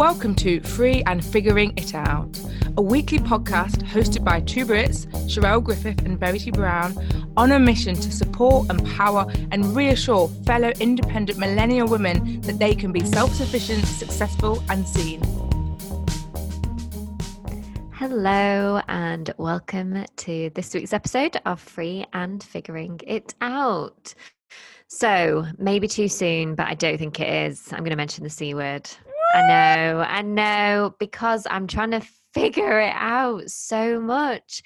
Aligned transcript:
Welcome 0.00 0.34
to 0.36 0.62
Free 0.62 1.02
and 1.04 1.22
Figuring 1.22 1.74
It 1.76 1.94
Out, 1.94 2.40
a 2.78 2.80
weekly 2.80 3.18
podcast 3.18 3.82
hosted 3.82 4.24
by 4.24 4.40
two 4.40 4.64
Brits, 4.64 5.04
Sharelle 5.28 5.62
Griffith 5.62 6.06
and 6.06 6.18
Verity 6.18 6.50
Brown, 6.50 6.96
on 7.36 7.52
a 7.52 7.58
mission 7.58 7.94
to 7.96 8.10
support, 8.10 8.70
empower, 8.70 9.30
and 9.52 9.76
reassure 9.76 10.28
fellow 10.46 10.72
independent 10.80 11.38
millennial 11.38 11.86
women 11.86 12.40
that 12.40 12.58
they 12.58 12.74
can 12.74 12.92
be 12.92 13.04
self 13.04 13.34
sufficient, 13.34 13.84
successful, 13.84 14.64
and 14.70 14.88
seen. 14.88 15.20
Hello, 17.92 18.80
and 18.88 19.34
welcome 19.36 20.06
to 20.16 20.50
this 20.54 20.72
week's 20.72 20.94
episode 20.94 21.38
of 21.44 21.60
Free 21.60 22.06
and 22.14 22.42
Figuring 22.42 23.02
It 23.06 23.34
Out. 23.42 24.14
So, 24.86 25.44
maybe 25.58 25.86
too 25.86 26.08
soon, 26.08 26.54
but 26.54 26.68
I 26.68 26.74
don't 26.74 26.96
think 26.96 27.20
it 27.20 27.50
is. 27.50 27.70
I'm 27.70 27.80
going 27.80 27.90
to 27.90 27.96
mention 27.96 28.24
the 28.24 28.30
C 28.30 28.54
word. 28.54 28.88
I 29.32 29.46
know, 29.46 30.00
I 30.00 30.22
know, 30.22 30.94
because 30.98 31.46
I'm 31.48 31.66
trying 31.66 31.92
to 31.92 32.02
figure 32.34 32.80
it 32.80 32.94
out 32.96 33.48
so 33.50 34.00
much. 34.00 34.62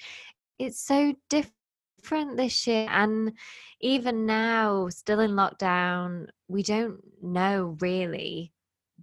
It's 0.57 0.79
so 0.79 1.13
different 1.29 2.37
this 2.37 2.65
year. 2.65 2.87
And 2.89 3.33
even 3.81 4.25
now, 4.25 4.89
still 4.89 5.19
in 5.19 5.31
lockdown, 5.31 6.27
we 6.47 6.63
don't 6.63 6.99
know 7.21 7.77
really 7.79 8.53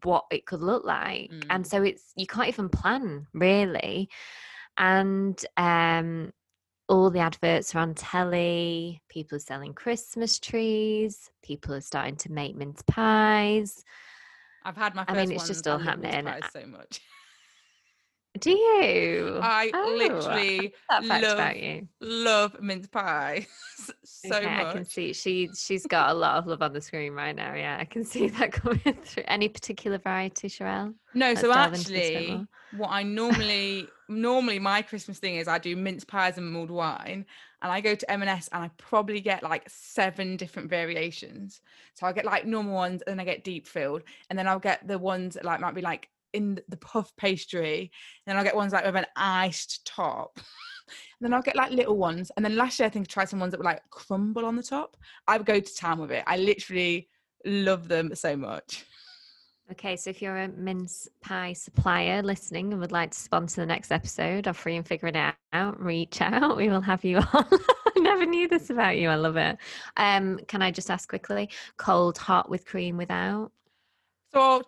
what 0.03 0.25
it 0.33 0.47
could 0.47 0.63
look 0.63 0.85
like. 0.85 1.31
Mm. 1.31 1.47
And 1.51 1.67
so 1.67 1.83
it's, 1.83 2.13
you 2.17 2.27
can't 2.27 2.49
even 2.49 2.69
plan 2.69 3.27
really. 3.33 4.09
And, 4.77 5.41
um, 5.57 6.33
all 6.89 7.11
the 7.11 7.21
adverts 7.21 7.75
are 7.75 7.79
on 7.79 7.95
telly. 7.95 9.01
People 9.09 9.37
are 9.37 9.41
selling 9.41 9.73
Christmas 9.73 10.39
trees. 10.39 11.31
People 11.43 11.75
are 11.75 11.81
starting 11.81 12.17
to 12.17 12.33
make 12.33 12.57
mince 12.57 12.83
pies. 12.87 13.85
I've 14.65 14.77
had 14.77 14.95
my. 14.95 15.05
I 15.09 15.15
mean, 15.15 15.33
it's 15.33 15.47
just 15.47 15.61
still 15.61 15.79
happening. 15.79 16.27
So 16.53 16.67
much. 16.67 17.01
Do 18.41 18.51
you? 18.51 19.41
I 19.43 19.71
oh, 19.75 19.95
literally 19.99 20.73
love, 20.91 21.87
love 22.01 22.63
mince 22.63 22.87
pie 22.87 23.47
so 24.05 24.37
okay, 24.37 24.47
much. 24.47 24.67
I 24.67 24.73
can 24.73 24.85
see 24.87 25.13
she 25.13 25.51
she's 25.55 25.87
got 25.87 26.11
a 26.11 26.15
lot 26.15 26.39
of 26.39 26.47
love 26.47 26.63
on 26.63 26.73
the 26.73 26.81
screen 26.81 27.13
right 27.13 27.37
now. 27.37 27.55
Yeah, 27.55 27.77
I 27.79 27.85
can 27.85 28.05
see 28.07 28.29
that 28.29 28.53
coming 28.53 28.97
through. 29.05 29.25
Any 29.27 29.49
particular 29.49 29.99
variety, 29.99 30.49
Sharelle? 30.49 30.95
No, 31.13 31.29
Let's 31.29 31.43
so 31.43 31.53
actually, 31.53 32.47
what 32.77 32.89
I 32.91 33.03
normally 33.03 33.89
normally 34.09 34.59
my 34.59 34.81
Christmas 34.81 35.19
thing 35.19 35.37
is 35.37 35.47
I 35.47 35.59
do 35.59 35.77
mince 35.77 36.05
pies 36.05 36.39
and 36.39 36.51
mulled 36.51 36.71
wine, 36.71 37.27
and 37.61 37.71
I 37.71 37.83
go 37.83 37.95
to 37.95 38.11
M&S 38.11 38.49
and 38.53 38.65
I 38.65 38.71
probably 38.79 39.21
get 39.21 39.43
like 39.43 39.69
seven 39.69 40.39
different 40.39 40.71
variations. 40.71 41.61
So 41.95 42.07
I 42.07 42.13
get 42.13 42.25
like 42.25 42.47
normal 42.47 42.75
ones, 42.75 43.03
and 43.03 43.13
then 43.13 43.21
I 43.21 43.25
get 43.25 43.45
deep 43.45 43.67
filled, 43.67 44.05
and 44.31 44.39
then 44.39 44.49
I'll 44.49 44.59
get 44.59 44.89
the 44.89 44.99
ones 44.99 45.35
that 45.35 45.45
like 45.45 45.61
might 45.61 45.75
be 45.75 45.83
like 45.83 46.09
in 46.33 46.61
the 46.69 46.77
puff 46.77 47.13
pastry. 47.17 47.91
And 48.27 48.33
then 48.33 48.37
I'll 48.37 48.45
get 48.45 48.57
ones 48.57 48.73
like 48.73 48.85
with 48.85 48.97
an 48.97 49.07
iced 49.17 49.85
top. 49.87 50.33
and 50.37 50.45
then 51.21 51.35
I'll 51.35 51.43
get 51.43 51.57
like 51.57 51.73
little 51.73 51.97
ones. 51.97 52.31
And 52.37 52.45
then 52.45 52.57
last 52.57 52.79
year 52.79 52.87
I 52.87 52.91
think 52.91 53.07
I 53.09 53.13
tried 53.13 53.29
some 53.29 53.41
ones 53.41 53.53
that 53.53 53.59
were 53.59 53.65
like 53.65 53.83
crumble 53.91 54.45
on 54.45 54.57
the 54.57 54.63
top. 54.63 54.97
I 55.27 55.37
would 55.37 55.47
go 55.47 55.61
to 55.61 55.75
town 55.75 56.01
with 56.01 56.11
it. 56.11 56.25
I 56.27 56.37
literally 56.37 57.09
love 57.45 57.89
them 57.89 58.15
so 58.15 58.37
much. 58.37 58.85
Okay, 59.71 59.97
so 59.97 60.11
if 60.11 60.21
you're 60.21 60.37
a 60.37 60.49
mince 60.49 61.09
pie 61.23 61.55
supplier 61.55 62.23
listening 62.23 62.73
and 62.73 62.81
would 62.81 62.93
like 62.93 63.13
to 63.13 63.19
sponsor 63.19 63.63
the 63.63 63.67
next 63.67 63.91
episode 63.91 64.47
of 64.47 64.57
Free 64.57 64.77
and 64.77 64.87
Figuring 64.87 65.15
It 65.15 65.35
Out, 65.55 65.81
reach 65.81 66.21
out. 66.21 66.59
We 66.59 66.69
will 66.69 66.83
have 66.83 67.05
you 67.05 67.17
on. 67.33 67.47
I 67.95 68.01
never 68.01 68.27
knew 68.27 68.49
this 68.49 68.69
about 68.69 68.99
you. 68.99 69.09
I 69.09 69.15
love 69.15 69.37
it. 69.37 69.57
Um, 69.97 70.39
can 70.47 70.61
I 70.61 70.73
just 70.73 70.91
ask 70.91 71.09
quickly, 71.09 71.49
cold, 71.79 72.19
hot 72.19 72.51
with 72.51 72.67
cream, 72.67 72.99
without? 72.99 73.51
So 74.35 74.63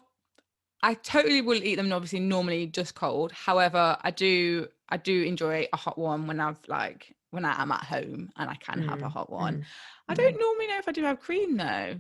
I 0.85 0.93
totally 0.93 1.41
will 1.41 1.65
eat 1.65 1.77
them 1.77 1.91
obviously 1.95 2.21
normally 2.21 2.67
just 2.67 2.95
cold. 2.95 3.33
However, 3.33 3.97
I 4.03 4.11
do 4.11 4.69
I 4.91 4.99
do 4.99 5.23
enjoy 5.23 5.67
a 5.73 5.77
hot 5.79 5.97
one 5.97 6.27
when 6.27 6.41
I've 6.41 6.59
like 6.69 7.17
when 7.31 7.47
I 7.47 7.61
am 7.61 7.73
at 7.73 7.85
home 7.85 8.31
and 8.37 8.51
I 8.51 8.55
can 8.57 8.83
mm. 8.83 8.89
have 8.91 9.01
a 9.01 9.07
mm, 9.07 9.11
hot 9.11 9.31
one. 9.31 9.61
Mm. 9.61 9.65
I 10.11 10.15
don't 10.15 10.37
mm. 10.37 10.41
normally 10.41 10.67
know 10.67 10.79
if 10.79 10.87
I 10.87 10.93
do 10.93 11.03
have 11.05 11.21
cream 11.21 11.57
though. 11.57 11.99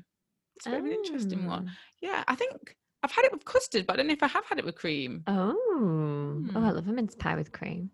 It's 0.57 0.67
a 0.67 0.71
bit 0.71 0.77
oh. 0.77 0.79
of 0.81 0.85
an 0.85 0.93
interesting 0.93 1.47
one. 1.47 1.71
Oh. 1.71 1.73
Yeah, 2.03 2.25
I 2.29 2.35
think 2.35 2.77
I've 3.03 3.11
had 3.11 3.25
it 3.25 3.33
with 3.33 3.47
custard, 3.47 3.87
but 3.87 3.95
I 3.95 3.97
don't 3.97 4.07
know 4.09 4.13
if 4.13 4.23
I 4.23 4.29
have 4.29 4.45
had 4.45 4.59
it 4.59 4.67
with 4.67 4.77
cream. 4.77 5.25
Oh. 5.27 6.24
Love 6.75 6.89
a 6.89 6.93
mince 6.93 7.15
pie 7.15 7.37
with 7.37 7.53
cream. 7.53 7.91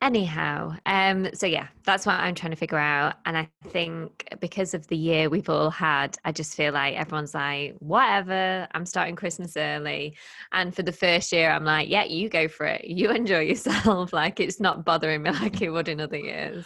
Anyhow, 0.00 0.76
um, 0.86 1.28
so 1.34 1.46
yeah, 1.46 1.68
that's 1.84 2.06
what 2.06 2.14
I'm 2.14 2.34
trying 2.34 2.52
to 2.52 2.56
figure 2.56 2.78
out. 2.78 3.16
And 3.26 3.36
I 3.36 3.48
think 3.68 4.28
because 4.40 4.74
of 4.74 4.86
the 4.88 4.96
year 4.96 5.28
we've 5.28 5.48
all 5.48 5.70
had, 5.70 6.16
I 6.24 6.32
just 6.32 6.54
feel 6.54 6.72
like 6.72 6.94
everyone's 6.94 7.34
like, 7.34 7.74
whatever, 7.78 8.66
I'm 8.72 8.86
starting 8.86 9.16
Christmas 9.16 9.56
early. 9.56 10.16
And 10.52 10.74
for 10.74 10.82
the 10.82 10.92
first 10.92 11.32
year, 11.32 11.50
I'm 11.50 11.64
like, 11.64 11.88
yeah, 11.88 12.04
you 12.04 12.28
go 12.28 12.48
for 12.48 12.66
it. 12.66 12.84
You 12.84 13.10
enjoy 13.14 13.40
yourself. 13.40 14.12
like 14.12 14.40
it's 14.40 14.60
not 14.60 14.84
bothering 14.84 15.22
me 15.22 15.30
like 15.40 15.60
it 15.60 15.70
would 15.70 15.88
in 15.88 16.00
other 16.00 16.18
years. 16.18 16.64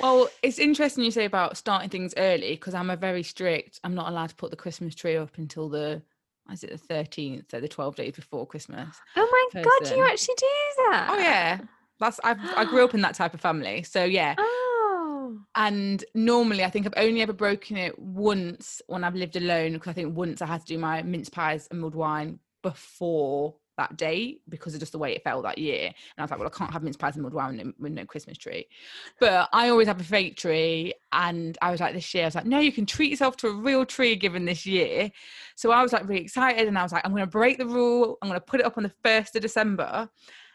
Well, 0.00 0.28
it's 0.42 0.58
interesting 0.58 1.04
you 1.04 1.10
say 1.10 1.24
about 1.24 1.56
starting 1.56 1.90
things 1.90 2.14
early 2.16 2.52
because 2.52 2.74
I'm 2.74 2.90
a 2.90 2.96
very 2.96 3.22
strict. 3.22 3.80
I'm 3.84 3.94
not 3.94 4.08
allowed 4.08 4.30
to 4.30 4.36
put 4.36 4.50
the 4.50 4.56
Christmas 4.56 4.94
tree 4.94 5.16
up 5.16 5.38
until 5.38 5.68
the 5.68 6.02
is 6.52 6.64
it 6.64 6.70
the 6.70 6.94
13th 6.94 7.50
so 7.50 7.60
the 7.60 7.68
12 7.68 7.96
days 7.96 8.14
before 8.14 8.46
christmas 8.46 8.96
oh 9.16 9.48
my 9.52 9.62
person. 9.62 9.70
god 9.80 9.96
you 9.96 10.02
um, 10.02 10.08
actually 10.10 10.34
do 10.38 10.46
that 10.90 11.08
oh 11.10 11.18
yeah 11.18 11.60
that's 11.98 12.20
I've, 12.24 12.38
i 12.56 12.64
grew 12.64 12.84
up 12.84 12.94
in 12.94 13.00
that 13.02 13.14
type 13.14 13.34
of 13.34 13.40
family 13.40 13.82
so 13.82 14.04
yeah 14.04 14.34
oh. 14.38 15.38
and 15.54 16.04
normally 16.14 16.64
i 16.64 16.70
think 16.70 16.86
i've 16.86 17.04
only 17.04 17.22
ever 17.22 17.32
broken 17.32 17.76
it 17.76 17.98
once 17.98 18.82
when 18.86 19.04
i've 19.04 19.14
lived 19.14 19.36
alone 19.36 19.74
because 19.74 19.90
i 19.90 19.92
think 19.92 20.16
once 20.16 20.42
i 20.42 20.46
had 20.46 20.60
to 20.60 20.66
do 20.66 20.78
my 20.78 21.02
mince 21.02 21.28
pies 21.28 21.68
and 21.70 21.80
mulled 21.80 21.94
wine 21.94 22.38
before 22.62 23.54
that 23.76 23.96
date 23.96 24.40
because 24.48 24.74
of 24.74 24.80
just 24.80 24.92
the 24.92 24.98
way 24.98 25.12
it 25.12 25.22
fell 25.22 25.42
that 25.42 25.58
year. 25.58 25.86
And 25.86 25.94
I 26.18 26.22
was 26.22 26.30
like, 26.30 26.40
well, 26.40 26.50
I 26.52 26.56
can't 26.56 26.72
have 26.72 26.82
mince 26.82 26.96
pies 26.96 27.14
and 27.14 27.22
mulled 27.22 27.34
wine 27.34 27.74
with 27.78 27.92
no 27.92 28.04
Christmas 28.04 28.38
tree. 28.38 28.66
But 29.20 29.48
I 29.52 29.68
always 29.68 29.88
have 29.88 30.00
a 30.00 30.04
fake 30.04 30.36
tree. 30.36 30.94
And 31.12 31.56
I 31.60 31.70
was 31.70 31.80
like, 31.80 31.94
this 31.94 32.12
year, 32.14 32.24
I 32.24 32.26
was 32.26 32.34
like, 32.34 32.46
no, 32.46 32.58
you 32.58 32.72
can 32.72 32.86
treat 32.86 33.10
yourself 33.10 33.36
to 33.38 33.48
a 33.48 33.52
real 33.52 33.84
tree 33.84 34.16
given 34.16 34.44
this 34.44 34.66
year. 34.66 35.10
So 35.54 35.70
I 35.70 35.82
was 35.82 35.92
like 35.92 36.08
really 36.08 36.22
excited. 36.22 36.68
And 36.68 36.78
I 36.78 36.82
was 36.82 36.92
like, 36.92 37.04
I'm 37.04 37.12
going 37.12 37.22
to 37.22 37.26
break 37.26 37.58
the 37.58 37.66
rule. 37.66 38.18
I'm 38.22 38.28
going 38.28 38.40
to 38.40 38.44
put 38.44 38.60
it 38.60 38.66
up 38.66 38.76
on 38.76 38.84
the 38.84 38.92
1st 39.04 39.36
of 39.36 39.42
December. 39.42 40.08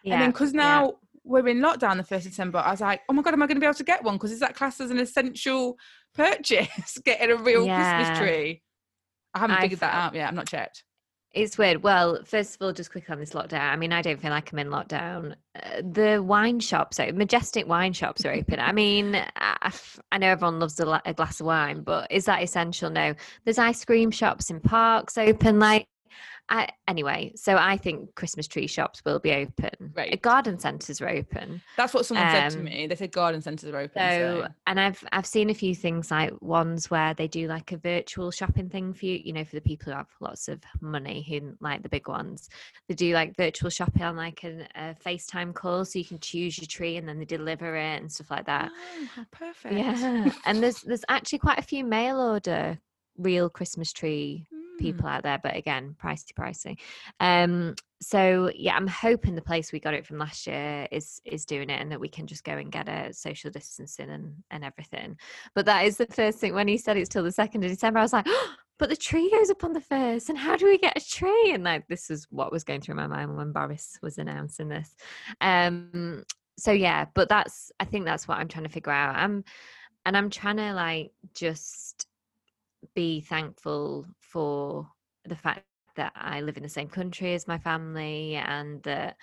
Yeah, 0.03 0.13
and 0.13 0.21
then 0.23 0.31
because 0.31 0.53
now 0.53 0.85
yeah. 0.85 0.91
we're 1.23 1.47
in 1.47 1.59
lockdown 1.59 1.97
the 1.97 2.15
1st 2.15 2.25
of 2.25 2.31
December, 2.31 2.59
I 2.59 2.71
was 2.71 2.81
like, 2.81 3.01
oh 3.09 3.13
my 3.13 3.21
God, 3.21 3.33
am 3.33 3.43
I 3.43 3.47
going 3.47 3.57
to 3.57 3.61
be 3.61 3.67
able 3.67 3.75
to 3.75 3.83
get 3.83 4.03
one? 4.03 4.15
Because 4.15 4.31
is 4.31 4.39
that 4.39 4.55
classed 4.55 4.81
as 4.81 4.91
an 4.91 4.99
essential 4.99 5.77
purchase, 6.15 6.97
getting 7.05 7.31
a 7.31 7.35
real 7.35 7.65
yeah. 7.65 7.97
Christmas 7.97 8.19
tree? 8.19 8.61
I 9.33 9.39
haven't 9.39 9.61
figured 9.61 9.79
that 9.79 9.93
out 9.93 10.13
yet. 10.13 10.27
I'm 10.27 10.35
not 10.35 10.47
checked. 10.47 10.83
It's 11.33 11.57
weird. 11.57 11.81
Well, 11.81 12.19
first 12.25 12.55
of 12.55 12.61
all, 12.61 12.73
just 12.73 12.91
quick 12.91 13.09
on 13.09 13.17
this 13.17 13.31
lockdown. 13.31 13.61
I 13.61 13.77
mean, 13.77 13.93
I 13.93 14.01
don't 14.01 14.19
feel 14.19 14.31
like 14.31 14.51
I'm 14.51 14.59
in 14.59 14.67
lockdown. 14.67 15.35
Uh, 15.55 15.81
the 15.81 16.21
wine 16.21 16.59
shops, 16.59 16.97
so 16.97 17.09
majestic 17.13 17.67
wine 17.67 17.93
shops 17.93 18.25
are 18.25 18.33
open. 18.33 18.59
I 18.59 18.73
mean, 18.73 19.15
I, 19.37 19.71
know 20.17 20.27
everyone 20.27 20.59
loves 20.59 20.77
a, 20.81 21.01
a, 21.05 21.13
glass 21.13 21.39
of 21.39 21.45
wine, 21.45 21.83
but 21.83 22.11
is 22.11 22.25
that 22.25 22.43
essential? 22.43 22.89
No. 22.89 23.13
There's 23.45 23.57
ice 23.57 23.85
cream 23.85 24.11
shops 24.11 24.49
in 24.49 24.59
parks 24.59 25.17
open. 25.17 25.59
Like, 25.59 25.87
I, 26.51 26.67
anyway, 26.85 27.31
so 27.35 27.56
I 27.56 27.78
think 27.78 28.13
Christmas 28.16 28.45
tree 28.45 28.67
shops 28.67 29.01
will 29.06 29.19
be 29.19 29.31
open. 29.31 29.94
Right. 29.95 30.22
Garden 30.22 30.59
centres 30.59 31.00
are 31.00 31.07
open. 31.07 31.62
That's 31.78 31.94
what 31.94 32.06
someone 32.06 32.28
um, 32.28 32.34
said 32.34 32.50
to 32.50 32.57
um, 32.57 32.66
me. 32.66 32.88
They 32.88 32.95
said 32.95 33.13
garden 33.13 33.41
centres 33.41 33.73
are 33.73 33.78
open. 33.78 34.12
So, 34.12 34.41
so, 34.41 34.47
and 34.67 34.78
I've 34.78 35.01
I've 35.13 35.25
seen 35.25 35.50
a 35.50 35.53
few 35.53 35.73
things 35.73 36.11
like 36.11 36.34
ones 36.41 36.91
where 36.91 37.13
they 37.13 37.29
do 37.29 37.47
like 37.47 37.72
a 37.72 37.78
virtual 37.78 38.31
shopping 38.31 38.67
thing 38.67 38.94
for 38.94 39.06
you. 39.06 39.22
You 39.23 39.31
know, 39.31 39.45
for 39.45 39.56
the 39.56 39.61
people 39.61 39.94
who 39.94 39.97
have 39.97 40.09
lots 40.19 40.50
of 40.50 40.59
money 40.81 41.25
who 41.28 41.56
like 41.61 41.84
the 41.84 41.90
big 41.90 42.09
ones. 42.09 42.50
They 42.90 42.95
do 42.95 43.13
like 43.13 43.38
virtual 43.38 43.69
shopping 43.69 44.03
on 44.03 44.17
like 44.17 44.44
a, 44.44 44.67
a 44.75 44.95
FaceTime 45.06 45.53
call, 45.53 45.85
so 45.85 46.00
you 46.00 46.06
can 46.06 46.19
choose 46.19 46.57
your 46.57 46.67
tree 46.67 46.97
and 46.97 47.07
then 47.07 47.17
they 47.17 47.25
deliver 47.25 47.78
it 47.78 48.01
and 48.01 48.11
stuff 48.11 48.29
like 48.29 48.47
that. 48.47 48.69
Oh, 49.17 49.23
perfect. 49.31 49.73
Yeah, 49.73 50.29
and 50.45 50.61
there's 50.61 50.81
there's 50.81 51.06
actually 51.07 51.40
quite 51.40 51.59
a 51.59 51.63
few 51.63 51.85
mail 51.85 52.19
order 52.19 52.78
real 53.17 53.50
Christmas 53.50 53.94
tree 53.94 54.47
people 54.81 55.05
mm. 55.05 55.11
out 55.11 55.23
there, 55.23 55.39
but 55.41 55.55
again, 55.55 55.95
pricey, 56.01 56.33
pricey. 56.33 56.78
Um, 57.19 57.75
so 58.01 58.51
yeah, 58.55 58.75
I'm 58.75 58.87
hoping 58.87 59.35
the 59.35 59.41
place 59.41 59.72
we 59.72 59.79
got 59.79 59.93
it 59.93 60.05
from 60.05 60.17
last 60.17 60.47
year 60.47 60.87
is 60.91 61.22
is 61.23 61.45
doing 61.45 61.69
it, 61.69 61.79
and 61.79 61.91
that 61.91 61.99
we 61.99 62.09
can 62.09 62.28
just 62.28 62.43
go 62.43 62.53
and 62.53 62.72
get 62.72 62.89
a 62.89 63.13
social 63.13 63.51
distancing 63.51 64.09
and 64.09 64.35
and 64.49 64.63
everything. 64.63 65.17
But 65.53 65.66
that 65.67 65.85
is 65.85 65.97
the 65.97 66.07
first 66.07 66.39
thing 66.39 66.53
when 66.53 66.67
he 66.67 66.78
said 66.78 66.97
it's 66.97 67.09
till 67.09 67.23
the 67.23 67.31
second 67.31 67.63
of 67.63 67.69
December. 67.69 67.99
I 67.99 68.03
was 68.03 68.13
like. 68.13 68.25
Oh, 68.28 68.55
but 68.79 68.89
the 68.89 68.95
tree 68.95 69.29
goes 69.29 69.51
up 69.51 69.63
on 69.63 69.73
the 69.73 69.79
first 69.79 70.28
and 70.28 70.37
how 70.39 70.57
do 70.57 70.66
we 70.66 70.75
get 70.75 70.97
a 70.97 71.07
tree 71.07 71.51
and 71.53 71.63
like 71.63 71.87
this 71.87 72.09
is 72.09 72.25
what 72.31 72.51
was 72.51 72.63
going 72.63 72.81
through 72.81 72.95
my 72.95 73.05
mind 73.05 73.37
when 73.37 73.51
boris 73.51 73.99
was 74.01 74.17
announcing 74.17 74.69
this 74.69 74.95
um 75.39 76.23
so 76.57 76.72
yeah 76.72 77.05
but 77.13 77.29
that's 77.29 77.72
i 77.79 77.85
think 77.85 78.05
that's 78.05 78.27
what 78.27 78.39
i'm 78.39 78.47
trying 78.47 78.63
to 78.63 78.72
figure 78.72 78.91
out 78.91 79.16
i'm 79.16 79.43
and 80.07 80.17
i'm 80.17 80.31
trying 80.31 80.57
to 80.57 80.73
like 80.73 81.11
just 81.35 82.07
be 82.95 83.22
thankful 83.22 84.05
for 84.19 84.87
the 85.25 85.35
fact 85.35 85.66
that 85.95 86.13
I 86.16 86.41
live 86.41 86.57
in 86.57 86.63
the 86.63 86.69
same 86.69 86.87
country 86.87 87.33
as 87.33 87.47
my 87.47 87.57
family 87.57 88.35
and 88.35 88.81
that 88.83 89.17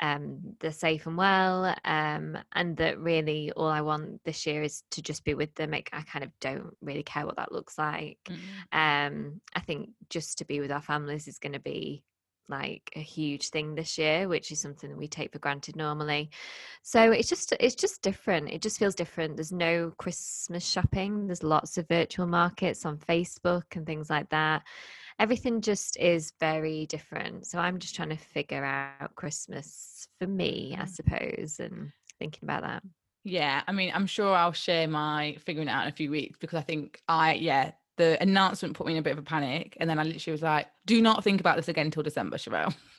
um, 0.00 0.38
they're 0.60 0.72
safe 0.72 1.06
and 1.06 1.16
well. 1.16 1.74
Um, 1.84 2.38
and 2.54 2.76
that 2.76 2.98
really 2.98 3.52
all 3.52 3.68
I 3.68 3.80
want 3.80 4.22
this 4.24 4.46
year 4.46 4.62
is 4.62 4.82
to 4.92 5.02
just 5.02 5.24
be 5.24 5.34
with 5.34 5.54
them. 5.54 5.74
I, 5.74 5.82
I 5.92 6.02
kind 6.02 6.24
of 6.24 6.30
don't 6.40 6.76
really 6.80 7.02
care 7.02 7.26
what 7.26 7.36
that 7.36 7.52
looks 7.52 7.78
like. 7.78 8.18
Mm-hmm. 8.28 8.78
Um, 8.78 9.40
I 9.54 9.60
think 9.60 9.90
just 10.10 10.38
to 10.38 10.44
be 10.44 10.60
with 10.60 10.72
our 10.72 10.82
families 10.82 11.28
is 11.28 11.38
going 11.38 11.54
to 11.54 11.60
be 11.60 12.02
like 12.48 12.90
a 12.96 13.00
huge 13.00 13.50
thing 13.50 13.74
this 13.74 13.98
year 13.98 14.28
which 14.28 14.50
is 14.50 14.60
something 14.60 14.90
that 14.90 14.98
we 14.98 15.08
take 15.08 15.32
for 15.32 15.38
granted 15.38 15.76
normally. 15.76 16.30
So 16.82 17.12
it's 17.12 17.28
just 17.28 17.52
it's 17.60 17.74
just 17.74 18.02
different. 18.02 18.50
It 18.50 18.62
just 18.62 18.78
feels 18.78 18.94
different. 18.94 19.36
There's 19.36 19.52
no 19.52 19.92
christmas 19.98 20.66
shopping. 20.66 21.26
There's 21.26 21.42
lots 21.42 21.78
of 21.78 21.88
virtual 21.88 22.26
markets 22.26 22.84
on 22.84 22.98
facebook 22.98 23.76
and 23.76 23.86
things 23.86 24.10
like 24.10 24.28
that. 24.30 24.62
Everything 25.18 25.60
just 25.60 25.96
is 25.96 26.32
very 26.38 26.86
different. 26.86 27.46
So 27.46 27.58
i'm 27.58 27.78
just 27.78 27.94
trying 27.94 28.10
to 28.10 28.16
figure 28.16 28.64
out 28.64 29.14
christmas 29.14 30.08
for 30.18 30.26
me 30.26 30.76
i 30.78 30.84
mm. 30.84 30.88
suppose 30.88 31.56
and 31.60 31.92
thinking 32.18 32.40
about 32.42 32.62
that. 32.62 32.82
Yeah 33.24 33.62
i 33.66 33.72
mean 33.72 33.92
i'm 33.94 34.06
sure 34.06 34.34
i'll 34.34 34.52
share 34.52 34.88
my 34.88 35.36
figuring 35.44 35.68
it 35.68 35.70
out 35.70 35.82
in 35.82 35.88
a 35.88 35.96
few 35.96 36.10
weeks 36.10 36.38
because 36.38 36.58
i 36.58 36.62
think 36.62 37.00
i 37.08 37.34
yeah 37.34 37.72
the 37.98 38.20
announcement 38.22 38.74
put 38.74 38.86
me 38.86 38.94
in 38.94 38.98
a 38.98 39.02
bit 39.02 39.12
of 39.12 39.18
a 39.18 39.22
panic. 39.22 39.76
And 39.78 39.90
then 39.90 39.98
I 39.98 40.02
literally 40.04 40.32
was 40.32 40.42
like, 40.42 40.68
do 40.86 41.02
not 41.02 41.22
think 41.22 41.40
about 41.40 41.56
this 41.56 41.68
again 41.68 41.86
until 41.86 42.02
December, 42.02 42.38
Sharelle. 42.38 42.74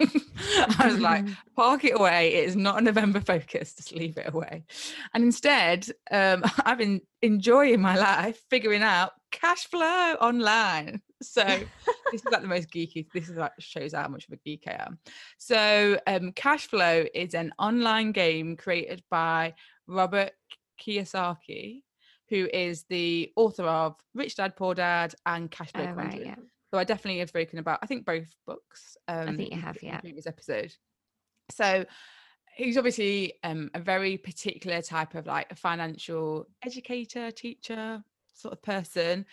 I 0.80 0.88
was 0.88 1.00
like, 1.00 1.25
park 1.56 1.84
it 1.86 2.00
away. 2.00 2.36
It 2.36 2.48
is 2.48 2.56
not 2.56 2.78
a 2.78 2.81
November 2.81 3.19
focus. 3.19 3.74
Just 3.74 3.94
leave 3.94 4.18
it 4.18 4.31
away. 4.31 4.66
And 5.13 5.24
instead, 5.24 5.90
um, 6.12 6.44
I've 6.66 6.78
been 6.78 7.01
enjoying 7.22 7.81
my 7.81 7.98
life, 7.98 8.40
figuring 8.50 8.84
out 8.84 9.12
cash 9.31 9.66
flow 9.66 10.16
online. 10.22 11.01
So 11.22 11.44
this 12.12 12.22
is 12.22 12.31
like 12.31 12.42
the 12.42 12.48
most 12.48 12.69
geeky. 12.69 13.07
This 13.13 13.30
is 13.30 13.38
like 13.38 13.54
shows 13.60 13.94
how 13.94 14.07
much 14.07 14.28
of 14.28 14.34
a 14.34 14.38
geek 14.38 14.66
I 14.68 14.86
am. 14.86 15.00
So 15.40 16.00
um, 16.06 16.31
cash 16.34 16.68
flow 16.68 17.06
is 17.13 17.34
an 17.34 17.54
online 17.57 18.12
game 18.12 18.56
created 18.56 19.04
by 19.10 19.56
Robert 19.88 20.31
Kiyosaki 20.80 21.81
who 22.29 22.47
is 22.53 22.85
the 22.89 23.31
author 23.35 23.63
of 23.63 23.95
Rich 24.13 24.35
Dad 24.35 24.55
Poor 24.55 24.73
Dad 24.73 25.15
and 25.25 25.49
Cash 25.49 25.71
Flow 25.71 25.87
oh, 25.89 25.93
Right, 25.93 26.25
yeah. 26.25 26.35
So 26.71 26.79
I 26.79 26.83
definitely 26.83 27.19
have 27.19 27.29
spoken 27.29 27.59
about 27.59 27.79
I 27.81 27.87
think 27.87 28.05
both 28.05 28.27
books. 28.45 28.95
Um, 29.07 29.29
I 29.29 29.35
think 29.35 29.53
you 29.53 29.59
have, 29.59 29.77
yeah. 29.81 29.99
previous 29.99 30.27
episode. 30.27 30.73
So 31.51 31.85
he's 32.55 32.77
obviously 32.77 33.33
um, 33.43 33.71
a 33.73 33.79
very 33.79 34.17
particular 34.17 34.81
type 34.81 35.15
of 35.15 35.25
like 35.25 35.47
a 35.51 35.55
financial 35.55 36.47
educator, 36.63 37.31
teacher 37.31 38.03
sort 38.33 38.53
of 38.53 38.61
person, 38.61 39.25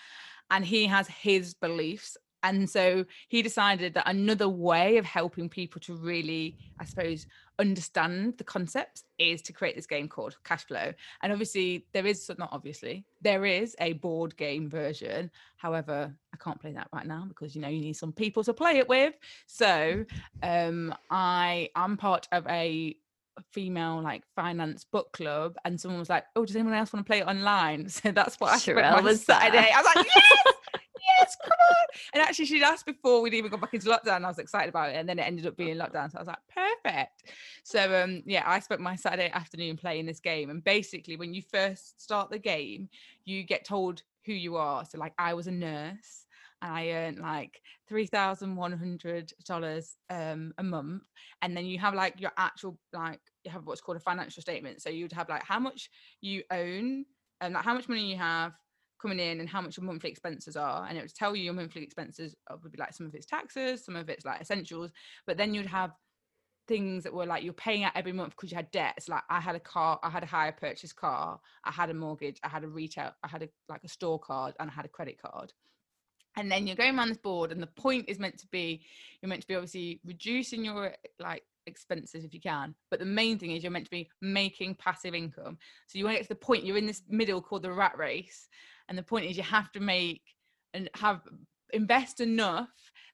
and 0.51 0.65
he 0.65 0.87
has 0.87 1.09
his 1.09 1.55
beliefs 1.55 2.17
and 2.47 2.69
so 2.71 3.05
he 3.29 3.43
decided 3.43 3.95
that 3.95 4.09
another 4.09 4.49
way 4.49 4.99
of 4.99 5.05
helping 5.05 5.49
people 5.49 5.81
to 5.83 5.95
really, 5.97 6.57
I 6.79 6.85
suppose, 6.85 7.27
understand 7.59 8.35
the 8.39 8.45
concepts 8.45 9.05
is 9.19 9.43
to 9.43 9.53
create 9.53 9.77
this 9.77 9.87
game 9.87 10.09
called 10.09 10.37
Cash 10.45 10.67
Flow. 10.67 10.93
And 11.23 11.33
obviously, 11.33 11.87
there 11.93 12.07
is 12.07 12.31
not 12.39 12.51
obviously 12.53 13.05
there 13.21 13.45
is 13.45 13.75
a 13.81 13.95
board 13.95 14.37
game 14.37 14.69
version. 14.69 15.31
However, 15.57 16.15
I 16.35 16.37
can't 16.37 16.61
play 16.61 16.73
that 16.73 16.89
right 16.93 17.07
now 17.07 17.25
because 17.29 17.55
you 17.55 17.61
know 17.63 17.69
you 17.69 17.81
need 17.81 17.97
some 17.97 18.13
people 18.13 18.45
to 18.45 18.53
play 18.53 18.79
it 18.79 18.89
with. 18.89 19.15
So 19.47 20.05
um, 20.43 20.95
I 21.11 21.71
am 21.75 21.97
part 21.97 22.29
of 22.33 22.47
a 22.47 22.97
female 23.53 24.01
like 24.03 24.23
finance 24.35 24.85
book 24.85 25.13
club 25.13 25.57
and 25.67 25.79
someone 25.79 25.99
was 25.99 26.09
like 26.09 26.25
oh 26.37 26.47
does 26.47 26.57
anyone 26.57 26.73
else 26.73 26.91
want 26.93 27.05
to 27.05 27.11
play 27.11 27.19
it 27.19 27.27
online 27.27 27.87
so 27.91 28.11
that's 28.11 28.41
what 28.41 28.51
I 28.51 28.57
spent 28.57 29.05
my 29.05 29.15
Saturday 29.15 29.71
I 29.75 29.83
was 29.83 29.95
like 29.95 30.07
yes 30.07 30.56
come 31.43 31.59
on. 31.71 31.87
And 32.15 32.23
actually, 32.23 32.47
she'd 32.47 32.63
asked 32.63 32.87
before 32.87 33.21
we'd 33.21 33.35
even 33.35 33.51
got 33.51 33.61
back 33.61 33.75
into 33.75 33.89
lockdown. 33.89 34.25
I 34.25 34.29
was 34.29 34.39
excited 34.39 34.69
about 34.69 34.91
it. 34.91 34.97
And 34.97 35.09
then 35.09 35.19
it 35.19 35.23
ended 35.23 35.47
up 35.47 35.57
being 35.57 35.77
lockdown. 35.77 36.11
So 36.11 36.19
I 36.19 36.21
was 36.21 36.29
like, 36.29 36.39
perfect. 36.85 37.33
So, 37.65 38.03
um, 38.03 38.23
yeah, 38.27 38.45
I 38.47 38.61
spent 38.61 38.81
my 38.81 38.97
Saturday 38.97 39.31
afternoon 39.31 39.77
playing 39.77 40.07
this 40.07 40.21
game. 40.21 40.51
And 40.51 40.63
basically, 40.63 41.17
when 41.17 41.35
you 41.35 41.43
first 41.43 42.01
start 42.03 42.31
the 42.31 42.39
game, 42.39 42.89
you 43.25 43.43
get 43.43 43.65
told 43.65 44.03
who 44.25 44.33
you 44.33 44.57
are. 44.57 44.85
So, 44.85 44.99
like, 44.99 45.15
I 45.19 45.35
was 45.35 45.47
a 45.47 45.53
nurse 45.53 46.27
and 46.63 46.73
I 46.73 46.89
earned 46.91 47.19
like 47.19 47.61
three 47.89 48.07
thousand 48.07 48.57
one 48.57 48.73
hundred 48.73 49.33
dollars 49.45 49.97
um 50.11 50.53
a 50.59 50.63
month, 50.63 51.03
and 51.43 51.57
then 51.57 51.67
you 51.67 51.79
have 51.79 51.95
like 51.95 52.21
your 52.21 52.33
actual 52.37 52.79
like 52.93 53.21
you 53.45 53.51
have 53.51 53.67
what's 53.67 53.81
called 53.81 53.99
a 53.99 54.01
financial 54.01 54.43
statement. 54.43 54.83
So 54.83 54.91
you'd 54.91 55.13
have 55.13 55.29
like 55.29 55.45
how 55.45 55.59
much 55.59 55.91
you 56.21 56.43
own 56.51 57.05
and 57.41 57.55
like 57.55 57.65
how 57.65 57.75
much 57.75 57.89
money 57.89 58.11
you 58.11 58.17
have, 58.17 58.53
coming 59.01 59.21
in 59.21 59.41
and 59.41 59.49
how 59.49 59.61
much 59.61 59.77
your 59.77 59.85
monthly 59.85 60.11
expenses 60.11 60.57
are 60.57 60.87
and 60.89 60.97
it 60.97 61.03
would 61.03 61.15
tell 61.15 61.37
you 61.37 61.43
your 61.43 61.55
monthly 61.55 61.83
expenses 61.83 62.35
would 62.63 62.73
be 62.73 62.79
like 62.79 62.95
some 62.95 63.07
of 63.07 63.15
it's 63.15 63.27
taxes 63.27 63.85
some 63.85 63.97
of 63.97 64.09
it's 64.09 64.25
like 64.25 64.41
essentials 64.41 64.91
but 65.27 65.37
then 65.37 65.55
you'd 65.55 65.67
have 65.67 65.93
things 66.67 67.05
that 67.05 67.15
were 67.15 67.27
like 67.27 67.45
you're 67.45 67.53
paying 67.53 67.85
out 67.85 67.93
every 67.95 68.13
month 68.13 68.31
because 68.31 68.51
you 68.51 68.57
had 68.57 68.71
debts 68.71 69.09
like 69.09 69.23
i 69.31 69.41
had 69.41 69.55
a 69.55 69.61
car 69.61 69.99
i 70.03 70.11
had 70.11 70.23
a 70.23 70.27
hire 70.27 70.53
purchase 70.53 70.93
car 70.93 71.39
i 71.65 71.71
had 71.71 71.91
a 71.91 71.95
mortgage 71.95 72.39
i 72.43 72.49
had 72.49 72.65
a 72.65 72.69
retail 72.69 73.13
i 73.23 73.29
had 73.29 73.43
a 73.43 73.49
like 73.69 73.85
a 73.85 73.89
store 73.89 74.19
card 74.19 74.55
and 74.59 74.71
i 74.71 74.73
had 74.73 74.85
a 74.85 74.89
credit 74.89 75.21
card. 75.21 75.53
And 76.39 76.53
then 76.53 76.67
you're 76.67 76.77
going 76.77 76.99
around 76.99 77.09
this 77.09 77.17
board 77.17 77.51
and 77.51 77.63
the 77.63 77.67
point 77.67 78.05
is 78.09 78.19
meant 78.19 78.37
to 78.39 78.47
be 78.49 78.83
you're 79.23 79.29
meant 79.29 79.41
to 79.41 79.49
be 79.49 79.55
obviously 79.55 80.01
reducing 80.05 80.67
your 80.67 80.93
like 81.19 81.43
expenses 81.67 82.25
if 82.25 82.35
you 82.35 82.41
can 82.41 82.75
but 82.91 83.01
the 83.01 83.07
main 83.07 83.39
thing 83.39 83.53
is 83.53 83.63
you're 83.63 83.73
meant 83.73 83.87
to 83.87 83.91
be 83.91 84.11
making 84.21 84.75
passive 84.75 85.15
income. 85.15 85.57
So 85.87 85.99
you 85.99 86.05
want 86.05 86.17
to 86.17 86.19
get 86.19 86.29
to 86.29 86.35
the 86.35 86.47
point 86.47 86.67
you're 86.67 86.77
in 86.77 86.87
this 86.87 87.03
middle 87.09 87.41
called 87.41 87.63
the 87.63 87.73
rat 87.73 87.97
race 87.97 88.49
and 88.89 88.97
the 88.97 89.03
point 89.03 89.27
is 89.27 89.37
you 89.37 89.43
have 89.43 89.73
to 89.73 89.81
make 89.81 90.23
and 90.75 90.89
have 90.95 91.23
invest 91.73 92.21
enough 92.21 92.69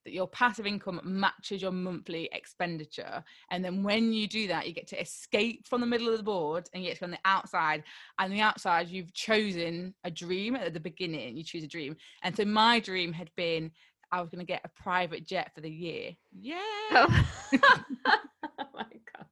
that 0.05 0.13
your 0.13 0.27
passive 0.27 0.67
income 0.67 1.01
matches 1.05 1.63
your 1.63 1.71
monthly 1.71 2.29
expenditure. 2.33 3.23
And 3.51 3.65
then 3.65 3.83
when 3.83 4.13
you 4.13 4.27
do 4.27 4.49
that, 4.49 4.67
you 4.67 4.75
get 4.75 4.89
to 4.89 5.01
escape 5.01 5.69
from 5.69 5.81
the 5.81 5.87
middle 5.87 6.09
of 6.09 6.17
the 6.17 6.25
board 6.25 6.69
and 6.73 6.83
you 6.83 6.91
get 6.91 6.95
to 6.97 7.01
go 7.01 7.07
on 7.07 7.11
the 7.13 7.19
outside. 7.25 7.85
And 8.19 8.33
the 8.33 8.41
outside, 8.41 8.89
you've 8.89 9.15
chosen 9.15 9.95
a 10.05 10.11
dream 10.11 10.57
at 10.57 10.75
the 10.75 10.81
beginning, 10.81 11.37
you 11.37 11.45
choose 11.45 11.63
a 11.63 11.69
dream. 11.69 11.97
And 12.23 12.37
so 12.37 12.45
my 12.45 12.81
dream 12.81 13.13
had 13.13 13.31
been 13.37 13.71
I 14.11 14.21
was 14.21 14.29
going 14.29 14.41
to 14.41 14.47
get 14.47 14.61
a 14.65 14.83
private 14.83 15.27
jet 15.27 15.53
for 15.55 15.63
the 15.63 15.71
year. 15.71 16.11
Yeah. 16.39 16.59
Oh, 16.91 17.27
oh 17.55 18.69
my 18.75 18.85
God. 19.15 19.27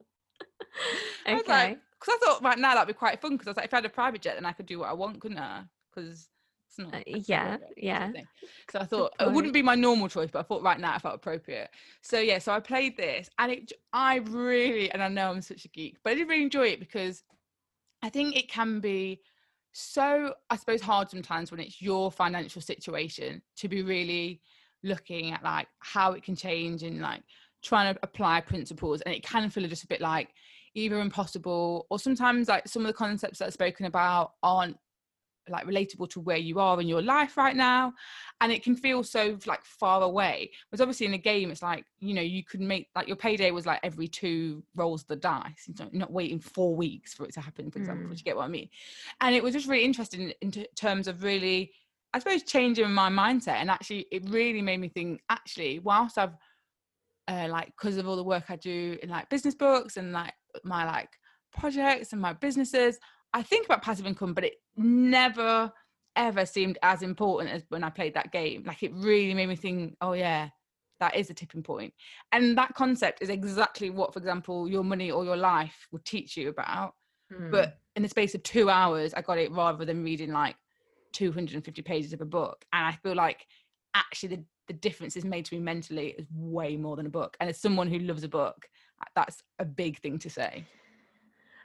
Okay. 1.29 1.77
Because 2.01 2.19
I, 2.23 2.27
thought 2.27 2.43
right 2.43 2.59
now 2.59 2.75
that'd 2.75 2.89
be 2.89 2.95
quite 2.95 3.21
fun 3.21 3.33
because 3.33 3.47
I 3.47 3.51
was 3.51 3.57
like, 3.59 3.67
if 3.67 3.75
I 3.75 3.79
had 3.79 3.85
a 3.85 3.91
private 3.91 4.23
jet, 4.23 4.37
then 4.37 4.47
I 4.47 4.53
could 4.53 4.65
do 4.65 4.79
what 4.79 4.89
I 4.89 4.95
want, 4.95 5.21
couldn't 5.21 5.39
I? 5.39 5.65
Because 6.01 6.29
it's 6.69 6.79
not. 6.79 6.95
Uh, 6.95 7.03
yeah, 7.07 7.57
yeah. 7.77 8.13
So 8.71 8.79
I 8.81 8.85
thought 8.85 9.13
it 9.21 9.33
wouldn't 9.33 9.55
be 9.55 9.63
my 9.63 9.75
normal 9.75 10.09
choice, 10.09 10.31
but 10.33 10.41
I 10.41 10.43
thought 10.43 10.63
right 10.63 10.79
now 10.79 10.97
it 10.97 11.03
felt 11.03 11.17
appropriate. 11.17 11.71
So 12.03 12.19
yeah, 12.19 12.39
so 12.39 12.53
I 12.53 12.61
played 12.61 12.97
this, 12.97 13.29
and 13.39 13.53
it. 13.53 13.73
I 13.93 14.17
really, 14.17 14.91
and 14.91 15.03
I 15.03 15.09
know 15.09 15.31
I'm 15.31 15.43
such 15.43 15.65
a 15.65 15.69
geek, 15.69 15.97
but 16.03 16.13
I 16.13 16.15
did 16.15 16.29
really 16.29 16.43
enjoy 16.43 16.69
it 16.69 16.81
because 16.81 17.23
I 18.03 18.09
think 18.09 18.37
it 18.37 18.49
can 18.49 18.81
be 18.81 19.21
so, 19.73 20.35
I 20.49 20.57
suppose, 20.57 20.81
hard 20.81 21.11
sometimes 21.11 21.51
when 21.51 21.61
it's 21.61 21.81
your 21.81 22.11
financial 22.11 22.61
situation 22.61 23.43
to 23.57 23.69
be 23.69 23.83
really 23.83 24.41
looking 24.83 25.33
at 25.33 25.45
like 25.45 25.69
how 25.79 26.13
it 26.13 26.23
can 26.23 26.35
change 26.35 26.83
and 26.83 27.01
like 27.01 27.23
trying 27.63 27.93
to 27.93 28.01
apply 28.03 28.41
principles, 28.41 29.01
and 29.03 29.15
it 29.15 29.23
can 29.23 29.51
feel 29.51 29.69
just 29.69 29.85
a 29.85 29.89
bit 29.89 30.01
like 30.01 30.29
either 30.75 31.01
impossible 31.01 31.87
or 31.91 31.99
sometimes 31.99 32.49
like 32.49 32.67
some 32.69 32.83
of 32.83 32.87
the 32.87 32.95
concepts 32.95 33.41
that 33.41 33.49
are 33.49 33.53
spoken 33.53 33.87
about 33.87 34.35
aren't 34.43 34.79
like 35.51 35.67
relatable 35.67 36.09
to 36.11 36.21
where 36.21 36.37
you 36.37 36.59
are 36.59 36.81
in 36.81 36.89
your 36.89 37.03
life 37.03 37.37
right 37.37 37.57
now 37.57 37.93
and 38.41 38.53
it 38.53 38.63
can 38.63 38.75
feel 38.75 39.03
so 39.03 39.39
like 39.47 39.65
far 39.65 40.03
away 40.03 40.51
because 40.71 40.81
obviously 40.81 41.07
in 41.07 41.15
a 41.15 41.19
game 41.19 41.51
it's 41.51 41.63
like 41.63 41.85
you 41.99 42.15
know 42.15 42.23
you 42.23 42.45
could 42.45 42.61
make 42.61 42.89
like 42.95 43.07
your 43.07 43.17
payday 43.17 43.51
was 43.51 43.67
like 43.67 43.81
every 43.83 44.09
two 44.09 44.63
rolls 44.75 45.05
the 45.05 45.17
dice 45.17 45.67
you 45.67 45.75
know, 45.79 45.91
not 45.93 46.13
waiting 46.13 46.39
four 46.39 46.75
weeks 46.75 47.15
for 47.15 47.25
it 47.25 47.33
to 47.33 47.41
happen 47.41 47.71
for 47.71 47.79
example 47.79 48.07
mm. 48.07 48.17
you 48.17 48.25
get 48.25 48.37
what 48.37 48.45
i 48.45 48.49
mean 48.49 48.69
and 49.21 49.35
it 49.35 49.43
was 49.43 49.53
just 49.53 49.69
really 49.69 49.85
interesting 49.85 50.33
in 50.41 50.51
t- 50.51 50.67
terms 50.77 51.09
of 51.09 51.23
really 51.23 51.73
i 52.15 52.19
suppose 52.19 52.43
changing 52.43 52.91
my 52.93 53.11
mindset 53.11 53.57
and 53.57 53.71
actually 53.71 54.07
it 54.11 54.29
really 54.31 54.63
made 54.63 54.81
me 54.81 54.89
think 54.89 55.21
actually 55.29 55.79
whilst 55.81 56.19
i've 56.19 56.35
uh, 57.29 57.47
like 57.49 57.67
because 57.67 57.97
of 57.97 58.09
all 58.09 58.17
the 58.17 58.25
work 58.25 58.45
i 58.49 58.57
do 58.57 58.99
in 59.03 59.09
like 59.09 59.29
business 59.29 59.55
books 59.55 59.97
and 59.97 60.13
like 60.13 60.33
my 60.65 60.85
like 60.85 61.11
projects 61.53 62.13
and 62.13 62.21
my 62.21 62.33
businesses 62.33 62.99
I 63.33 63.43
think 63.43 63.67
about 63.67 63.83
passive 63.83 64.07
income, 64.07 64.35
but 64.35 64.45
it 64.45 64.55
never 64.77 65.73
ever 66.17 66.45
seemed 66.45 66.79
as 66.83 67.03
important 67.03 67.51
as 67.51 67.65
when 67.69 67.85
I 67.85 67.91
played 67.91 68.15
that 68.15 68.33
game. 68.33 68.65
Like 68.67 68.83
it 68.83 68.93
really 68.95 69.35
made 69.35 69.49
me 69.49 69.57
think, 69.57 69.97
oh 70.01 70.13
yeah, 70.13 70.49
that 70.99 71.17
is 71.17 71.31
a 71.31 71.35
tipping 71.35 71.63
point. 71.63 71.95
And 72.33 72.57
that 72.59 72.75
concept 72.75 73.23
is 73.23 73.29
exactly 73.29 73.91
what, 73.91 74.13
for 74.13 74.19
example, 74.19 74.69
your 74.69 74.85
money 74.85 75.11
or 75.11 75.25
your 75.25 75.37
life 75.37 75.89
would 75.93 76.05
teach 76.05 76.37
you 76.37 76.49
about. 76.49 76.95
Mm. 77.33 77.51
But 77.51 77.79
in 77.97 78.03
the 78.03 78.09
space 78.09 78.35
of 78.35 78.43
two 78.43 78.71
hours, 78.71 79.15
I 79.15 79.23
got 79.23 79.39
it 79.39 79.53
rather 79.53 79.85
than 79.85 80.05
reading 80.05 80.33
like 80.33 80.57
250 81.13 81.83
pages 81.83 82.13
of 82.13 82.21
a 82.21 82.27
book. 82.27 82.65
And 82.73 82.87
I 82.87 82.93
feel 82.93 83.15
like 83.15 83.47
actually 83.95 84.37
the, 84.37 84.45
the 84.69 84.75
difference 84.75 85.17
is 85.17 85.25
made 85.25 85.45
to 85.47 85.55
me 85.55 85.61
mentally 85.61 86.09
is 86.19 86.27
way 86.35 86.77
more 86.77 86.97
than 86.97 87.07
a 87.07 87.11
book. 87.11 87.37
And 87.41 87.49
as 87.49 87.59
someone 87.59 87.89
who 87.89 87.99
loves 88.01 88.25
a 88.25 88.29
book, 88.29 88.69
that's 89.15 89.43
a 89.59 89.65
big 89.65 89.99
thing 90.01 90.19
to 90.19 90.31
say. 90.31 90.65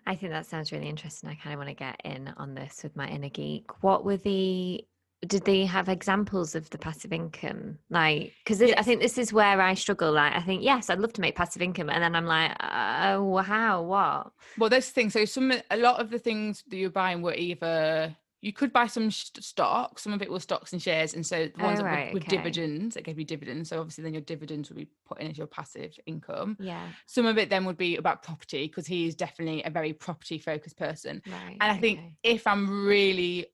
I 0.08 0.16
think 0.16 0.32
that 0.32 0.46
sounds 0.46 0.72
really 0.72 0.90
interesting. 0.90 1.30
I 1.30 1.36
kind 1.36 1.54
of 1.54 1.58
want 1.58 1.70
to 1.70 1.76
get 1.76 2.00
in 2.04 2.34
on 2.38 2.54
this 2.54 2.82
with 2.84 2.96
my 2.96 3.08
inner 3.08 3.30
geek. 3.30 3.84
What 3.84 4.06
were 4.06 4.18
the 4.18 4.86
did 5.26 5.46
they 5.46 5.66
have 5.66 5.90
examples 5.90 6.56
of 6.56 6.70
the 6.70 6.78
passive 6.78 7.12
income 7.12 7.78
like 7.90 8.34
because 8.44 8.62
yes. 8.62 8.76
i 8.78 8.84
think 8.84 9.02
this 9.02 9.18
is 9.18 9.34
where 9.34 9.60
i 9.60 9.74
struggle 9.74 10.12
like 10.12 10.34
i 10.34 10.42
think 10.42 10.64
yes 10.64 10.90
i'd 10.90 11.00
love 11.00 11.14
to 11.14 11.22
make 11.22 11.36
passive 11.36 11.62
income 11.62 11.90
and 11.90 12.04
then 12.04 12.16
i'm 12.16 12.26
like 12.26 12.56
oh 12.62 13.38
how 13.38 13.82
what 13.82 14.32
well 14.58 14.70
this 14.70 14.90
thing 14.90 15.10
so 15.10 15.26
some 15.26 15.52
a 15.72 15.78
lot 15.78 16.00
of 16.00 16.10
the 16.10 16.20
things 16.20 16.64
that 16.68 16.78
you're 16.78 16.90
buying 16.90 17.22
were 17.22 17.34
either 17.34 18.16
you 18.46 18.54
could 18.54 18.72
buy 18.72 18.86
some 18.86 19.10
sh- 19.10 19.32
stock. 19.40 19.98
Some 19.98 20.14
of 20.14 20.22
it 20.22 20.30
was 20.30 20.44
stocks 20.44 20.72
and 20.72 20.80
shares, 20.80 21.16
and 21.16 21.26
so 21.26 21.48
the 21.48 21.64
ones 21.64 21.80
Oh, 21.80 21.84
right, 21.84 22.14
with, 22.14 22.22
with 22.22 22.24
okay. 22.32 22.38
dividends, 22.38 22.96
it 22.96 23.04
gave 23.04 23.18
you 23.18 23.26
dividends. 23.26 23.70
So 23.70 23.80
obviously, 23.80 24.04
then 24.04 24.14
your 24.14 24.22
dividends 24.22 24.70
would 24.70 24.78
be 24.78 24.88
put 25.08 25.20
in 25.20 25.32
as 25.32 25.36
your 25.36 25.48
passive 25.48 25.98
income. 26.06 26.56
Yeah. 26.60 26.88
Some 27.08 27.26
of 27.26 27.40
it 27.40 27.50
then 27.50 27.66
would 27.66 27.76
be 27.76 27.98
about 27.98 28.22
property 28.22 28.68
because 28.68 28.86
he 28.86 29.08
is 29.08 29.16
definitely 29.16 29.64
a 29.64 29.72
very 29.72 29.94
property 29.94 30.38
focused 30.38 30.78
person. 30.78 31.24
Right. 31.26 31.58
And 31.60 31.72
I 31.72 31.78
think 31.78 31.98
okay. 31.98 32.14
if 32.22 32.46
I'm 32.46 32.86
really 32.86 33.48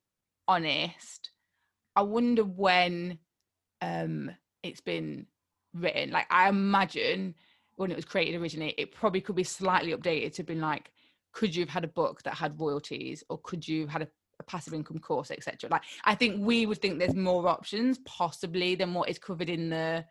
honest, 0.46 1.32
I 1.96 2.02
wonder 2.02 2.44
when 2.44 3.18
um 3.82 4.30
it's 4.62 4.82
been 4.82 5.26
written. 5.74 6.12
Like 6.12 6.28
I 6.30 6.50
imagine 6.50 7.36
when 7.78 7.92
it 7.92 7.96
was 7.96 8.04
created 8.04 8.42
originally, 8.42 8.76
it 8.78 8.92
probably 8.92 9.22
could 9.22 9.38
be 9.38 9.46
slightly 9.46 9.96
updated 9.96 10.34
to 10.34 10.44
be 10.44 10.56
like, 10.56 10.92
could 11.32 11.56
you 11.56 11.62
have 11.62 11.70
had 11.70 11.86
a 11.86 11.88
book 11.88 12.24
that 12.24 12.34
had 12.34 12.60
royalties, 12.60 13.24
or 13.30 13.38
could 13.38 13.66
you 13.66 13.84
have 13.84 13.90
had 13.90 14.02
a, 14.02 14.08
a 14.42 14.52
passive 14.52 14.74
income 14.74 15.00
course, 15.00 15.32
etc. 15.32 15.70
Like 15.70 15.84
I 16.04 16.16
think 16.16 16.46
we 16.46 16.66
would 16.66 16.82
think 16.82 17.00
there's 17.00 17.16
more 17.16 17.48
options 17.48 18.00
possibly 18.06 18.76
than 18.76 18.94
what 18.94 19.10
is 19.10 19.18
covered 19.20 19.50
in 19.50 19.70
the 19.70 20.06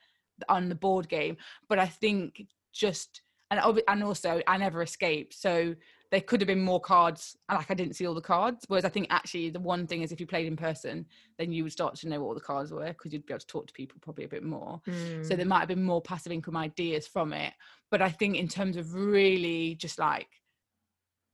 on 0.49 0.69
the 0.69 0.75
board 0.75 1.09
game. 1.09 1.37
But 1.69 1.79
I 1.79 1.87
think 1.87 2.47
just 2.73 3.23
and 3.51 3.61
and 3.89 4.03
also 4.03 4.41
I 4.47 4.57
never 4.57 4.81
escaped, 4.83 5.35
so 5.35 5.75
there 6.11 6.21
could 6.21 6.41
have 6.41 6.49
been 6.49 6.61
more 6.61 6.81
cards 6.81 7.37
and 7.49 7.57
like 7.57 7.71
I 7.71 7.75
didn't 7.75 7.95
see 7.95 8.07
all 8.07 8.15
the 8.15 8.21
cards. 8.21 8.65
Whereas 8.67 8.85
I 8.85 8.89
think 8.89 9.07
actually 9.11 9.51
the 9.51 9.61
one 9.61 9.87
thing 9.87 10.03
is 10.03 10.11
if 10.11 10.19
you 10.21 10.27
played 10.27 10.47
in 10.47 10.57
person, 10.57 11.07
then 11.39 11.53
you 11.53 11.63
would 11.63 11.73
start 11.73 11.95
to 11.97 12.09
know 12.09 12.21
what 12.21 12.29
all 12.29 12.35
the 12.35 12.41
cards 12.41 12.73
were 12.73 12.89
because 12.89 13.13
you'd 13.13 13.27
be 13.27 13.33
able 13.33 13.41
to 13.41 13.47
talk 13.47 13.67
to 13.69 13.73
people 13.73 13.99
probably 14.01 14.25
a 14.25 14.29
bit 14.29 14.43
more. 14.43 14.81
So 15.23 15.35
Mm. 15.35 15.37
there 15.37 15.47
might 15.47 15.61
have 15.61 15.69
been 15.69 15.85
more 15.85 16.03
passive 16.03 16.33
income 16.33 16.57
ideas 16.57 17.07
from 17.07 17.33
it. 17.33 17.53
But 17.93 18.03
I 18.03 18.11
think 18.11 18.37
in 18.37 18.49
terms 18.49 18.77
of 18.77 18.95
really 18.95 19.77
just 19.77 19.99
like 19.99 20.29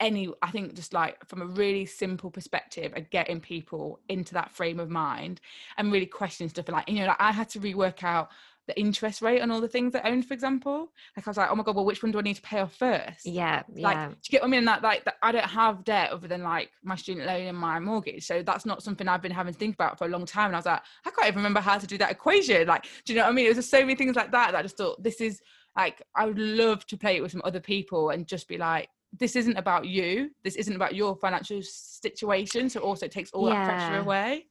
any 0.01 0.29
I 0.43 0.51
think 0.51 0.75
just 0.75 0.93
like 0.93 1.25
from 1.27 1.43
a 1.43 1.47
really 1.47 1.87
simple 1.87 2.31
perspective 2.31 2.93
of 2.97 3.11
getting 3.11 3.41
people 3.41 4.01
into 4.09 4.35
that 4.35 4.51
frame 4.51 4.79
of 4.79 4.91
mind 4.91 5.41
and 5.79 5.93
really 5.93 6.07
questioning 6.07 6.51
stuff 6.51 6.67
and 6.69 6.77
like 6.77 6.89
you 6.89 7.01
know 7.01 7.07
like 7.07 7.21
I 7.21 7.33
had 7.33 7.49
to 7.51 7.61
rework 7.61 8.03
out 8.03 8.31
the 8.67 8.79
interest 8.79 9.23
rate 9.23 9.41
on 9.41 9.51
all 9.51 9.61
the 9.61 9.69
things 9.69 9.95
I 9.95 10.01
owned, 10.01 10.27
for 10.27 10.35
example. 10.35 10.89
Like 11.17 11.27
I 11.27 11.31
was 11.31 11.37
like, 11.37 11.51
oh 11.51 11.55
my 11.55 11.63
god, 11.63 11.77
well, 11.77 11.85
which 11.85 12.03
one 12.03 12.13
do 12.13 12.19
I 12.19 12.23
need 12.23 12.35
to 12.37 12.43
pay 12.43 12.61
off 12.61 12.75
first? 12.75 13.25
yeah. 13.73 13.83
like 13.85 13.97
Yeah. 13.97 14.09
do 14.09 14.15
you 14.25 14.31
get 14.31 14.43
what 14.43 14.49
I 14.49 14.51
mean? 14.51 14.65
That 14.65 14.83
like 14.83 15.05
that 15.05 15.17
I 15.23 15.33
don't 15.33 15.45
have 15.45 15.85
debt 15.85 16.11
other 16.11 16.27
than 16.29 16.43
like 16.43 16.71
my 16.83 16.97
student 16.97 17.27
loan 17.27 17.47
and 17.47 17.57
my 17.57 17.79
mortgage. 17.79 18.27
So 18.27 18.43
that's 18.43 18.67
not 18.67 18.83
something 18.83 19.09
I've 19.09 19.23
been 19.23 19.33
having 19.33 19.53
to 19.53 19.59
think 19.59 19.75
about 19.75 19.99
for 19.99 20.07
a 20.07 20.09
long 20.09 20.27
time. 20.27 20.47
And 20.47 20.57
I 20.57 20.59
was 20.59 20.67
like, 20.67 20.83
I 21.05 21.11
can't 21.11 21.29
even 21.29 21.37
remember 21.37 21.61
how 21.61 21.79
to 21.79 21.87
do 21.87 21.99
that 21.99 22.11
equation. 22.11 22.67
Like, 22.67 22.87
do 23.05 23.13
you 23.13 23.19
know 23.19 23.25
what 23.25 23.31
I 23.31 23.35
mean? 23.35 23.47
It 23.47 23.51
was 23.51 23.59
just 23.59 23.71
so 23.71 23.81
many 23.81 23.95
things 23.95 24.17
like 24.17 24.33
that 24.33 24.53
that 24.53 24.59
I 24.59 24.63
just 24.63 24.77
thought 24.77 25.03
this 25.03 25.21
is 25.21 25.41
like 25.77 26.03
I 26.15 26.27
would 26.27 26.39
love 26.39 26.87
to 26.87 26.97
play 26.97 27.17
it 27.17 27.23
with 27.23 27.33
some 27.33 27.43
other 27.45 27.61
people 27.61 28.11
and 28.11 28.27
just 28.27 28.49
be 28.49 28.59
like, 28.59 28.89
this 29.13 29.37
isn't 29.37 29.57
about 29.57 29.87
you. 29.87 30.31
This 30.45 30.57
isn't 30.57 30.75
about 30.75 30.95
your 30.95 31.17
financial 31.17 31.61
situation. 31.63 32.69
So 32.69 32.81
also 32.81 33.07
it 33.07 33.13
takes 33.13 33.31
all 33.33 33.47
that 33.47 33.67
pressure 33.67 34.01
away. 34.01 34.47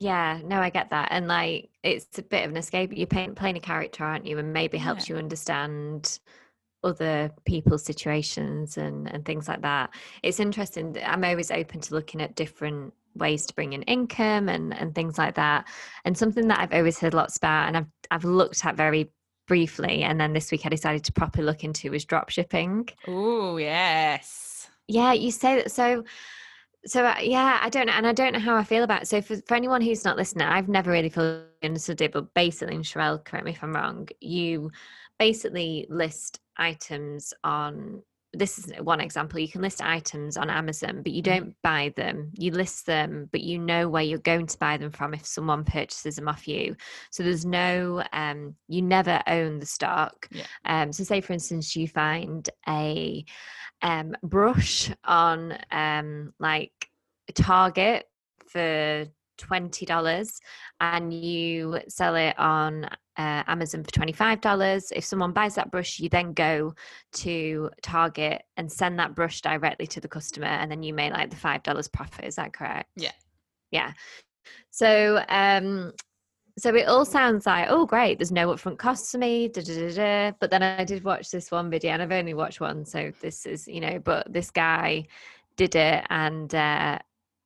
Yeah, 0.00 0.40
no, 0.44 0.58
I 0.58 0.70
get 0.70 0.90
that. 0.90 1.08
And 1.12 1.28
like 1.28 1.70
it's 1.84 2.18
a 2.18 2.22
bit 2.22 2.44
of 2.44 2.50
an 2.50 2.56
escape. 2.56 2.90
You're 2.92 3.06
playing, 3.06 3.36
playing 3.36 3.56
a 3.56 3.60
character, 3.60 4.04
aren't 4.04 4.26
you? 4.26 4.38
And 4.38 4.52
maybe 4.52 4.76
helps 4.78 5.08
you 5.08 5.16
understand 5.16 6.18
other 6.84 7.30
people's 7.44 7.84
situations 7.84 8.76
and, 8.76 9.08
and 9.12 9.24
things 9.24 9.46
like 9.46 9.62
that. 9.62 9.90
It's 10.24 10.40
interesting. 10.40 10.96
I'm 11.04 11.24
always 11.24 11.52
open 11.52 11.80
to 11.80 11.94
looking 11.94 12.20
at 12.20 12.34
different 12.34 12.92
ways 13.14 13.46
to 13.46 13.54
bring 13.54 13.74
in 13.74 13.82
income 13.82 14.48
and, 14.48 14.74
and 14.74 14.94
things 14.94 15.18
like 15.18 15.36
that. 15.36 15.68
And 16.04 16.16
something 16.18 16.48
that 16.48 16.58
I've 16.58 16.72
always 16.72 16.98
heard 16.98 17.14
lots 17.14 17.36
about 17.36 17.68
and 17.68 17.76
I've 17.76 17.86
I've 18.10 18.24
looked 18.24 18.64
at 18.66 18.76
very 18.76 19.12
briefly 19.52 20.02
and 20.02 20.18
then 20.18 20.32
this 20.32 20.50
week 20.50 20.64
I 20.64 20.70
decided 20.70 21.04
to 21.04 21.12
properly 21.12 21.44
look 21.44 21.62
into 21.62 21.90
was 21.90 22.06
drop 22.06 22.30
shipping. 22.30 22.88
Oh 23.06 23.58
yes. 23.58 24.66
Yeah, 24.88 25.12
you 25.12 25.30
say 25.30 25.56
that. 25.56 25.70
So, 25.70 26.04
so 26.86 27.04
uh, 27.04 27.16
yeah, 27.20 27.58
I 27.60 27.68
don't 27.68 27.84
know, 27.84 27.92
and 27.92 28.06
I 28.06 28.14
don't 28.14 28.32
know 28.32 28.38
how 28.38 28.56
I 28.56 28.64
feel 28.64 28.82
about. 28.82 29.02
It. 29.02 29.08
So, 29.08 29.20
for, 29.20 29.36
for 29.46 29.54
anyone 29.54 29.82
who's 29.82 30.06
not 30.06 30.16
listening, 30.16 30.48
I've 30.48 30.70
never 30.70 30.90
really 30.90 31.10
fully 31.10 31.42
understood 31.62 32.00
it, 32.00 32.12
but 32.12 32.32
basically, 32.32 32.76
and 32.76 32.84
Sherelle, 32.84 33.22
correct 33.22 33.44
me 33.44 33.50
if 33.50 33.62
I'm 33.62 33.74
wrong. 33.74 34.08
You 34.22 34.70
basically 35.18 35.86
list 35.90 36.40
items 36.56 37.34
on. 37.44 38.02
This 38.34 38.58
is 38.58 38.72
one 38.80 39.00
example. 39.00 39.38
You 39.38 39.48
can 39.48 39.60
list 39.60 39.82
items 39.82 40.36
on 40.36 40.48
Amazon, 40.48 41.02
but 41.02 41.12
you 41.12 41.20
don't 41.20 41.54
buy 41.62 41.92
them. 41.96 42.30
You 42.34 42.50
list 42.52 42.86
them, 42.86 43.28
but 43.30 43.42
you 43.42 43.58
know 43.58 43.88
where 43.88 44.02
you're 44.02 44.18
going 44.20 44.46
to 44.46 44.58
buy 44.58 44.78
them 44.78 44.90
from 44.90 45.12
if 45.12 45.26
someone 45.26 45.64
purchases 45.64 46.16
them 46.16 46.28
off 46.28 46.48
you. 46.48 46.74
So 47.10 47.22
there's 47.22 47.44
no, 47.44 48.02
um, 48.12 48.54
you 48.68 48.80
never 48.80 49.22
own 49.26 49.58
the 49.58 49.66
stock. 49.66 50.28
Yeah. 50.30 50.46
Um, 50.64 50.92
so 50.92 51.04
say, 51.04 51.20
for 51.20 51.34
instance, 51.34 51.76
you 51.76 51.86
find 51.86 52.48
a 52.66 53.24
um, 53.82 54.14
brush 54.22 54.90
on 55.04 55.58
um, 55.70 56.32
like 56.38 56.88
Target 57.34 58.08
for 58.48 59.06
twenty 59.46 59.84
dollars, 59.86 60.40
and 60.80 61.12
you 61.12 61.80
sell 61.88 62.14
it 62.16 62.38
on 62.38 62.84
uh, 62.84 63.42
Amazon 63.46 63.82
for 63.84 63.90
twenty 63.90 64.12
five 64.12 64.40
dollars. 64.40 64.92
If 64.94 65.04
someone 65.04 65.32
buys 65.32 65.54
that 65.56 65.70
brush, 65.70 65.98
you 65.98 66.08
then 66.08 66.32
go 66.32 66.74
to 67.14 67.70
Target 67.82 68.42
and 68.56 68.70
send 68.70 68.98
that 68.98 69.14
brush 69.14 69.40
directly 69.40 69.86
to 69.88 70.00
the 70.00 70.08
customer, 70.08 70.46
and 70.46 70.70
then 70.70 70.82
you 70.82 70.94
make 70.94 71.12
like 71.12 71.30
the 71.30 71.36
five 71.36 71.62
dollars 71.62 71.88
profit. 71.88 72.24
Is 72.24 72.36
that 72.36 72.52
correct? 72.52 72.88
Yeah. 72.96 73.12
Yeah. 73.70 73.92
So 74.70 75.22
um 75.28 75.92
so 76.58 76.74
it 76.74 76.86
all 76.86 77.04
sounds 77.04 77.46
like 77.46 77.66
oh 77.70 77.86
great 77.86 78.18
there's 78.18 78.32
no 78.32 78.48
upfront 78.48 78.78
costs 78.78 79.12
to 79.12 79.18
me 79.18 79.48
da, 79.48 79.62
da, 79.62 79.74
da, 79.74 79.94
da. 79.94 80.36
but 80.38 80.50
then 80.50 80.62
i 80.62 80.84
did 80.84 81.02
watch 81.02 81.30
this 81.30 81.50
one 81.50 81.70
video 81.70 81.92
and 81.92 82.02
i've 82.02 82.12
only 82.12 82.34
watched 82.34 82.60
one 82.60 82.84
so 82.84 83.10
this 83.22 83.46
is 83.46 83.66
you 83.66 83.80
know 83.80 83.98
but 83.98 84.30
this 84.30 84.50
guy 84.50 85.02
did 85.56 85.74
it 85.74 86.04
and 86.10 86.54
uh 86.54 86.98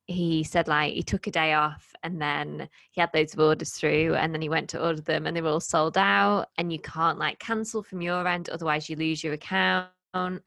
he 0.06 0.44
said 0.44 0.68
like 0.68 0.92
he 0.92 1.02
took 1.02 1.26
a 1.26 1.30
day 1.30 1.54
off 1.54 1.92
and 2.02 2.20
then 2.20 2.68
he 2.92 3.00
had 3.00 3.10
loads 3.12 3.34
of 3.34 3.40
orders 3.40 3.70
through 3.72 4.14
and 4.14 4.32
then 4.32 4.40
he 4.40 4.48
went 4.48 4.70
to 4.70 4.84
order 4.84 5.00
them 5.00 5.26
and 5.26 5.36
they 5.36 5.40
were 5.40 5.50
all 5.50 5.60
sold 5.60 5.98
out 5.98 6.46
and 6.58 6.72
you 6.72 6.78
can't 6.78 7.18
like 7.18 7.38
cancel 7.38 7.82
from 7.82 8.00
your 8.00 8.26
end 8.26 8.48
otherwise 8.48 8.88
you 8.88 8.96
lose 8.96 9.24
your 9.24 9.32
account 9.32 9.88
um 10.14 10.40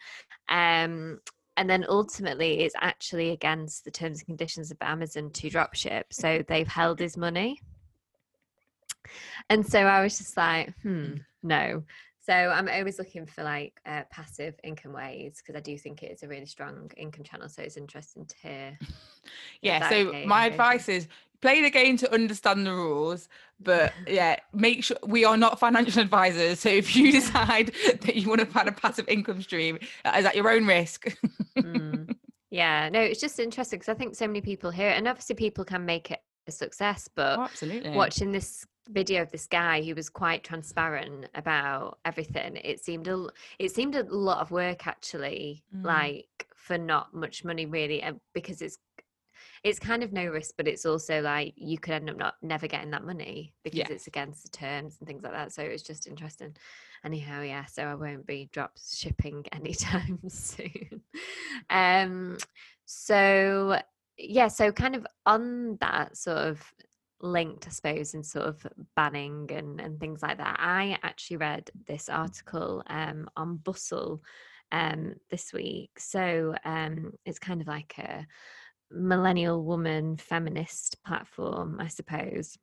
and 1.57 1.69
then 1.69 1.85
ultimately 1.89 2.61
it's 2.61 2.75
actually 2.79 3.31
against 3.31 3.83
the 3.83 3.91
terms 3.91 4.19
and 4.19 4.27
conditions 4.27 4.71
of 4.71 4.77
amazon 4.79 5.29
to 5.31 5.49
dropship 5.49 6.03
so 6.09 6.41
they've 6.47 6.67
held 6.67 6.97
his 6.97 7.17
money 7.17 7.59
and 9.49 9.65
so 9.65 9.79
I 9.79 10.03
was 10.03 10.17
just 10.17 10.37
like, 10.37 10.73
hmm, 10.81 11.15
no. 11.43 11.83
So 12.29 12.35
I'm 12.35 12.69
always 12.69 12.99
looking 12.99 13.25
for 13.25 13.43
like 13.43 13.81
uh, 13.87 14.03
passive 14.11 14.53
income 14.63 14.93
ways 14.93 15.41
because 15.41 15.55
I 15.57 15.61
do 15.61 15.75
think 15.79 16.03
it 16.03 16.11
is 16.11 16.21
a 16.21 16.27
really 16.27 16.45
strong 16.45 16.91
income 16.95 17.23
channel. 17.23 17.49
So 17.49 17.63
it's 17.63 17.75
interesting 17.75 18.27
to 18.27 18.35
hear. 18.43 18.77
Yeah. 19.61 19.89
So 19.89 20.15
my 20.25 20.45
advice 20.45 20.87
is 20.87 21.07
play 21.41 21.61
the 21.61 21.69
game 21.69 21.97
to 21.97 22.13
understand 22.13 22.65
the 22.65 22.71
rules, 22.71 23.27
but 23.59 23.93
yeah, 24.07 24.37
make 24.53 24.83
sure 24.83 24.97
we 25.05 25.25
are 25.25 25.37
not 25.37 25.59
financial 25.59 26.01
advisors. 26.03 26.59
So 26.61 26.69
if 26.69 26.95
you 26.95 27.11
decide 27.11 27.73
that 28.01 28.15
you 28.15 28.29
want 28.29 28.39
to 28.39 28.45
find 28.45 28.69
a 28.69 28.71
passive 28.71 29.07
income 29.09 29.41
stream, 29.41 29.77
is 29.77 30.25
at 30.25 30.35
your 30.35 30.49
own 30.49 30.65
risk. 30.65 31.07
Mm. 31.57 32.15
Yeah, 32.51 32.89
no, 32.89 33.01
it's 33.01 33.19
just 33.19 33.39
interesting 33.39 33.79
because 33.79 33.89
I 33.89 33.95
think 33.95 34.15
so 34.15 34.27
many 34.27 34.41
people 34.41 34.71
hear 34.71 34.89
it, 34.89 34.97
and 34.97 35.07
obviously 35.07 35.35
people 35.35 35.65
can 35.65 35.85
make 35.85 36.09
it 36.09 36.19
a 36.47 36.51
success, 36.51 37.09
but 37.13 37.37
Oh, 37.37 37.43
absolutely. 37.43 37.91
watching 37.91 38.31
this 38.31 38.65
video 38.91 39.21
of 39.21 39.31
this 39.31 39.47
guy 39.47 39.81
who 39.81 39.93
was 39.95 40.09
quite 40.09 40.43
transparent 40.43 41.27
about 41.35 41.99
everything 42.05 42.55
it 42.57 42.83
seemed 42.83 43.07
a 43.07 43.27
it 43.59 43.71
seemed 43.71 43.95
a 43.95 44.03
lot 44.03 44.39
of 44.39 44.51
work 44.51 44.87
actually 44.87 45.63
Mm. 45.75 45.85
like 45.85 46.47
for 46.55 46.77
not 46.77 47.13
much 47.13 47.45
money 47.45 47.65
really 47.65 48.03
because 48.33 48.61
it's 48.61 48.77
it's 49.63 49.79
kind 49.79 50.03
of 50.03 50.11
no 50.11 50.25
risk 50.25 50.55
but 50.57 50.67
it's 50.67 50.85
also 50.85 51.21
like 51.21 51.53
you 51.55 51.77
could 51.77 51.93
end 51.93 52.09
up 52.09 52.17
not 52.17 52.35
never 52.41 52.67
getting 52.67 52.91
that 52.91 53.05
money 53.05 53.53
because 53.63 53.77
Yeah. 53.79 53.87
it's 53.89 54.07
against 54.07 54.43
the 54.43 54.49
terms 54.49 54.97
and 54.99 55.07
things 55.07 55.23
like 55.23 55.33
that 55.33 55.51
so 55.53 55.61
it 55.63 55.71
was 55.71 55.83
just 55.83 56.07
interesting 56.07 56.55
anyhow 57.05 57.41
yeah 57.41 57.65
so 57.65 57.83
i 57.83 57.95
won't 57.95 58.25
be 58.25 58.49
drop 58.51 58.71
shipping 58.77 59.45
anytime 59.53 60.19
soon 60.29 61.01
um 61.69 62.37
so 62.85 63.79
yeah 64.17 64.47
so 64.47 64.71
kind 64.71 64.95
of 64.95 65.05
on 65.25 65.77
that 65.81 66.17
sort 66.17 66.37
of 66.37 66.61
linked 67.21 67.67
i 67.67 67.69
suppose 67.69 68.13
in 68.13 68.23
sort 68.23 68.45
of 68.45 68.65
banning 68.95 69.49
and 69.51 69.79
and 69.81 69.99
things 69.99 70.21
like 70.21 70.37
that. 70.37 70.57
I 70.59 70.97
actually 71.03 71.37
read 71.37 71.69
this 71.87 72.09
article 72.09 72.83
um 72.87 73.29
on 73.35 73.57
bustle 73.57 74.21
um 74.71 75.15
this 75.29 75.51
week. 75.53 75.91
So 75.99 76.55
um 76.65 77.13
it's 77.25 77.39
kind 77.39 77.61
of 77.61 77.67
like 77.67 77.95
a 77.97 78.25
millennial 78.91 79.63
woman 79.63 80.17
feminist 80.17 80.97
platform 81.03 81.77
i 81.79 81.87
suppose. 81.87 82.57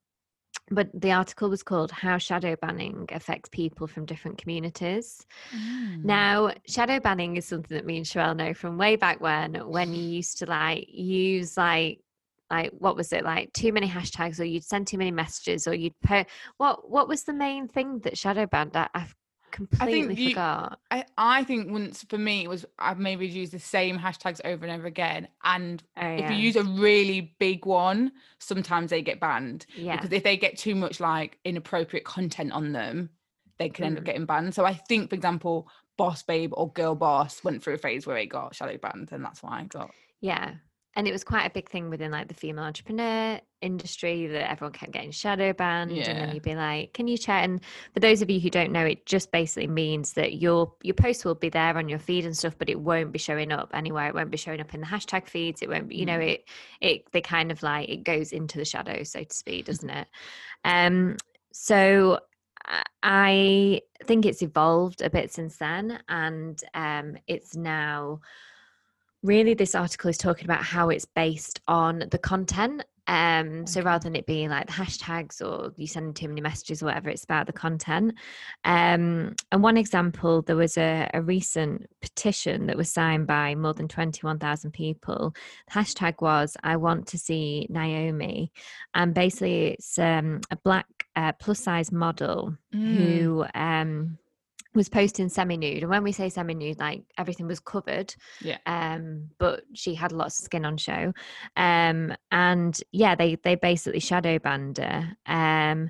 But 0.70 0.88
the 0.92 1.12
article 1.12 1.48
was 1.48 1.62
called 1.62 1.92
how 1.92 2.18
shadow 2.18 2.56
banning 2.60 3.06
affects 3.12 3.48
people 3.50 3.86
from 3.86 4.04
different 4.04 4.38
communities. 4.38 5.24
Mm. 5.54 6.04
now, 6.04 6.52
shadow 6.66 6.98
banning 6.98 7.36
is 7.36 7.46
something 7.46 7.76
that 7.76 7.86
me 7.86 7.98
and 7.98 8.06
Sherelle 8.06 8.36
know 8.36 8.52
from 8.52 8.76
way 8.76 8.96
back 8.96 9.20
when, 9.20 9.54
when 9.54 9.94
you 9.94 10.02
used 10.20 10.38
to 10.38 10.46
like 10.46 10.86
use 10.88 11.56
like 11.56 12.00
like 12.50 12.70
what 12.72 12.96
was 12.96 13.12
it 13.12 13.24
like 13.24 13.52
too 13.52 13.72
many 13.72 13.88
hashtags 13.88 14.38
or 14.38 14.44
you'd 14.44 14.64
send 14.64 14.86
too 14.86 14.98
many 14.98 15.10
messages 15.10 15.66
or 15.66 15.74
you'd 15.74 15.98
put 16.00 16.26
what 16.56 16.90
what 16.90 17.08
was 17.08 17.24
the 17.24 17.32
main 17.32 17.68
thing 17.68 18.00
that 18.00 18.18
shadow 18.18 18.46
banned? 18.46 18.76
I, 18.76 18.88
I 18.94 19.06
completely 19.50 20.14
I 20.14 20.18
you, 20.18 20.28
forgot. 20.30 20.78
I, 20.90 21.04
I 21.16 21.44
think 21.44 21.70
once 21.70 22.04
for 22.08 22.18
me 22.18 22.44
it 22.44 22.48
was 22.48 22.64
I've 22.78 22.98
maybe 22.98 23.26
used 23.26 23.52
the 23.52 23.58
same 23.58 23.98
hashtags 23.98 24.40
over 24.44 24.64
and 24.66 24.74
over 24.74 24.86
again. 24.86 25.28
And 25.44 25.82
oh, 25.96 26.02
yeah. 26.02 26.16
if 26.16 26.30
you 26.30 26.36
use 26.36 26.56
a 26.56 26.64
really 26.64 27.34
big 27.38 27.66
one, 27.66 28.12
sometimes 28.38 28.90
they 28.90 29.02
get 29.02 29.20
banned. 29.20 29.66
Yeah. 29.76 29.96
Because 29.96 30.12
if 30.12 30.22
they 30.22 30.36
get 30.36 30.58
too 30.58 30.74
much 30.74 31.00
like 31.00 31.38
inappropriate 31.44 32.04
content 32.04 32.52
on 32.52 32.72
them, 32.72 33.10
they 33.58 33.68
can 33.68 33.84
mm. 33.84 33.86
end 33.88 33.96
up 33.98 34.02
mm. 34.02 34.06
getting 34.06 34.26
banned. 34.26 34.54
So 34.54 34.64
I 34.64 34.74
think, 34.74 35.10
for 35.10 35.16
example, 35.16 35.68
boss 35.96 36.22
babe 36.22 36.52
or 36.54 36.70
girl 36.72 36.94
boss 36.94 37.42
went 37.42 37.62
through 37.62 37.74
a 37.74 37.78
phase 37.78 38.06
where 38.06 38.18
it 38.18 38.26
got 38.26 38.54
shadow 38.54 38.76
banned, 38.76 39.10
and 39.12 39.24
that's 39.24 39.42
why 39.42 39.60
I 39.60 39.64
got. 39.64 39.90
Yeah, 40.20 40.54
and 40.96 41.06
it 41.06 41.12
was 41.12 41.22
quite 41.22 41.44
a 41.44 41.50
big 41.50 41.68
thing 41.68 41.90
within 41.90 42.10
like 42.10 42.26
the 42.26 42.34
female 42.34 42.64
entrepreneur 42.64 43.38
industry 43.60 44.26
that 44.26 44.50
everyone 44.50 44.72
kept 44.72 44.92
getting 44.92 45.10
shadow 45.10 45.52
banned 45.52 45.92
yeah. 45.92 46.10
and 46.10 46.18
then 46.18 46.34
you'd 46.34 46.42
be 46.42 46.54
like 46.54 46.92
can 46.94 47.06
you 47.06 47.16
chat 47.16 47.44
and 47.44 47.60
for 47.92 48.00
those 48.00 48.22
of 48.22 48.30
you 48.30 48.40
who 48.40 48.50
don't 48.50 48.72
know 48.72 48.84
it 48.84 49.06
just 49.06 49.30
basically 49.30 49.66
means 49.66 50.14
that 50.14 50.34
your 50.34 50.72
your 50.82 50.94
post 50.94 51.24
will 51.24 51.34
be 51.34 51.48
there 51.48 51.76
on 51.76 51.88
your 51.88 51.98
feed 51.98 52.24
and 52.24 52.36
stuff 52.36 52.56
but 52.58 52.68
it 52.68 52.80
won't 52.80 53.12
be 53.12 53.18
showing 53.18 53.52
up 53.52 53.70
anywhere 53.72 54.08
it 54.08 54.14
won't 54.14 54.30
be 54.30 54.36
showing 54.36 54.60
up 54.60 54.74
in 54.74 54.80
the 54.80 54.86
hashtag 54.86 55.26
feeds 55.28 55.62
it 55.62 55.68
won't 55.68 55.88
be, 55.88 55.96
you 55.96 56.06
know 56.06 56.18
mm. 56.18 56.28
it 56.28 56.48
it 56.80 57.12
they 57.12 57.20
kind 57.20 57.52
of 57.52 57.62
like 57.62 57.88
it 57.88 58.04
goes 58.04 58.32
into 58.32 58.58
the 58.58 58.64
shadow 58.64 59.02
so 59.02 59.22
to 59.22 59.34
speak 59.34 59.64
doesn't 59.66 59.90
it 59.90 60.08
um 60.64 61.16
so 61.52 62.18
I 63.02 63.80
think 64.04 64.26
it's 64.26 64.42
evolved 64.42 65.00
a 65.00 65.08
bit 65.08 65.32
since 65.32 65.56
then, 65.56 66.00
and 66.08 66.60
um, 66.74 67.16
it's 67.28 67.54
now 67.54 68.20
really 69.26 69.54
this 69.54 69.74
article 69.74 70.08
is 70.08 70.16
talking 70.16 70.44
about 70.44 70.62
how 70.62 70.88
it's 70.88 71.04
based 71.04 71.60
on 71.66 72.04
the 72.10 72.18
content 72.18 72.84
um 73.08 73.48
okay. 73.48 73.66
so 73.66 73.82
rather 73.82 74.04
than 74.04 74.16
it 74.16 74.26
being 74.26 74.48
like 74.48 74.66
the 74.66 74.72
hashtags 74.72 75.40
or 75.40 75.72
you 75.76 75.86
sending 75.86 76.12
too 76.12 76.28
many 76.28 76.40
messages 76.40 76.82
or 76.82 76.86
whatever 76.86 77.08
it's 77.08 77.24
about 77.24 77.46
the 77.46 77.52
content 77.52 78.14
um 78.64 79.34
and 79.52 79.62
one 79.62 79.76
example 79.76 80.42
there 80.42 80.56
was 80.56 80.76
a, 80.76 81.08
a 81.14 81.22
recent 81.22 81.86
petition 82.00 82.66
that 82.66 82.76
was 82.76 82.90
signed 82.90 83.26
by 83.26 83.54
more 83.54 83.74
than 83.74 83.86
21,000 83.86 84.72
people 84.72 85.34
the 85.66 85.72
hashtag 85.72 86.20
was 86.20 86.56
i 86.64 86.76
want 86.76 87.06
to 87.06 87.18
see 87.18 87.66
naomi 87.70 88.50
and 88.94 89.14
basically 89.14 89.68
it's 89.68 89.98
um 89.98 90.40
a 90.50 90.56
black 90.56 90.86
uh, 91.14 91.32
plus 91.32 91.60
size 91.60 91.92
model 91.92 92.56
mm. 92.74 92.94
who 92.96 93.44
um 93.54 94.18
was 94.76 94.88
posting 94.88 95.28
semi-nude 95.28 95.82
and 95.82 95.90
when 95.90 96.02
we 96.02 96.12
say 96.12 96.28
semi-nude 96.28 96.78
like 96.78 97.02
everything 97.18 97.46
was 97.46 97.60
covered 97.60 98.14
yeah. 98.40 98.58
um 98.66 99.28
but 99.38 99.62
she 99.74 99.94
had 99.94 100.12
lots 100.12 100.38
of 100.38 100.44
skin 100.44 100.64
on 100.64 100.76
show 100.76 101.12
um 101.56 102.14
and 102.30 102.80
yeah 102.92 103.14
they 103.14 103.36
they 103.42 103.54
basically 103.54 104.00
shadow 104.00 104.38
banned 104.38 104.78
her 104.78 105.16
um 105.26 105.88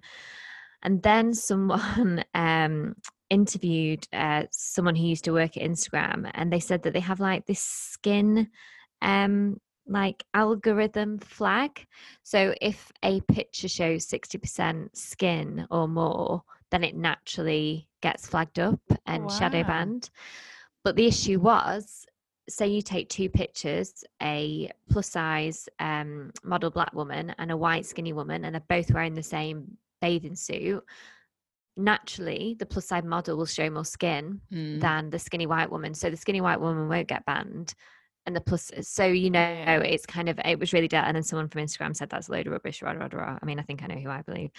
and 0.82 1.02
then 1.02 1.34
someone 1.34 2.24
um 2.34 2.94
interviewed 3.28 4.06
uh 4.12 4.44
someone 4.52 4.94
who 4.94 5.04
used 5.04 5.24
to 5.24 5.32
work 5.32 5.56
at 5.56 5.62
Instagram 5.62 6.30
and 6.34 6.52
they 6.52 6.60
said 6.60 6.82
that 6.84 6.92
they 6.92 7.00
have 7.00 7.20
like 7.20 7.44
this 7.46 7.60
skin 7.60 8.48
um 9.02 9.60
like 9.88 10.24
algorithm 10.34 11.18
flag. 11.18 11.86
So 12.22 12.54
if 12.60 12.90
a 13.04 13.20
picture 13.20 13.68
shows 13.68 14.06
60% 14.06 14.96
skin 14.96 15.66
or 15.70 15.86
more 15.86 16.42
then 16.70 16.84
it 16.84 16.96
naturally 16.96 17.88
gets 18.02 18.26
flagged 18.26 18.58
up 18.58 18.80
and 19.06 19.24
wow. 19.24 19.28
shadow 19.28 19.62
banned. 19.62 20.10
But 20.84 20.96
the 20.96 21.06
issue 21.06 21.40
was 21.40 22.06
say 22.48 22.68
you 22.68 22.82
take 22.82 23.08
two 23.08 23.28
pictures 23.28 24.04
a 24.22 24.70
plus 24.90 25.08
size 25.08 25.68
um, 25.80 26.30
model 26.44 26.70
black 26.70 26.92
woman 26.92 27.34
and 27.38 27.50
a 27.50 27.56
white 27.56 27.86
skinny 27.86 28.12
woman 28.12 28.44
and 28.44 28.54
they're 28.54 28.62
both 28.68 28.90
wearing 28.92 29.14
the 29.14 29.22
same 29.22 29.66
bathing 30.00 30.36
suit 30.36 30.82
naturally 31.76 32.56
the 32.58 32.66
plus 32.66 32.86
size 32.86 33.04
model 33.04 33.36
will 33.36 33.46
show 33.46 33.68
more 33.68 33.84
skin 33.84 34.40
mm. 34.52 34.80
than 34.80 35.10
the 35.10 35.18
skinny 35.18 35.46
white 35.46 35.70
woman 35.70 35.92
so 35.92 36.08
the 36.08 36.16
skinny 36.16 36.40
white 36.40 36.60
woman 36.60 36.88
won't 36.88 37.08
get 37.08 37.26
banned 37.26 37.74
and 38.26 38.34
the 38.36 38.40
plus 38.40 38.70
so 38.82 39.04
you 39.06 39.30
know 39.30 39.80
it's 39.84 40.06
kind 40.06 40.28
of 40.28 40.38
it 40.44 40.58
was 40.58 40.72
really 40.72 40.88
dead 40.88 41.04
and 41.06 41.16
then 41.16 41.22
someone 41.22 41.48
from 41.48 41.62
instagram 41.62 41.96
said 41.96 42.10
that's 42.10 42.28
a 42.28 42.32
load 42.32 42.46
of 42.46 42.52
rubbish 42.52 42.82
rah, 42.82 42.92
rah, 42.92 43.08
rah. 43.12 43.38
i 43.40 43.46
mean 43.46 43.58
i 43.58 43.62
think 43.62 43.82
i 43.82 43.86
know 43.86 44.00
who 44.00 44.10
i 44.10 44.22
believe. 44.22 44.50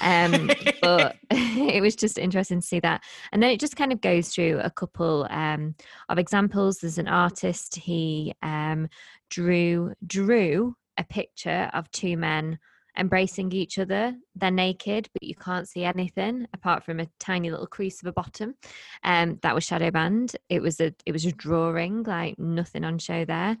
Um 0.00 0.50
but 0.82 1.16
it 1.30 1.82
was 1.82 1.96
just 1.96 2.18
interesting 2.18 2.60
to 2.60 2.66
see 2.66 2.80
that. 2.80 3.02
And 3.32 3.42
then 3.42 3.50
it 3.50 3.60
just 3.60 3.76
kind 3.76 3.92
of 3.92 4.00
goes 4.00 4.28
through 4.28 4.60
a 4.62 4.70
couple 4.70 5.26
um 5.30 5.74
of 6.08 6.18
examples. 6.18 6.78
There's 6.78 6.98
an 6.98 7.08
artist 7.08 7.76
he 7.76 8.34
um 8.42 8.88
drew 9.30 9.94
drew 10.06 10.76
a 10.98 11.04
picture 11.04 11.70
of 11.74 11.90
two 11.90 12.16
men 12.16 12.58
embracing 12.96 13.52
each 13.52 13.78
other. 13.78 14.14
They're 14.34 14.50
naked, 14.50 15.08
but 15.12 15.22
you 15.22 15.34
can't 15.34 15.68
see 15.68 15.84
anything 15.84 16.46
apart 16.54 16.84
from 16.84 17.00
a 17.00 17.08
tiny 17.18 17.50
little 17.50 17.66
crease 17.66 18.02
of 18.02 18.08
a 18.08 18.12
bottom. 18.12 18.54
Um, 19.02 19.38
that 19.42 19.54
was 19.54 19.64
shadow 19.64 19.90
banned. 19.90 20.36
It 20.48 20.62
was 20.62 20.80
a 20.80 20.94
it 21.04 21.12
was 21.12 21.24
a 21.24 21.32
drawing, 21.32 22.02
like 22.02 22.38
nothing 22.38 22.84
on 22.84 22.98
show 22.98 23.24
there. 23.24 23.56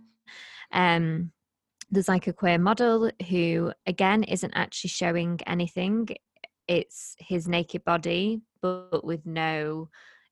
Um, 0.72 1.32
there's 1.90 2.08
like 2.08 2.26
a 2.26 2.32
queer 2.32 2.58
model 2.58 3.10
who 3.28 3.72
again 3.86 4.24
isn't 4.24 4.52
actually 4.54 4.90
showing 4.90 5.40
anything. 5.46 6.08
It's 6.66 7.14
his 7.18 7.46
naked 7.46 7.84
body, 7.84 8.40
but 8.60 9.04
with 9.04 9.24
no 9.24 9.88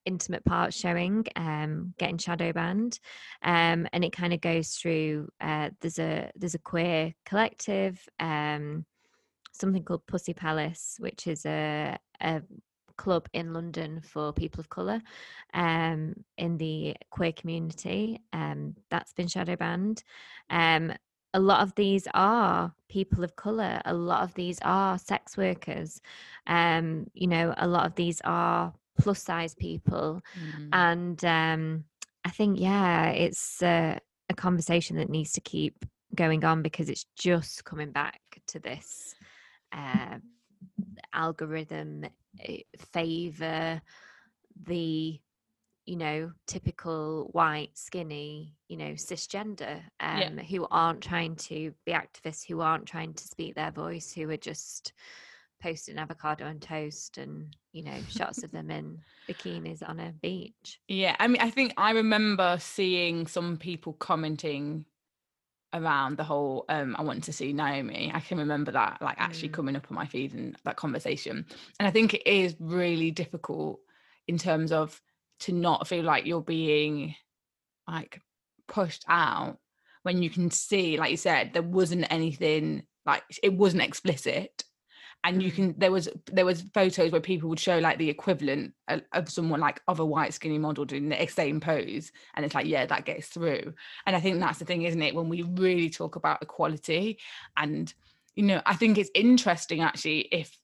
intimate 0.07 0.45
parts 0.45 0.77
showing 0.77 1.25
um 1.37 1.95
getting 1.99 2.19
shadow 2.19 2.53
banned 2.53 2.99
um 3.43 3.89
and 3.93 4.05
it 4.05 4.13
kind 4.13 4.33
of 4.33 4.41
goes 4.43 4.75
through 4.75 5.27
uh 5.41 5.71
there's 5.81 5.99
a 5.99 6.31
there's 6.37 6.55
a 6.55 6.59
queer 6.59 7.15
collective 7.25 7.99
um 8.21 8.85
something 9.55 9.83
called 9.83 10.07
Pussy 10.07 10.35
Palace, 10.35 10.97
which 10.99 11.27
is 11.27 11.47
a, 11.47 11.97
a 12.21 12.43
club 12.97 13.29
in 13.33 13.53
London 13.53 14.01
for 14.03 14.33
people 14.33 14.61
of 14.61 14.69
colour 14.69 15.01
um, 15.53 16.15
in 16.39 16.59
the 16.59 16.97
queer 17.11 17.33
community. 17.33 18.21
Um, 18.33 18.75
that's 18.91 19.13
been 19.13 19.29
shadow 19.29 19.57
banned. 19.57 20.03
Um, 20.51 20.93
a 21.33 21.41
lot 21.41 21.63
of 21.63 21.75
these 21.75 22.07
are 22.15 22.73
people 22.89 23.25
of 23.25 23.35
colour. 23.35 23.81
A 23.85 23.95
lot 23.95 24.23
of 24.23 24.35
these 24.35 24.59
are 24.63 24.99
sex 24.99 25.37
workers. 25.37 26.01
Um, 26.47 27.09
you 27.13 27.27
know, 27.27 27.55
a 27.57 27.67
lot 27.67 27.87
of 27.87 27.95
these 27.97 28.21
are 28.25 28.73
plus 29.01 29.23
size 29.23 29.55
people. 29.55 30.23
Mm. 30.39 30.69
And 30.73 31.25
um, 31.25 31.85
I 32.25 32.31
think, 32.31 32.61
yeah, 32.61 33.11
it's 33.11 33.63
a 33.63 34.01
conversation 34.37 34.97
that 34.97 35.11
needs 35.11 35.33
to 35.33 35.41
keep 35.41 35.85
going 36.15 36.45
on 36.45 36.63
because 36.63 36.89
it's 36.89 37.07
just 37.17 37.65
coming 37.65 37.91
back 37.91 38.21
to 38.47 38.61
this 38.61 39.15
uh, 39.75 40.19
algorithm 41.13 42.05
eh, 42.41 42.61
favor 42.93 43.81
the 44.67 45.21
you 45.87 45.97
know 45.97 46.33
typical 46.47 47.29
white 47.33 47.71
skinny 47.75 48.57
you 48.69 48.77
know 48.77 48.93
cisgender 48.93 49.77
um, 50.01 50.39
yeah. 50.39 50.43
who 50.43 50.67
aren't 50.71 51.03
trying 51.03 51.37
to 51.37 51.73
be 51.85 51.93
activists 51.93 52.47
who 52.47 52.61
aren't 52.61 52.87
trying 52.87 53.13
to 53.13 53.25
speak 53.25 53.55
their 53.55 53.71
voice 53.71 54.13
who 54.13 54.29
are 54.31 54.37
just 54.37 54.93
posting 55.63 55.99
avocado 55.99 56.47
and 56.47 56.61
toast 56.61 57.19
and 57.19 57.55
you 57.73 57.83
know 57.83 57.97
shots 58.09 58.43
of 58.43 58.51
them 58.51 58.71
in 58.71 58.99
bikinis 59.29 59.87
on 59.87 60.01
a 60.01 60.13
beach 60.23 60.81
yeah 60.89 61.17
i 61.19 61.27
mean 61.27 61.41
i 61.41 61.51
think 61.51 61.73
i 61.77 61.91
remember 61.91 62.57
seeing 62.61 63.27
some 63.27 63.57
people 63.57 63.93
commenting 63.95 64.85
around 65.75 66.17
the 66.17 66.25
whole 66.25 66.65
um 66.69 66.97
I 66.99 67.03
want 67.03 67.25
to 67.25 67.33
see 67.33 67.53
Naomi. 67.53 68.11
I 68.15 68.21
can 68.21 68.39
remember 68.39 68.73
that 68.73 69.03
like 69.03 69.17
actually 69.19 69.51
mm. 69.51 69.55
coming 69.55 69.77
up 69.77 69.87
on 69.91 69.95
my 69.95 70.07
feed 70.07 70.33
and 70.33 70.57
that 70.65 70.77
conversation. 70.77 71.45
And 71.79 71.89
I 71.89 71.91
think 71.91 72.15
it 72.15 72.27
is 72.27 72.57
really 72.59 73.11
difficult 73.11 73.81
in 74.27 74.39
terms 74.39 74.73
of 74.73 75.01
to 75.41 75.53
not 75.53 75.87
feel 75.89 76.05
like 76.05 76.27
you're 76.27 76.41
being 76.41 77.15
like 77.87 78.21
pushed 78.69 79.05
out 79.09 79.59
when 80.03 80.23
you 80.23 80.31
can 80.31 80.51
see, 80.51 80.97
like 80.97 81.11
you 81.11 81.17
said, 81.17 81.53
there 81.53 81.63
wasn't 81.63 82.07
anything 82.11 82.85
like 83.07 83.23
it 83.43 83.53
wasn't 83.53 83.83
explicit 83.83 84.65
and 85.25 85.43
you 85.43 85.51
mm. 85.51 85.55
can 85.55 85.75
there 85.79 85.91
was 85.91 86.09
there 86.31 86.45
was 86.45 86.63
photos 86.75 87.11
where 87.11 87.21
people 87.21 87.49
would 87.49 87.59
show 87.59 87.79
like 87.79 87.99
the 87.99 88.11
equivalent 88.11 88.73
of, 88.89 89.03
of, 89.13 89.29
someone 89.29 89.59
like 89.59 89.81
of 89.89 89.99
a 89.99 90.05
white 90.05 90.35
skinny 90.35 90.59
model 90.59 90.85
doing 90.85 91.09
the 91.09 91.27
same 91.27 91.59
pose 91.59 92.13
and 92.35 92.45
it's 92.45 92.55
like 92.55 92.67
yeah 92.67 92.87
that 92.87 93.05
gets 93.05 93.29
through 93.29 93.73
and 94.07 94.15
i 94.15 94.21
think 94.21 94.39
that's 94.39 94.59
the 94.59 94.65
thing 94.65 94.83
isn't 94.83 95.03
it 95.03 95.15
when 95.15 95.29
we 95.29 95.43
really 95.43 95.91
talk 95.91 96.15
about 96.15 96.43
equality 96.43 97.19
and 97.57 97.95
you 98.37 98.45
know 98.45 98.61
i 98.67 98.75
think 98.75 98.99
it's 98.99 99.11
interesting 99.15 99.81
actually 99.81 100.21
if 100.31 100.57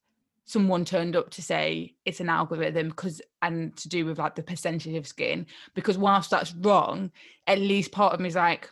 someone 0.45 0.85
turned 0.85 1.17
up 1.17 1.31
to 1.31 1.43
say 1.43 1.95
it's 2.05 2.21
an 2.21 2.29
algorithm 2.29 2.89
because 2.89 3.23
and 3.41 3.77
to 3.77 3.89
do 3.89 4.05
with 4.05 4.19
like 4.19 4.35
the 4.35 4.43
percentage 4.43 4.95
of 4.95 5.07
skin 5.07 5.47
because 5.75 5.97
whilst 5.97 6.31
that's 6.31 6.55
wrong 6.57 7.11
at 7.47 7.59
least 7.59 7.93
part 7.93 8.13
of 8.13 8.21
me 8.21 8.29
is 8.29 8.35
like 8.35 8.69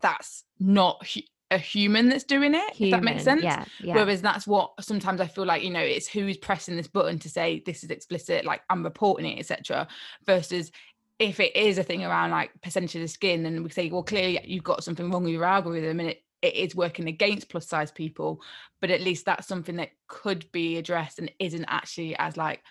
that's 0.00 0.44
not 0.58 1.06
a 1.52 1.58
human 1.58 2.08
that's 2.08 2.24
doing 2.24 2.54
it 2.54 2.74
human, 2.74 2.94
if 2.94 3.00
that 3.00 3.04
makes 3.04 3.24
sense. 3.24 3.42
yeah, 3.42 3.64
yeah. 3.80 3.94
Whereas 3.94 4.22
that's 4.22 4.46
what 4.46 4.72
sometimes 4.80 5.20
i 5.20 5.26
feel 5.26 5.44
like 5.44 5.62
you 5.62 5.70
know 5.70 5.80
it's 5.80 6.08
who's 6.08 6.36
pressing 6.36 6.76
this 6.76 6.88
button 6.88 7.18
to 7.20 7.28
say 7.28 7.62
this 7.64 7.84
is 7.84 7.90
explicit 7.90 8.44
like 8.44 8.62
i'm 8.70 8.82
reporting 8.82 9.26
it 9.26 9.38
etc 9.38 9.86
versus 10.24 10.72
if 11.18 11.38
it 11.38 11.54
is 11.54 11.78
a 11.78 11.82
thing 11.82 12.04
around 12.04 12.30
like 12.30 12.50
percentage 12.62 12.96
of 12.96 13.02
the 13.02 13.08
skin 13.08 13.44
and 13.46 13.62
we 13.62 13.70
say 13.70 13.88
well 13.90 14.02
clearly 14.02 14.40
you've 14.44 14.64
got 14.64 14.82
something 14.82 15.10
wrong 15.10 15.24
with 15.24 15.32
your 15.32 15.44
algorithm 15.44 16.00
and 16.00 16.08
it, 16.10 16.24
it 16.40 16.54
is 16.54 16.74
working 16.74 17.08
against 17.08 17.48
plus 17.48 17.68
size 17.68 17.92
people 17.92 18.40
but 18.80 18.90
at 18.90 19.02
least 19.02 19.24
that's 19.24 19.46
something 19.46 19.76
that 19.76 19.90
could 20.08 20.50
be 20.52 20.78
addressed 20.78 21.18
and 21.18 21.30
isn't 21.38 21.66
actually 21.68 22.16
as 22.16 22.36
like 22.36 22.62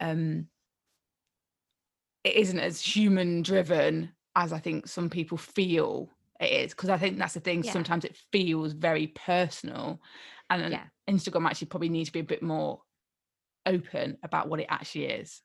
um 0.00 0.46
it 2.22 2.34
isn't 2.34 2.60
as 2.60 2.80
human 2.80 3.40
driven 3.42 4.12
as 4.36 4.52
I 4.52 4.58
think 4.58 4.86
some 4.86 5.08
people 5.08 5.38
feel 5.38 6.10
it 6.40 6.50
is 6.50 6.72
because 6.72 6.90
I 6.90 6.98
think 6.98 7.18
that's 7.18 7.34
the 7.34 7.40
thing. 7.40 7.64
Yeah. 7.64 7.72
Sometimes 7.72 8.04
it 8.04 8.18
feels 8.32 8.72
very 8.72 9.08
personal, 9.08 10.00
and 10.50 10.72
yeah. 10.72 10.84
Instagram 11.08 11.46
actually 11.46 11.68
probably 11.68 11.88
needs 11.88 12.08
to 12.08 12.12
be 12.12 12.20
a 12.20 12.24
bit 12.24 12.42
more 12.42 12.80
open 13.64 14.18
about 14.22 14.48
what 14.48 14.60
it 14.60 14.66
actually 14.68 15.06
is. 15.06 15.42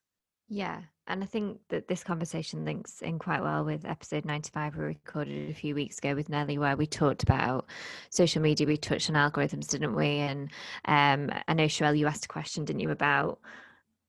Yeah. 0.48 0.82
And 1.08 1.24
I 1.24 1.26
think 1.26 1.60
that 1.70 1.88
this 1.88 2.04
conversation 2.04 2.66
links 2.66 3.02
in 3.02 3.20
quite 3.20 3.42
well 3.42 3.66
with 3.66 3.86
episode 3.86 4.26
95 4.26 4.76
we 4.76 4.84
recorded 4.84 5.50
a 5.50 5.54
few 5.54 5.74
weeks 5.76 5.98
ago 5.98 6.14
with 6.14 6.30
Nelly, 6.30 6.58
where 6.58 6.78
we 6.78 6.86
talked 6.86 7.24
about 7.24 7.68
social 8.10 8.42
media. 8.42 8.68
We 8.68 8.78
touched 8.78 9.10
on 9.10 9.16
algorithms, 9.16 9.70
didn't 9.70 9.96
we? 9.96 10.08
And 10.20 10.50
um, 10.86 11.32
I 11.48 11.54
know, 11.54 11.66
Sherelle, 11.66 11.98
you 11.98 12.08
asked 12.08 12.26
a 12.26 12.30
question, 12.30 12.66
didn't 12.66 12.82
you, 12.82 12.92
about 12.92 13.40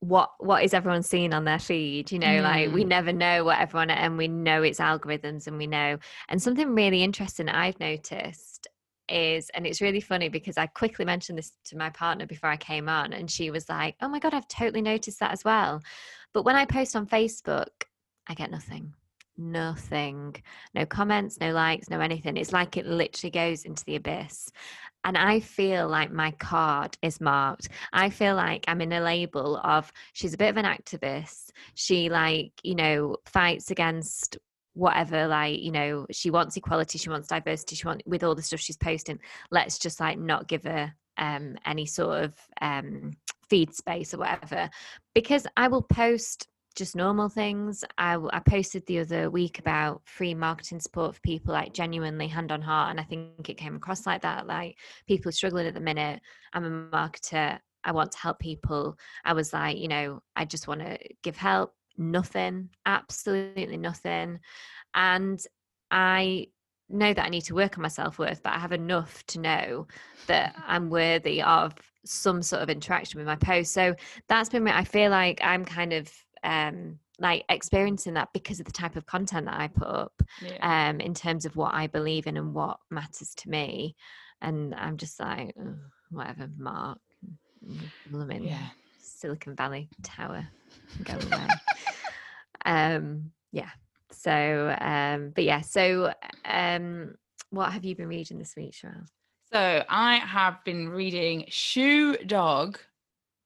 what 0.03 0.31
what 0.41 0.65
is 0.65 0.75
everyone 0.75 1.03
seeing 1.05 1.33
on 1.33 1.45
their 1.45 1.61
feed 1.61 2.11
you 2.11 2.19
know 2.19 2.27
mm. 2.27 2.43
like 2.43 2.73
we 2.73 2.83
mm. 2.83 2.88
never 2.88 3.12
know 3.12 3.45
what 3.45 3.61
everyone 3.61 3.88
and 3.88 4.19
we 4.19 4.27
know 4.27 4.65
it's 4.65 4.81
algorithms 4.81 5.47
and 5.47 5.57
we 5.57 5.67
know 5.69 5.97
and 6.29 6.43
something 6.43 6.75
really 6.75 7.05
interesting 7.05 7.49
i've 7.49 7.79
noticed 7.79 8.67
is 9.09 9.49
and 9.51 9.65
it's 9.65 9.81
really 9.81 10.01
funny 10.01 10.29
because 10.29 10.59
i 10.59 10.67
quickly 10.67 11.05
mentioned 11.05 11.38
this 11.38 11.53
to 11.65 11.77
my 11.77 11.88
partner 11.91 12.27
before 12.27 12.51
i 12.51 12.57
came 12.57 12.88
on 12.88 13.12
and 13.12 13.31
she 13.31 13.53
was 13.53 13.69
like 13.69 13.95
oh 14.03 14.09
my 14.09 14.19
god 14.19 14.35
i've 14.35 14.49
totally 14.49 14.83
noticed 14.83 15.21
that 15.21 15.31
as 15.31 15.45
well 15.45 15.81
but 16.35 16.45
when 16.45 16.57
i 16.57 16.65
post 16.65 16.97
on 16.97 17.07
facebook 17.07 17.69
i 18.29 18.35
get 18.35 18.51
nothing 18.51 18.93
nothing 19.38 20.35
no 20.75 20.85
comments 20.85 21.38
no 21.41 21.53
likes 21.53 21.88
no 21.88 22.01
anything 22.01 22.37
it's 22.37 22.53
like 22.53 22.77
it 22.77 22.87
literally 22.87 23.31
goes 23.31 23.65
into 23.65 23.85
the 23.85 23.95
abyss 23.95 24.51
and 25.05 25.17
I 25.17 25.41
feel 25.41 25.88
like 25.88 26.12
my 26.12 26.31
card 26.33 26.97
is 27.03 27.21
marked. 27.21 27.69
I 27.93 28.11
feel 28.11 28.35
like 28.35 28.65
I'm 28.69 28.81
in 28.81 28.93
a 28.93 29.01
label 29.01 29.57
of 29.59 29.93
she's 30.12 30.35
a 30.35 30.38
bit 30.38 30.51
of 30.51 30.57
an 30.57 30.65
activist. 30.65 31.51
She 31.75 32.09
like, 32.09 32.53
you 32.62 32.75
know, 32.75 33.17
fights 33.27 33.71
against 33.71 34.38
whatever 34.75 35.27
like 35.27 35.61
you 35.61 35.71
know 35.71 36.07
she 36.11 36.31
wants 36.31 36.57
equality 36.57 36.97
she 36.97 37.11
wants 37.11 37.29
diversity 37.29 37.77
she 37.77 37.87
wants 37.87 38.03
with 38.07 38.25
all 38.25 38.35
the 38.35 38.41
stuff 38.41 38.59
she's 38.59 38.77
posting 38.77 39.19
let's 39.51 39.79
just 39.79 40.01
like 40.01 40.19
not 40.19 40.49
give 40.49 40.65
her 40.65 40.91
um 41.19 41.57
any 41.67 41.85
sort 41.85 42.25
of 42.25 42.35
um 42.62 43.11
feed 43.51 43.75
space 43.75 44.15
or 44.15 44.19
whatever 44.19 44.71
because 45.15 45.47
i 45.59 45.69
will 45.69 45.83
post 45.83 46.49
just 46.72 46.96
normal 46.96 47.28
things. 47.28 47.85
I, 47.98 48.16
I 48.32 48.40
posted 48.40 48.87
the 48.87 49.00
other 49.00 49.30
week 49.30 49.58
about 49.58 50.02
free 50.04 50.35
marketing 50.35 50.80
support 50.80 51.14
for 51.14 51.20
people, 51.20 51.52
like 51.52 51.72
genuinely 51.72 52.26
hand 52.26 52.52
on 52.52 52.62
heart. 52.62 52.90
And 52.90 53.00
I 53.00 53.04
think 53.04 53.48
it 53.48 53.56
came 53.58 53.76
across 53.76 54.06
like 54.06 54.22
that. 54.22 54.46
Like 54.46 54.76
people 55.06 55.32
struggling 55.32 55.66
at 55.66 55.74
the 55.74 55.80
minute. 55.80 56.20
I'm 56.52 56.64
a 56.64 56.96
marketer. 56.96 57.58
I 57.85 57.92
want 57.92 58.12
to 58.12 58.18
help 58.18 58.38
people. 58.38 58.96
I 59.24 59.32
was 59.32 59.52
like, 59.52 59.78
you 59.78 59.88
know, 59.88 60.22
I 60.37 60.44
just 60.44 60.68
want 60.68 60.80
to 60.80 60.98
give 61.22 61.37
help. 61.37 61.74
Nothing, 61.98 62.70
absolutely 62.87 63.76
nothing. 63.76 64.40
And 64.94 65.40
I 65.90 66.48
know 66.88 67.12
that 67.12 67.24
I 67.24 67.28
need 67.28 67.42
to 67.42 67.54
work 67.54 67.76
on 67.76 67.82
my 67.82 67.88
self 67.88 68.18
worth, 68.18 68.42
but 68.42 68.52
I 68.52 68.58
have 68.58 68.72
enough 68.72 69.24
to 69.28 69.40
know 69.40 69.87
that 70.26 70.54
I'm 70.66 70.90
worthy 70.90 71.42
of 71.42 71.74
some 72.04 72.42
sort 72.42 72.62
of 72.62 72.70
interaction 72.70 73.18
with 73.18 73.26
my 73.26 73.37
post. 73.37 73.72
So 73.72 73.94
that's 74.28 74.48
been, 74.48 74.66
I 74.68 74.85
feel 74.85 75.11
like 75.11 75.40
I'm 75.42 75.64
kind 75.64 75.92
of 75.92 76.11
um 76.44 76.98
like 77.18 77.44
experiencing 77.48 78.14
that 78.14 78.33
because 78.33 78.59
of 78.59 78.66
the 78.66 78.72
type 78.72 78.96
of 78.96 79.07
content 79.07 79.46
that 79.46 79.61
I 79.61 79.68
put 79.68 79.88
up 79.88 80.22
yeah. 80.40 80.90
um 80.90 81.00
in 81.00 81.14
terms 81.14 81.44
of 81.44 81.57
what 81.57 81.74
I 81.74 81.87
believe 81.87 82.26
in 82.26 82.37
and 82.37 82.55
what 82.55 82.78
matters 82.90 83.35
to 83.37 83.50
me 83.50 83.96
and 84.40 84.74
I'm 84.74 84.96
just 84.96 85.20
like 85.20 85.55
whatever 86.11 86.48
Mark 86.59 86.98
blooming 88.11 88.44
yeah. 88.44 88.68
Silicon 89.00 89.55
Valley 89.55 89.88
Tower 90.02 90.46
go 91.05 91.14
away 91.14 91.46
um 92.64 93.31
yeah 93.52 93.70
so 94.11 94.76
um 94.81 95.31
but 95.35 95.44
yeah 95.44 95.61
so 95.61 96.12
um 96.44 97.14
what 97.50 97.72
have 97.72 97.85
you 97.85 97.94
been 97.94 98.09
reading 98.09 98.38
this 98.38 98.55
week 98.57 98.72
Sherelle 98.72 99.07
so 99.52 99.85
I 99.87 100.16
have 100.16 100.64
been 100.64 100.88
reading 100.88 101.44
Shoe 101.48 102.16
Dog 102.16 102.78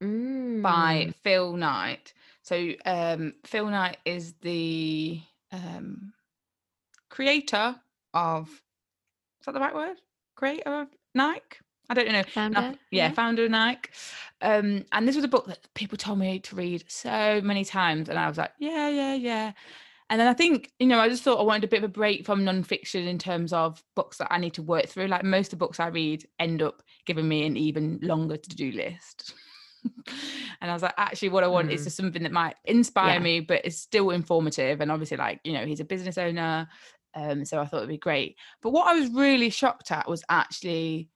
mm. 0.00 0.62
by 0.62 1.12
Phil 1.24 1.56
Knight 1.56 2.14
so 2.46 2.70
um, 2.84 3.34
Phil 3.44 3.66
Knight 3.66 3.96
is 4.04 4.34
the 4.40 5.20
um, 5.50 6.12
creator 7.10 7.74
of. 8.14 8.48
Is 8.48 9.46
that 9.46 9.52
the 9.52 9.58
right 9.58 9.74
word? 9.74 9.96
Creator 10.36 10.82
of 10.82 10.88
Nike. 11.12 11.58
I 11.90 11.94
don't 11.94 12.12
know. 12.12 12.22
Founder, 12.22 12.60
yeah, 12.60 12.74
yeah, 12.90 13.10
founder 13.10 13.46
of 13.46 13.50
Nike. 13.50 13.90
Um, 14.42 14.84
and 14.92 15.08
this 15.08 15.16
was 15.16 15.24
a 15.24 15.28
book 15.28 15.48
that 15.48 15.58
people 15.74 15.98
told 15.98 16.20
me 16.20 16.38
to 16.38 16.54
read 16.54 16.84
so 16.86 17.40
many 17.42 17.64
times, 17.64 18.08
and 18.08 18.16
I 18.16 18.28
was 18.28 18.38
like, 18.38 18.52
yeah, 18.60 18.88
yeah, 18.90 19.14
yeah. 19.14 19.52
And 20.08 20.20
then 20.20 20.28
I 20.28 20.34
think, 20.34 20.70
you 20.78 20.86
know, 20.86 21.00
I 21.00 21.08
just 21.08 21.24
thought 21.24 21.40
I 21.40 21.42
wanted 21.42 21.64
a 21.64 21.68
bit 21.68 21.82
of 21.82 21.90
a 21.90 21.92
break 21.92 22.24
from 22.24 22.44
nonfiction 22.44 23.08
in 23.08 23.18
terms 23.18 23.52
of 23.52 23.82
books 23.96 24.18
that 24.18 24.32
I 24.32 24.38
need 24.38 24.54
to 24.54 24.62
work 24.62 24.86
through. 24.86 25.08
Like 25.08 25.24
most 25.24 25.52
of 25.52 25.58
the 25.58 25.64
books 25.64 25.80
I 25.80 25.88
read 25.88 26.24
end 26.38 26.62
up 26.62 26.84
giving 27.06 27.26
me 27.26 27.44
an 27.44 27.56
even 27.56 27.98
longer 28.02 28.36
to 28.36 28.48
do 28.50 28.70
list. 28.70 29.34
and 30.60 30.70
I 30.70 30.72
was 30.72 30.82
like, 30.82 30.94
actually, 30.96 31.30
what 31.30 31.44
I 31.44 31.48
want 31.48 31.68
mm. 31.68 31.72
is 31.72 31.84
just 31.84 31.96
something 31.96 32.22
that 32.22 32.32
might 32.32 32.56
inspire 32.64 33.14
yeah. 33.14 33.18
me, 33.18 33.40
but 33.40 33.64
is 33.64 33.80
still 33.80 34.10
informative. 34.10 34.80
And 34.80 34.90
obviously, 34.90 35.16
like, 35.16 35.40
you 35.44 35.52
know, 35.52 35.66
he's 35.66 35.80
a 35.80 35.84
business 35.84 36.18
owner. 36.18 36.68
Um, 37.14 37.44
so 37.44 37.60
I 37.60 37.66
thought 37.66 37.78
it'd 37.78 37.88
be 37.88 37.98
great. 37.98 38.36
But 38.62 38.70
what 38.70 38.88
I 38.88 38.98
was 38.98 39.10
really 39.10 39.50
shocked 39.50 39.90
at 39.90 40.08
was 40.08 40.22
actually 40.28 41.08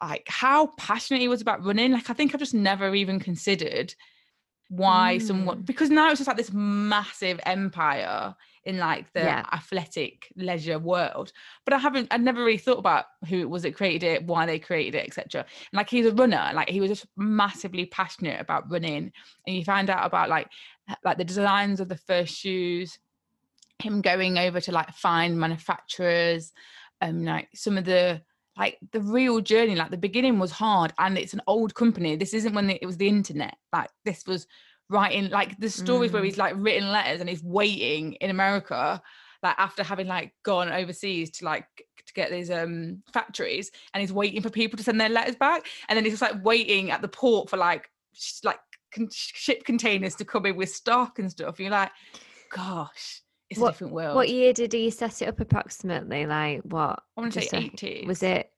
like 0.00 0.24
how 0.28 0.68
passionate 0.78 1.20
he 1.20 1.28
was 1.28 1.40
about 1.40 1.64
running. 1.64 1.92
Like, 1.92 2.10
I 2.10 2.12
think 2.12 2.34
I've 2.34 2.40
just 2.40 2.54
never 2.54 2.94
even 2.94 3.18
considered 3.20 3.94
why 4.68 5.18
mm. 5.18 5.22
someone 5.26 5.62
because 5.62 5.88
now 5.88 6.10
it's 6.10 6.18
just 6.18 6.28
like 6.28 6.36
this 6.36 6.52
massive 6.52 7.40
empire 7.46 8.34
in 8.68 8.76
like 8.76 9.10
the 9.14 9.20
yeah. 9.20 9.46
athletic 9.50 10.30
leisure 10.36 10.78
world 10.78 11.32
but 11.64 11.72
i 11.72 11.78
haven't 11.78 12.06
i'd 12.10 12.20
never 12.20 12.44
really 12.44 12.58
thought 12.58 12.78
about 12.78 13.06
who 13.26 13.40
it 13.40 13.48
was 13.48 13.62
that 13.62 13.74
created 13.74 14.02
it 14.04 14.26
why 14.26 14.44
they 14.44 14.58
created 14.58 14.94
it 14.94 15.06
etc 15.06 15.44
like 15.72 15.88
he's 15.88 16.04
a 16.04 16.12
runner 16.12 16.50
like 16.54 16.68
he 16.68 16.78
was 16.78 16.90
just 16.90 17.06
massively 17.16 17.86
passionate 17.86 18.38
about 18.38 18.70
running 18.70 19.10
and 19.46 19.56
you 19.56 19.64
find 19.64 19.88
out 19.88 20.04
about 20.04 20.28
like 20.28 20.50
like 21.02 21.16
the 21.16 21.24
designs 21.24 21.80
of 21.80 21.88
the 21.88 21.96
first 21.96 22.34
shoes 22.36 22.98
him 23.78 24.02
going 24.02 24.36
over 24.36 24.60
to 24.60 24.70
like 24.70 24.92
find 24.92 25.40
manufacturers 25.40 26.52
um 27.00 27.24
like 27.24 27.48
some 27.54 27.78
of 27.78 27.86
the 27.86 28.20
like 28.58 28.76
the 28.92 29.00
real 29.00 29.40
journey 29.40 29.76
like 29.76 29.90
the 29.90 29.96
beginning 29.96 30.38
was 30.38 30.50
hard 30.50 30.92
and 30.98 31.16
it's 31.16 31.32
an 31.32 31.40
old 31.46 31.74
company 31.74 32.16
this 32.16 32.34
isn't 32.34 32.54
when 32.54 32.68
it 32.68 32.84
was 32.84 32.98
the 32.98 33.08
internet 33.08 33.56
like 33.72 33.88
this 34.04 34.26
was 34.26 34.46
writing 34.90 35.28
like 35.30 35.58
the 35.58 35.70
stories 35.70 36.10
mm. 36.10 36.14
where 36.14 36.24
he's 36.24 36.38
like 36.38 36.54
written 36.56 36.90
letters 36.90 37.20
and 37.20 37.28
he's 37.28 37.42
waiting 37.42 38.14
in 38.14 38.30
america 38.30 39.00
like 39.42 39.54
after 39.58 39.82
having 39.82 40.06
like 40.06 40.32
gone 40.44 40.70
overseas 40.70 41.30
to 41.30 41.44
like 41.44 41.66
to 42.06 42.12
get 42.14 42.30
these 42.30 42.50
um 42.50 43.02
factories 43.12 43.70
and 43.92 44.00
he's 44.00 44.12
waiting 44.12 44.40
for 44.40 44.50
people 44.50 44.76
to 44.76 44.82
send 44.82 45.00
their 45.00 45.08
letters 45.08 45.36
back 45.36 45.66
and 45.88 45.96
then 45.96 46.04
he's 46.04 46.18
just 46.18 46.22
like 46.22 46.44
waiting 46.44 46.90
at 46.90 47.02
the 47.02 47.08
port 47.08 47.50
for 47.50 47.56
like 47.56 47.90
sh- 48.14 48.40
like 48.44 48.58
con- 48.92 49.08
ship 49.12 49.64
containers 49.64 50.14
to 50.14 50.24
come 50.24 50.46
in 50.46 50.56
with 50.56 50.70
stock 50.70 51.18
and 51.18 51.30
stuff 51.30 51.60
you're 51.60 51.70
like 51.70 51.90
gosh 52.50 53.22
it's 53.50 53.58
what, 53.58 53.68
a 53.68 53.72
different 53.72 53.92
world. 53.94 54.14
What 54.14 54.28
year 54.28 54.52
did 54.52 54.72
he 54.72 54.90
set 54.90 55.22
it 55.22 55.28
up 55.28 55.40
approximately? 55.40 56.26
Like 56.26 56.60
what? 56.62 57.02
I 57.16 57.20
want 57.20 57.32
to 57.32 57.40
say 57.40 57.58
eighties. 57.58 58.06
Was 58.06 58.22
it? 58.22 58.50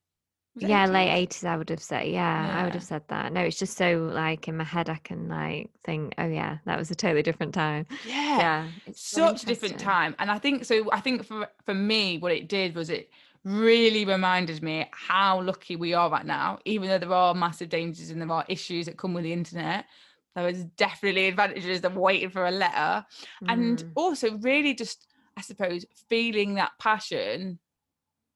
Yeah, 0.57 0.87
80s? 0.87 0.93
late 0.93 1.11
eighties. 1.13 1.45
I 1.45 1.57
would 1.57 1.71
have 1.71 1.83
said. 1.83 2.09
Yeah, 2.09 2.47
yeah, 2.47 2.61
I 2.61 2.65
would 2.65 2.75
have 2.75 2.83
said 2.83 3.03
that. 3.09 3.33
No, 3.33 3.41
it's 3.41 3.59
just 3.59 3.77
so 3.77 4.11
like 4.13 4.49
in 4.49 4.57
my 4.57 4.65
head, 4.65 4.89
I 4.89 4.97
can 4.97 5.29
like 5.29 5.71
think, 5.85 6.15
oh 6.19 6.27
yeah, 6.27 6.59
that 6.67 6.79
was 6.79 6.91
a 6.91 6.95
totally 6.95 7.23
different 7.23 7.55
time. 7.55 7.87
Yeah, 8.07 8.39
yeah, 8.39 8.69
it's 8.87 9.01
such 9.01 9.45
a 9.45 9.47
different 9.47 9.79
time. 9.79 10.15
And 10.19 10.31
I 10.31 10.39
think 10.39 10.65
so. 10.65 10.91
I 10.93 11.01
think 11.01 11.25
for 11.25 11.49
for 11.65 11.75
me, 11.75 12.19
what 12.19 12.33
it 12.33 12.49
did 12.49 12.75
was 12.75 12.91
it 12.91 13.11
really 13.45 14.05
reminded 14.05 14.63
me 14.63 14.87
how 14.93 15.41
lucky 15.41 15.77
we 15.77 15.95
are 15.95 16.11
right 16.11 16.27
now, 16.27 16.59
even 16.65 16.89
though 16.89 16.99
there 16.99 17.13
are 17.13 17.35
massive 17.35 17.69
dangers 17.69 18.11
and 18.11 18.21
there 18.21 18.31
are 18.31 18.45
issues 18.49 18.87
that 18.87 18.99
come 18.99 19.15
with 19.15 19.25
the 19.25 19.33
internet 19.33 19.87
there 20.35 20.45
was 20.45 20.65
definitely 20.77 21.27
advantages 21.27 21.83
of 21.83 21.97
waiting 21.97 22.31
for 22.31 22.47
a 22.47 22.51
letter 22.51 23.05
mm. 23.43 23.49
and 23.49 23.85
also 23.95 24.37
really 24.39 24.75
just 24.75 25.07
i 25.37 25.41
suppose 25.41 25.85
feeling 26.09 26.55
that 26.55 26.71
passion 26.79 27.59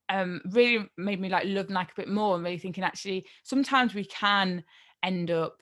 um 0.09 0.41
really 0.51 0.89
made 0.99 1.21
me 1.21 1.29
like 1.29 1.45
love 1.47 1.71
nike 1.71 1.93
a 1.97 2.01
bit 2.01 2.09
more 2.09 2.35
and 2.35 2.45
really 2.45 2.59
thinking 2.59 2.85
actually 2.85 3.27
sometimes 3.43 3.95
we 3.95 4.05
can 4.05 4.63
end 5.03 5.31
up 5.31 5.57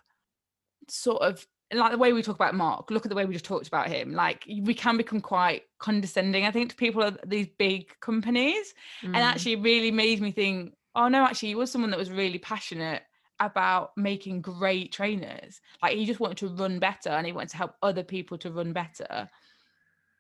sort 0.89 1.23
of 1.23 1.47
like 1.75 1.93
the 1.93 1.99
way 1.99 2.13
we 2.13 2.23
talk 2.23 2.35
about 2.35 2.55
Mark, 2.55 2.91
look 2.91 3.07
at 3.07 3.09
the 3.09 3.15
way 3.15 3.25
we 3.25 3.33
just 3.33 3.45
talked 3.45 3.67
about 3.67 3.89
him. 3.89 4.13
Like 4.13 4.45
we 4.47 4.75
can 4.75 4.97
become 4.97 5.21
quite 5.21 5.63
condescending, 5.79 6.45
I 6.45 6.51
think, 6.51 6.71
to 6.71 6.77
people 6.77 7.03
of 7.03 7.19
these 7.27 7.49
big 7.59 7.89
companies. 8.01 8.75
Mm. 9.03 9.09
And 9.09 9.17
actually 9.17 9.57
really 9.57 9.91
made 9.91 10.21
me 10.21 10.33
think, 10.33 10.75
oh 10.95 11.09
no, 11.09 11.25
actually 11.25 11.49
he 11.49 11.55
was 11.55 11.71
someone 11.71 11.91
that 11.91 11.99
was 11.99 12.11
really 12.11 12.39
passionate 12.39 13.03
about 13.41 13.93
making 13.97 14.41
great 14.43 14.93
trainers. 14.93 15.61
Like 15.83 15.97
he 15.97 16.05
just 16.05 16.21
wanted 16.21 16.39
to 16.39 16.49
run 16.49 16.79
better 16.79 17.11
and 17.11 17.27
he 17.27 17.33
wanted 17.33 17.51
to 17.51 17.57
help 17.57 17.75
other 17.83 18.03
people 18.03 18.39
to 18.39 18.51
run 18.51 18.73
better. 18.73 19.29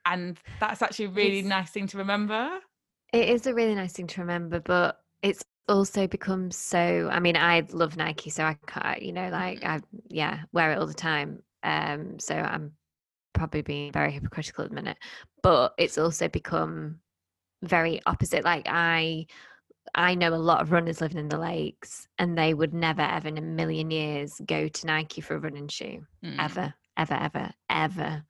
And 0.04 0.38
that's 0.58 0.82
actually 0.82 1.04
a 1.06 1.10
really 1.10 1.38
it's, 1.40 1.48
nice 1.48 1.70
thing 1.70 1.86
to 1.88 1.98
remember. 1.98 2.58
It 3.12 3.28
is 3.28 3.46
a 3.46 3.54
really 3.54 3.74
nice 3.74 3.92
thing 3.92 4.06
to 4.08 4.20
remember, 4.20 4.60
but 4.60 5.00
it's 5.22 5.44
also 5.68 6.06
become 6.06 6.50
so 6.50 7.08
I 7.10 7.20
mean, 7.20 7.36
I 7.36 7.62
love 7.70 7.96
Nike, 7.96 8.30
so 8.30 8.44
I 8.44 8.56
can't, 8.66 9.02
you 9.02 9.12
know, 9.12 9.28
like 9.28 9.64
I 9.64 9.80
yeah, 10.08 10.40
wear 10.52 10.72
it 10.72 10.78
all 10.78 10.86
the 10.86 10.94
time. 10.94 11.42
Um, 11.62 12.18
so 12.18 12.34
I'm 12.34 12.72
probably 13.34 13.62
being 13.62 13.92
very 13.92 14.12
hypocritical 14.12 14.64
at 14.64 14.70
the 14.70 14.76
minute, 14.76 14.98
but 15.42 15.74
it's 15.78 15.98
also 15.98 16.28
become 16.28 17.00
very 17.62 18.00
opposite. 18.06 18.44
Like 18.44 18.66
I 18.66 19.26
I 19.94 20.14
know 20.14 20.34
a 20.34 20.36
lot 20.36 20.62
of 20.62 20.72
runners 20.72 21.00
living 21.00 21.18
in 21.18 21.28
the 21.28 21.38
lakes 21.38 22.06
and 22.18 22.36
they 22.36 22.54
would 22.54 22.72
never 22.72 23.02
ever 23.02 23.28
in 23.28 23.38
a 23.38 23.42
million 23.42 23.90
years 23.90 24.40
go 24.46 24.68
to 24.68 24.86
Nike 24.86 25.20
for 25.20 25.34
a 25.34 25.38
running 25.38 25.68
shoe. 25.68 26.06
Mm. 26.24 26.36
Ever, 26.38 26.74
ever, 26.96 27.14
ever, 27.14 27.50
ever. 27.68 28.24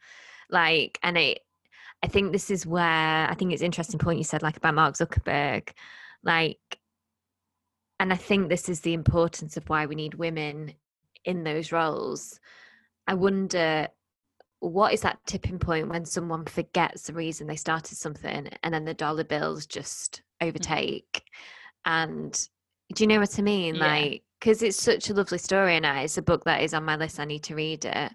Like 0.50 0.98
and 1.02 1.16
it 1.16 1.40
I 2.02 2.08
think 2.08 2.32
this 2.32 2.50
is 2.50 2.66
where 2.66 3.28
I 3.30 3.34
think 3.34 3.52
it's 3.52 3.62
interesting 3.62 3.98
point 3.98 4.18
you 4.18 4.24
said 4.24 4.42
like 4.42 4.56
about 4.56 4.74
Mark 4.74 4.94
Zuckerberg. 4.94 5.70
Like 6.22 6.78
and 8.00 8.12
I 8.12 8.16
think 8.16 8.48
this 8.48 8.68
is 8.68 8.80
the 8.80 8.94
importance 8.94 9.56
of 9.56 9.68
why 9.68 9.86
we 9.86 9.94
need 9.94 10.14
women 10.14 10.72
in 11.24 11.44
those 11.44 11.70
roles. 11.70 12.40
I 13.06 13.14
wonder 13.14 13.88
what 14.62 14.92
is 14.92 15.00
that 15.00 15.18
tipping 15.26 15.58
point 15.58 15.88
when 15.88 16.04
someone 16.04 16.44
forgets 16.44 17.02
the 17.02 17.12
reason 17.12 17.48
they 17.48 17.56
started 17.56 17.96
something 17.96 18.48
and 18.62 18.72
then 18.72 18.84
the 18.84 18.94
dollar 18.94 19.24
bills 19.24 19.66
just 19.66 20.22
mm. 20.40 20.48
overtake 20.48 21.24
and 21.84 22.48
do 22.94 23.02
you 23.02 23.08
know 23.08 23.18
what 23.18 23.38
i 23.40 23.42
mean 23.42 23.74
yeah. 23.74 23.86
like 23.86 24.22
because 24.38 24.62
it's 24.62 24.80
such 24.80 25.10
a 25.10 25.14
lovely 25.14 25.38
story 25.38 25.74
and 25.74 25.84
it's 25.84 26.16
a 26.16 26.22
book 26.22 26.44
that 26.44 26.62
is 26.62 26.74
on 26.74 26.84
my 26.84 26.94
list 26.94 27.18
i 27.18 27.24
need 27.24 27.42
to 27.42 27.56
read 27.56 27.84
it 27.84 28.12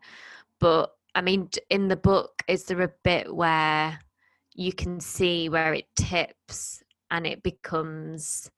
but 0.61 0.95
i 1.17 1.21
mean 1.21 1.49
in 1.69 1.87
the 1.87 1.95
book 1.95 2.43
is 2.47 2.65
there 2.65 2.81
a 2.81 2.91
bit 3.03 3.33
where 3.33 3.99
you 4.53 4.71
can 4.71 4.99
see 4.99 5.49
where 5.49 5.73
it 5.73 5.85
tips 5.95 6.83
and 7.11 7.25
it 7.25 7.43
becomes 7.43 8.49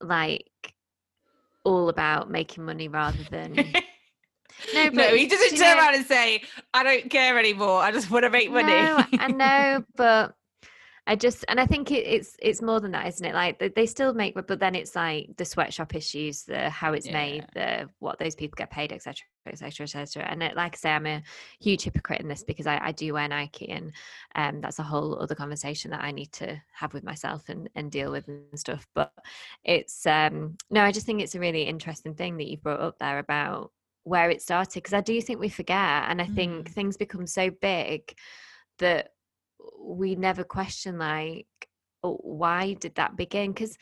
like 0.00 0.74
all 1.64 1.88
about 1.88 2.30
making 2.30 2.64
money 2.64 2.88
rather 2.88 3.22
than 3.30 3.54
No, 4.74 4.84
but 4.86 4.94
no, 4.94 5.14
he 5.14 5.26
doesn't 5.26 5.56
turn 5.58 5.76
know, 5.76 5.82
around 5.82 5.94
and 5.94 6.06
say, 6.06 6.42
"I 6.74 6.82
don't 6.82 7.08
care 7.08 7.38
anymore. 7.38 7.80
I 7.80 7.92
just 7.92 8.10
want 8.10 8.24
to 8.24 8.30
make 8.30 8.50
money." 8.50 8.72
No, 8.72 9.04
I 9.18 9.28
know, 9.28 9.84
but 9.96 10.34
I 11.10 11.16
just 11.16 11.44
and 11.48 11.58
I 11.58 11.66
think 11.66 11.90
it, 11.90 12.06
it's 12.06 12.36
it's 12.40 12.62
more 12.62 12.78
than 12.78 12.92
that, 12.92 13.08
isn't 13.08 13.26
it? 13.26 13.34
Like 13.34 13.58
they, 13.58 13.66
they, 13.66 13.86
still 13.86 14.14
make, 14.14 14.36
but 14.36 14.60
then 14.60 14.76
it's 14.76 14.94
like 14.94 15.36
the 15.38 15.44
sweatshop 15.44 15.96
issues, 15.96 16.44
the 16.44 16.70
how 16.70 16.92
it's 16.92 17.06
yeah. 17.06 17.12
made, 17.12 17.46
the 17.52 17.88
what 17.98 18.20
those 18.20 18.36
people 18.36 18.54
get 18.56 18.70
paid, 18.70 18.92
etc., 18.92 19.26
etc., 19.44 19.82
etc. 19.82 20.22
And 20.22 20.40
it, 20.40 20.54
like 20.54 20.76
I 20.76 20.78
say, 20.78 20.90
I'm 20.92 21.06
a 21.06 21.20
huge 21.58 21.82
hypocrite 21.82 22.20
in 22.20 22.28
this 22.28 22.44
because 22.44 22.68
I, 22.68 22.78
I 22.80 22.92
do 22.92 23.12
wear 23.12 23.26
Nike, 23.26 23.70
and 23.70 23.92
um, 24.36 24.60
that's 24.60 24.78
a 24.78 24.84
whole 24.84 25.20
other 25.20 25.34
conversation 25.34 25.90
that 25.90 26.04
I 26.04 26.12
need 26.12 26.30
to 26.34 26.62
have 26.74 26.94
with 26.94 27.02
myself 27.02 27.48
and 27.48 27.68
and 27.74 27.90
deal 27.90 28.12
with 28.12 28.28
and 28.28 28.44
stuff. 28.54 28.86
But 28.94 29.12
it's 29.64 30.06
um 30.06 30.58
no, 30.70 30.84
I 30.84 30.92
just 30.92 31.06
think 31.06 31.22
it's 31.22 31.34
a 31.34 31.40
really 31.40 31.64
interesting 31.64 32.14
thing 32.14 32.36
that 32.36 32.46
you 32.46 32.56
brought 32.56 32.78
up 32.78 33.00
there 33.00 33.18
about 33.18 33.72
where 34.04 34.30
it 34.30 34.42
started 34.42 34.74
because 34.74 34.94
I 34.94 35.00
do 35.00 35.20
think 35.20 35.40
we 35.40 35.48
forget 35.48 36.04
and 36.08 36.22
I 36.22 36.26
think 36.26 36.68
mm. 36.68 36.72
things 36.72 36.96
become 36.96 37.26
so 37.26 37.50
big 37.50 38.14
that 38.78 39.10
we 39.78 40.14
never 40.14 40.44
question 40.44 40.98
like 40.98 41.46
oh, 42.02 42.18
why 42.22 42.74
did 42.74 42.94
that 42.96 43.16
begin 43.16 43.52
because 43.52 43.76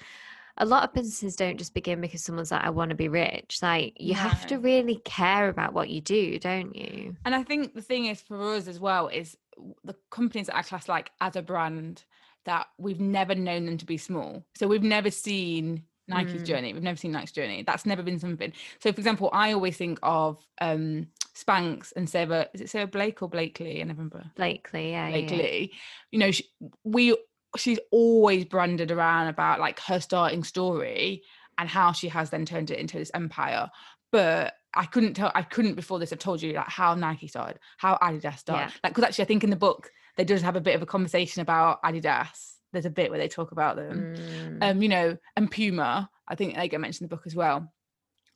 a 0.61 0.67
lot 0.67 0.83
of 0.83 0.93
businesses 0.93 1.37
don't 1.37 1.59
just 1.59 1.75
begin 1.75 2.01
because 2.01 2.23
someone's 2.23 2.51
like 2.51 2.65
I 2.65 2.71
want 2.71 2.91
to 2.91 2.97
be 2.97 3.09
rich 3.09 3.59
like 3.63 3.95
you 3.99 4.15
no. 4.15 4.21
have 4.21 4.47
to 4.49 4.59
really 4.59 4.97
care 5.05 5.49
about 5.49 5.73
what 5.73 5.89
you 5.89 6.01
do 6.01 6.39
don't 6.39 6.75
you 6.75 7.17
and 7.25 7.35
I 7.35 7.43
think 7.43 7.75
the 7.75 7.83
thing 7.83 8.07
is 8.07 8.21
for 8.21 8.55
us 8.55 8.67
as 8.67 8.81
well 8.81 9.09
is 9.09 9.37
the 9.85 9.95
companies 10.11 10.47
that 10.47 10.57
I 10.57 10.63
class 10.63 10.89
like 10.89 11.11
as 11.21 11.37
a 11.37 11.43
brand 11.43 12.05
that 12.45 12.67
we've 12.79 13.01
never 13.01 13.35
known 13.35 13.67
them 13.67 13.79
to 13.79 13.87
be 13.87 13.99
small 13.99 14.45
so 14.57 14.67
we've 14.67 14.83
never 14.83 15.11
seen 15.11 15.85
Nike's 16.11 16.41
mm. 16.41 16.47
journey. 16.47 16.73
We've 16.73 16.83
never 16.83 16.97
seen 16.97 17.13
Nike's 17.13 17.33
journey. 17.33 17.63
That's 17.67 17.85
never 17.85 18.03
been 18.03 18.19
something. 18.19 18.55
So, 18.81 18.91
for 18.93 18.99
example, 18.99 19.29
I 19.31 19.53
always 19.53 19.77
think 19.77 19.99
of 20.03 20.43
um 20.59 21.09
Spanx 21.39 21.93
and 21.95 22.09
Sara. 22.09 22.49
Is 22.55 22.61
it 22.61 22.71
Sara 22.71 22.87
Blake 22.87 23.23
or 23.23 23.29
Blakely? 23.29 23.81
I 23.81 23.85
never 23.85 23.99
remember. 23.99 24.31
Blakely, 24.37 24.91
yeah. 24.91 25.11
Blakely. 25.11 25.71
Yeah. 25.73 25.79
You 26.11 26.19
know, 26.19 26.31
she, 26.31 26.45
we 26.85 27.17
she's 27.57 27.79
always 27.91 28.45
branded 28.45 28.91
around 28.91 29.29
about 29.29 29.61
like 29.61 29.81
her 29.81 30.01
starting 30.01 30.45
story 30.45 31.23
and 31.57 31.69
how 31.69 31.93
she 31.93 32.09
has 32.09 32.31
then 32.31 32.45
turned 32.45 32.71
it 32.71 32.79
into 32.79 32.99
this 32.99 33.11
empire. 33.15 33.71
But 34.11 34.55
I 34.75 34.87
couldn't 34.87 35.15
tell. 35.15 35.33
I 35.35 35.43
couldn't 35.43 35.75
before 35.75 35.99
this 35.99 36.11
have 36.11 36.19
told 36.19 36.43
you 36.43 36.55
like 36.55 36.69
how 36.69 36.95
Nike 36.95 37.29
started, 37.29 37.59
how 37.77 37.99
Adidas 38.03 38.39
started. 38.39 38.73
Yeah. 38.73 38.79
Like, 38.83 38.95
because 38.95 39.05
actually, 39.05 39.25
I 39.25 39.29
think 39.29 39.45
in 39.45 39.51
the 39.51 39.57
book 39.57 39.91
they 40.17 40.25
does 40.25 40.43
have 40.43 40.57
a 40.57 40.61
bit 40.61 40.75
of 40.75 40.83
a 40.83 40.87
conversation 40.87 41.43
about 41.43 41.83
Adidas 41.83 42.59
there's 42.73 42.87
a 42.87 42.91
bit 42.91 43.11
where 43.11 43.19
they 43.19 43.29
talk 43.29 43.53
about 43.53 43.77
them. 43.77 44.15
Mm. 44.17 44.59
Um, 44.63 44.83
you 44.83 44.89
know, 44.89 45.17
and 45.37 45.51
Puma, 45.51 46.11
I 46.29 46.35
think 46.35 46.55
they 46.55 46.69
get 46.69 46.81
mentioned 46.81 47.07
in 47.07 47.09
the 47.09 47.17
book 47.17 47.27
as 47.27 47.35
well. 47.35 47.73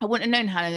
I 0.01 0.07
wouldn't 0.07 0.33
have 0.33 0.41
known 0.41 0.49
how 0.49 0.69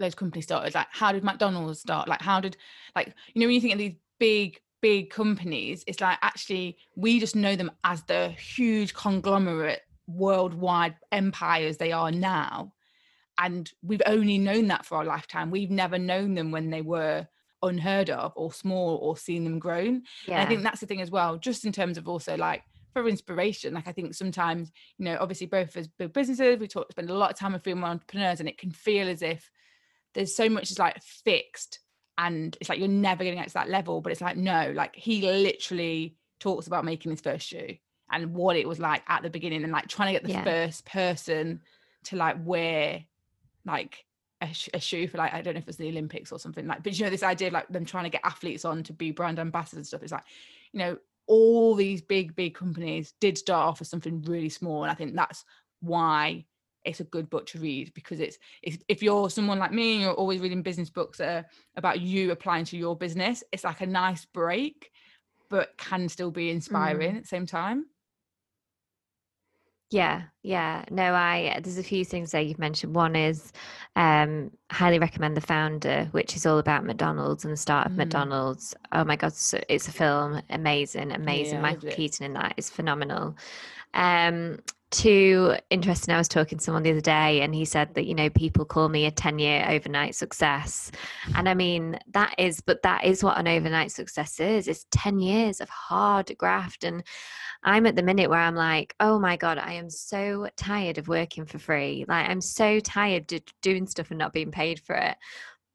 those 0.00 0.14
companies 0.14 0.44
started. 0.44 0.74
Like, 0.74 0.88
how 0.90 1.12
did 1.12 1.22
McDonald's 1.22 1.80
start? 1.80 2.08
Like, 2.08 2.22
how 2.22 2.40
did 2.40 2.56
like 2.96 3.14
you 3.34 3.40
know 3.40 3.46
when 3.46 3.54
you 3.54 3.60
think 3.60 3.74
of 3.74 3.78
these 3.78 3.94
big 4.18 4.60
big 4.80 5.10
companies, 5.10 5.84
it's 5.86 6.00
like 6.00 6.18
actually 6.22 6.76
we 6.96 7.20
just 7.20 7.36
know 7.36 7.56
them 7.56 7.70
as 7.84 8.02
the 8.04 8.30
huge 8.30 8.94
conglomerate 8.94 9.82
worldwide 10.06 10.96
empires 11.12 11.76
they 11.76 11.92
are 11.92 12.10
now. 12.10 12.72
And 13.38 13.70
we've 13.82 14.02
only 14.06 14.38
known 14.38 14.68
that 14.68 14.84
for 14.84 14.98
our 14.98 15.04
lifetime. 15.04 15.50
We've 15.50 15.70
never 15.70 15.98
known 15.98 16.34
them 16.34 16.50
when 16.50 16.70
they 16.70 16.82
were 16.82 17.26
unheard 17.62 18.10
of 18.10 18.32
or 18.36 18.52
small 18.52 18.96
or 18.96 19.16
seen 19.16 19.44
them 19.44 19.58
grown. 19.58 20.02
Yeah. 20.26 20.34
And 20.34 20.42
I 20.42 20.46
think 20.46 20.62
that's 20.62 20.80
the 20.80 20.86
thing 20.86 21.00
as 21.00 21.10
well, 21.10 21.38
just 21.38 21.64
in 21.64 21.72
terms 21.72 21.96
of 21.96 22.08
also 22.08 22.36
like 22.36 22.62
for 22.92 23.08
inspiration. 23.08 23.74
Like 23.74 23.88
I 23.88 23.92
think 23.92 24.14
sometimes, 24.14 24.72
you 24.98 25.04
know, 25.04 25.16
obviously 25.20 25.46
both 25.46 25.76
as 25.76 25.88
big 25.88 26.12
businesses, 26.12 26.58
we 26.58 26.66
talk 26.66 26.90
spend 26.90 27.10
a 27.10 27.14
lot 27.14 27.30
of 27.30 27.38
time 27.38 27.52
with 27.52 27.64
female 27.64 27.90
entrepreneurs, 27.90 28.40
and 28.40 28.48
it 28.48 28.58
can 28.58 28.70
feel 28.70 29.08
as 29.08 29.22
if 29.22 29.50
there's 30.14 30.34
so 30.34 30.48
much 30.48 30.70
is 30.70 30.78
like 30.78 31.02
fixed 31.02 31.80
and 32.18 32.56
it's 32.60 32.68
like 32.68 32.78
you're 32.78 32.88
never 32.88 33.24
getting 33.24 33.38
out 33.38 33.48
to 33.48 33.54
that 33.54 33.70
level. 33.70 34.00
But 34.00 34.12
it's 34.12 34.20
like, 34.20 34.36
no, 34.36 34.72
like 34.74 34.94
he 34.94 35.22
literally 35.22 36.16
talks 36.38 36.66
about 36.66 36.84
making 36.84 37.10
his 37.10 37.20
first 37.20 37.46
shoe 37.46 37.76
and 38.10 38.34
what 38.34 38.56
it 38.56 38.68
was 38.68 38.78
like 38.78 39.02
at 39.08 39.22
the 39.22 39.30
beginning 39.30 39.62
and 39.62 39.72
like 39.72 39.88
trying 39.88 40.08
to 40.08 40.20
get 40.20 40.24
the 40.24 40.34
yeah. 40.34 40.44
first 40.44 40.84
person 40.84 41.60
to 42.04 42.16
like 42.16 42.36
wear 42.42 43.04
like 43.64 44.04
a, 44.40 44.52
sh- 44.52 44.70
a, 44.74 44.80
shoe 44.80 45.06
for 45.06 45.18
like 45.18 45.34
I 45.34 45.42
don't 45.42 45.54
know 45.54 45.58
if 45.58 45.68
it's 45.68 45.76
the 45.76 45.88
Olympics 45.88 46.32
or 46.32 46.38
something 46.38 46.66
like 46.66 46.82
but 46.82 46.98
you 46.98 47.04
know 47.04 47.10
this 47.10 47.22
idea 47.22 47.48
of 47.48 47.52
like 47.52 47.68
them 47.68 47.84
trying 47.84 48.04
to 48.04 48.10
get 48.10 48.22
athletes 48.24 48.64
on 48.64 48.82
to 48.84 48.94
be 48.94 49.10
brand 49.10 49.38
ambassadors 49.38 49.76
and 49.76 49.86
stuff 49.86 50.02
it's 50.02 50.12
like 50.12 50.24
you 50.72 50.78
know 50.78 50.96
all 51.30 51.76
these 51.76 52.02
big, 52.02 52.34
big 52.34 52.56
companies 52.56 53.14
did 53.20 53.38
start 53.38 53.64
off 53.64 53.80
as 53.80 53.88
something 53.88 54.20
really 54.22 54.48
small. 54.48 54.82
And 54.82 54.90
I 54.90 54.94
think 54.94 55.14
that's 55.14 55.44
why 55.78 56.44
it's 56.84 57.00
a 57.00 57.04
good 57.04 57.28
book 57.28 57.46
to 57.46 57.58
read 57.58 57.92
because 57.94 58.20
it's, 58.20 58.38
it's 58.62 58.78
if 58.88 59.02
you're 59.02 59.30
someone 59.30 59.58
like 59.58 59.72
me 59.72 59.94
and 59.94 60.02
you're 60.02 60.12
always 60.12 60.40
reading 60.40 60.62
business 60.62 60.90
books 60.90 61.18
that 61.18 61.28
are 61.28 61.46
about 61.76 62.00
you 62.00 62.30
applying 62.30 62.64
to 62.66 62.76
your 62.76 62.96
business, 62.96 63.44
it's 63.52 63.64
like 63.64 63.80
a 63.80 63.86
nice 63.86 64.24
break, 64.24 64.90
but 65.48 65.76
can 65.76 66.08
still 66.08 66.30
be 66.30 66.50
inspiring 66.50 67.12
mm. 67.12 67.16
at 67.16 67.22
the 67.22 67.28
same 67.28 67.46
time. 67.46 67.86
Yeah, 69.90 70.22
yeah. 70.44 70.84
No, 70.88 71.14
I 71.14 71.58
there's 71.62 71.78
a 71.78 71.82
few 71.82 72.04
things 72.04 72.30
there 72.30 72.40
you've 72.40 72.60
mentioned. 72.60 72.94
One 72.94 73.16
is 73.16 73.52
um 73.96 74.52
highly 74.70 75.00
recommend 75.00 75.36
The 75.36 75.40
Founder, 75.40 76.08
which 76.12 76.36
is 76.36 76.46
all 76.46 76.58
about 76.58 76.84
McDonald's 76.84 77.44
and 77.44 77.52
the 77.52 77.56
start 77.56 77.86
of 77.86 77.92
mm. 77.92 77.96
McDonald's. 77.96 78.74
Oh 78.92 79.04
my 79.04 79.16
god, 79.16 79.32
so 79.32 79.60
it's 79.68 79.88
a 79.88 79.92
film, 79.92 80.40
amazing, 80.48 81.10
amazing. 81.10 81.54
Yeah, 81.54 81.62
Michael 81.62 81.90
Keaton 81.90 82.26
in 82.26 82.34
that 82.34 82.54
is 82.56 82.70
phenomenal. 82.70 83.36
Um 83.92 84.60
too 84.90 85.54
interesting. 85.70 86.14
I 86.14 86.18
was 86.18 86.28
talking 86.28 86.58
to 86.58 86.64
someone 86.64 86.82
the 86.82 86.90
other 86.90 87.00
day 87.00 87.42
and 87.42 87.54
he 87.54 87.64
said 87.64 87.94
that, 87.94 88.06
you 88.06 88.14
know, 88.14 88.30
people 88.30 88.64
call 88.64 88.88
me 88.88 89.06
a 89.06 89.10
10 89.10 89.38
year 89.38 89.64
overnight 89.68 90.14
success. 90.14 90.90
And 91.36 91.48
I 91.48 91.54
mean, 91.54 91.98
that 92.12 92.34
is, 92.38 92.60
but 92.60 92.82
that 92.82 93.04
is 93.04 93.22
what 93.22 93.38
an 93.38 93.48
overnight 93.48 93.92
success 93.92 94.40
is. 94.40 94.68
It's 94.68 94.86
10 94.90 95.20
years 95.20 95.60
of 95.60 95.68
hard 95.68 96.34
graft. 96.38 96.84
And 96.84 97.04
I'm 97.62 97.86
at 97.86 97.96
the 97.96 98.02
minute 98.02 98.30
where 98.30 98.40
I'm 98.40 98.56
like, 98.56 98.94
oh 99.00 99.18
my 99.18 99.36
God, 99.36 99.58
I 99.58 99.74
am 99.74 99.90
so 99.90 100.48
tired 100.56 100.98
of 100.98 101.08
working 101.08 101.46
for 101.46 101.58
free. 101.58 102.04
Like, 102.08 102.28
I'm 102.28 102.40
so 102.40 102.80
tired 102.80 103.32
of 103.32 103.42
doing 103.62 103.86
stuff 103.86 104.10
and 104.10 104.18
not 104.18 104.32
being 104.32 104.50
paid 104.50 104.80
for 104.80 104.96
it. 104.96 105.16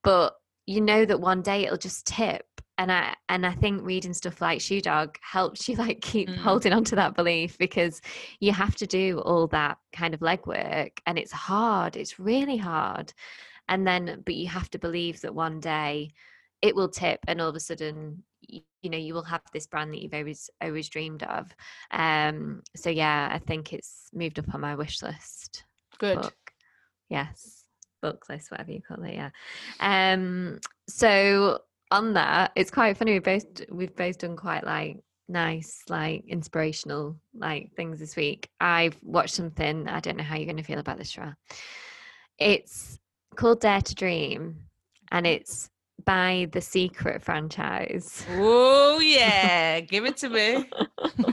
But 0.03 0.35
you 0.65 0.81
know 0.81 1.05
that 1.05 1.21
one 1.21 1.41
day 1.41 1.65
it'll 1.65 1.77
just 1.77 2.07
tip 2.07 2.45
and 2.77 2.91
I 2.91 3.15
and 3.29 3.45
I 3.45 3.53
think 3.53 3.83
reading 3.83 4.13
stuff 4.13 4.41
like 4.41 4.61
Shoe 4.61 4.81
Dog 4.81 5.17
helps 5.21 5.67
you 5.69 5.75
like 5.77 6.01
keep 6.01 6.29
mm. 6.29 6.37
holding 6.37 6.73
on 6.73 6.83
to 6.85 6.95
that 6.95 7.15
belief 7.15 7.57
because 7.57 8.01
you 8.39 8.51
have 8.51 8.75
to 8.75 8.87
do 8.87 9.19
all 9.19 9.47
that 9.47 9.77
kind 9.93 10.13
of 10.13 10.19
legwork 10.19 10.91
and 11.05 11.17
it's 11.17 11.31
hard. 11.31 11.95
It's 11.95 12.19
really 12.19 12.57
hard. 12.57 13.13
And 13.67 13.87
then 13.87 14.21
but 14.25 14.35
you 14.35 14.47
have 14.47 14.69
to 14.71 14.79
believe 14.79 15.21
that 15.21 15.33
one 15.33 15.59
day 15.59 16.11
it 16.61 16.75
will 16.75 16.89
tip 16.89 17.19
and 17.27 17.41
all 17.41 17.49
of 17.49 17.55
a 17.55 17.59
sudden 17.59 18.23
you, 18.41 18.61
you 18.81 18.89
know 18.89 18.97
you 18.97 19.13
will 19.13 19.23
have 19.23 19.41
this 19.53 19.67
brand 19.67 19.93
that 19.93 20.01
you've 20.01 20.13
always 20.13 20.49
always 20.61 20.89
dreamed 20.89 21.23
of. 21.23 21.55
Um 21.91 22.61
so 22.75 22.89
yeah, 22.89 23.29
I 23.31 23.39
think 23.39 23.73
it's 23.73 24.09
moved 24.13 24.39
up 24.39 24.53
on 24.53 24.61
my 24.61 24.75
wish 24.75 25.01
list. 25.01 25.63
Good. 25.97 26.21
Book. 26.21 26.35
Yes. 27.09 27.63
Book 28.01 28.25
list, 28.29 28.51
whatever 28.51 28.71
you 28.71 28.81
call 28.81 29.03
it, 29.03 29.15
yeah. 29.15 29.29
Um 29.79 30.59
so 30.87 31.59
on 31.95 32.13
that, 32.13 32.51
it's 32.55 32.71
quite 32.71 32.97
funny. 32.97 33.13
We 33.13 33.19
both 33.19 33.45
we've 33.71 33.95
both 33.95 34.17
done 34.17 34.35
quite 34.35 34.65
like 34.65 34.97
nice, 35.29 35.81
like 35.89 36.25
inspirational 36.27 37.15
like 37.33 37.71
things 37.75 37.99
this 37.99 38.15
week. 38.15 38.49
I've 38.59 38.97
watched 39.01 39.35
something. 39.35 39.87
I 39.87 39.99
don't 40.01 40.17
know 40.17 40.23
how 40.23 40.35
you're 40.35 40.45
going 40.45 40.57
to 40.57 40.63
feel 40.63 40.79
about 40.79 40.97
this, 40.97 41.11
Shra. 41.11 41.35
It's 42.37 42.99
called 43.35 43.61
Dare 43.61 43.81
to 43.81 43.95
Dream, 43.95 44.57
and 45.11 45.25
it's 45.25 45.69
by 46.03 46.49
the 46.51 46.61
Secret 46.61 47.23
franchise. 47.23 48.25
Oh 48.31 48.99
yeah, 48.99 49.79
give 49.79 50.05
it 50.05 50.17
to 50.17 50.29
me. 50.29 50.69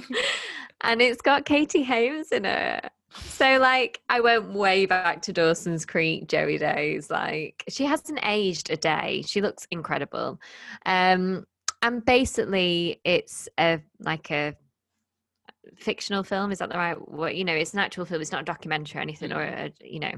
and 0.82 1.02
it's 1.02 1.22
got 1.22 1.44
Katie 1.44 1.82
Holmes 1.82 2.30
in 2.30 2.44
it. 2.44 2.88
So 3.14 3.58
like 3.58 4.00
I 4.08 4.20
went 4.20 4.52
way 4.52 4.86
back 4.86 5.22
to 5.22 5.32
Dawson's 5.32 5.84
Creek 5.84 6.28
Joey 6.28 6.58
days. 6.58 7.10
Like 7.10 7.64
she 7.68 7.84
hasn't 7.84 8.20
aged 8.22 8.70
a 8.70 8.76
day. 8.76 9.22
She 9.26 9.40
looks 9.40 9.66
incredible. 9.70 10.40
Um 10.86 11.46
and 11.82 12.04
basically 12.04 13.00
it's 13.04 13.48
a 13.58 13.80
like 13.98 14.30
a 14.30 14.54
fictional 15.76 16.22
film 16.22 16.52
is 16.52 16.58
that 16.58 16.70
the 16.70 16.76
right 16.76 17.08
what 17.08 17.34
you 17.34 17.44
know 17.44 17.54
it's 17.54 17.72
an 17.72 17.78
actual 17.80 18.04
film 18.04 18.20
it's 18.20 18.32
not 18.32 18.42
a 18.42 18.44
documentary 18.44 18.98
or 18.98 19.02
anything 19.02 19.32
or 19.32 19.42
a, 19.42 19.72
you 19.80 20.00
know 20.00 20.12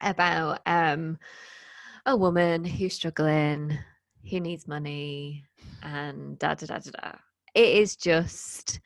about 0.00 0.60
um 0.66 1.18
a 2.06 2.16
woman 2.16 2.64
who's 2.64 2.94
struggling 2.94 3.78
who 4.30 4.40
needs 4.40 4.68
money 4.68 5.44
and 5.82 6.38
da 6.38 6.54
da 6.54 6.66
da 6.66 6.78
da 6.78 6.90
da 6.90 7.12
it 7.54 7.68
is 7.68 7.96
just 7.96 8.80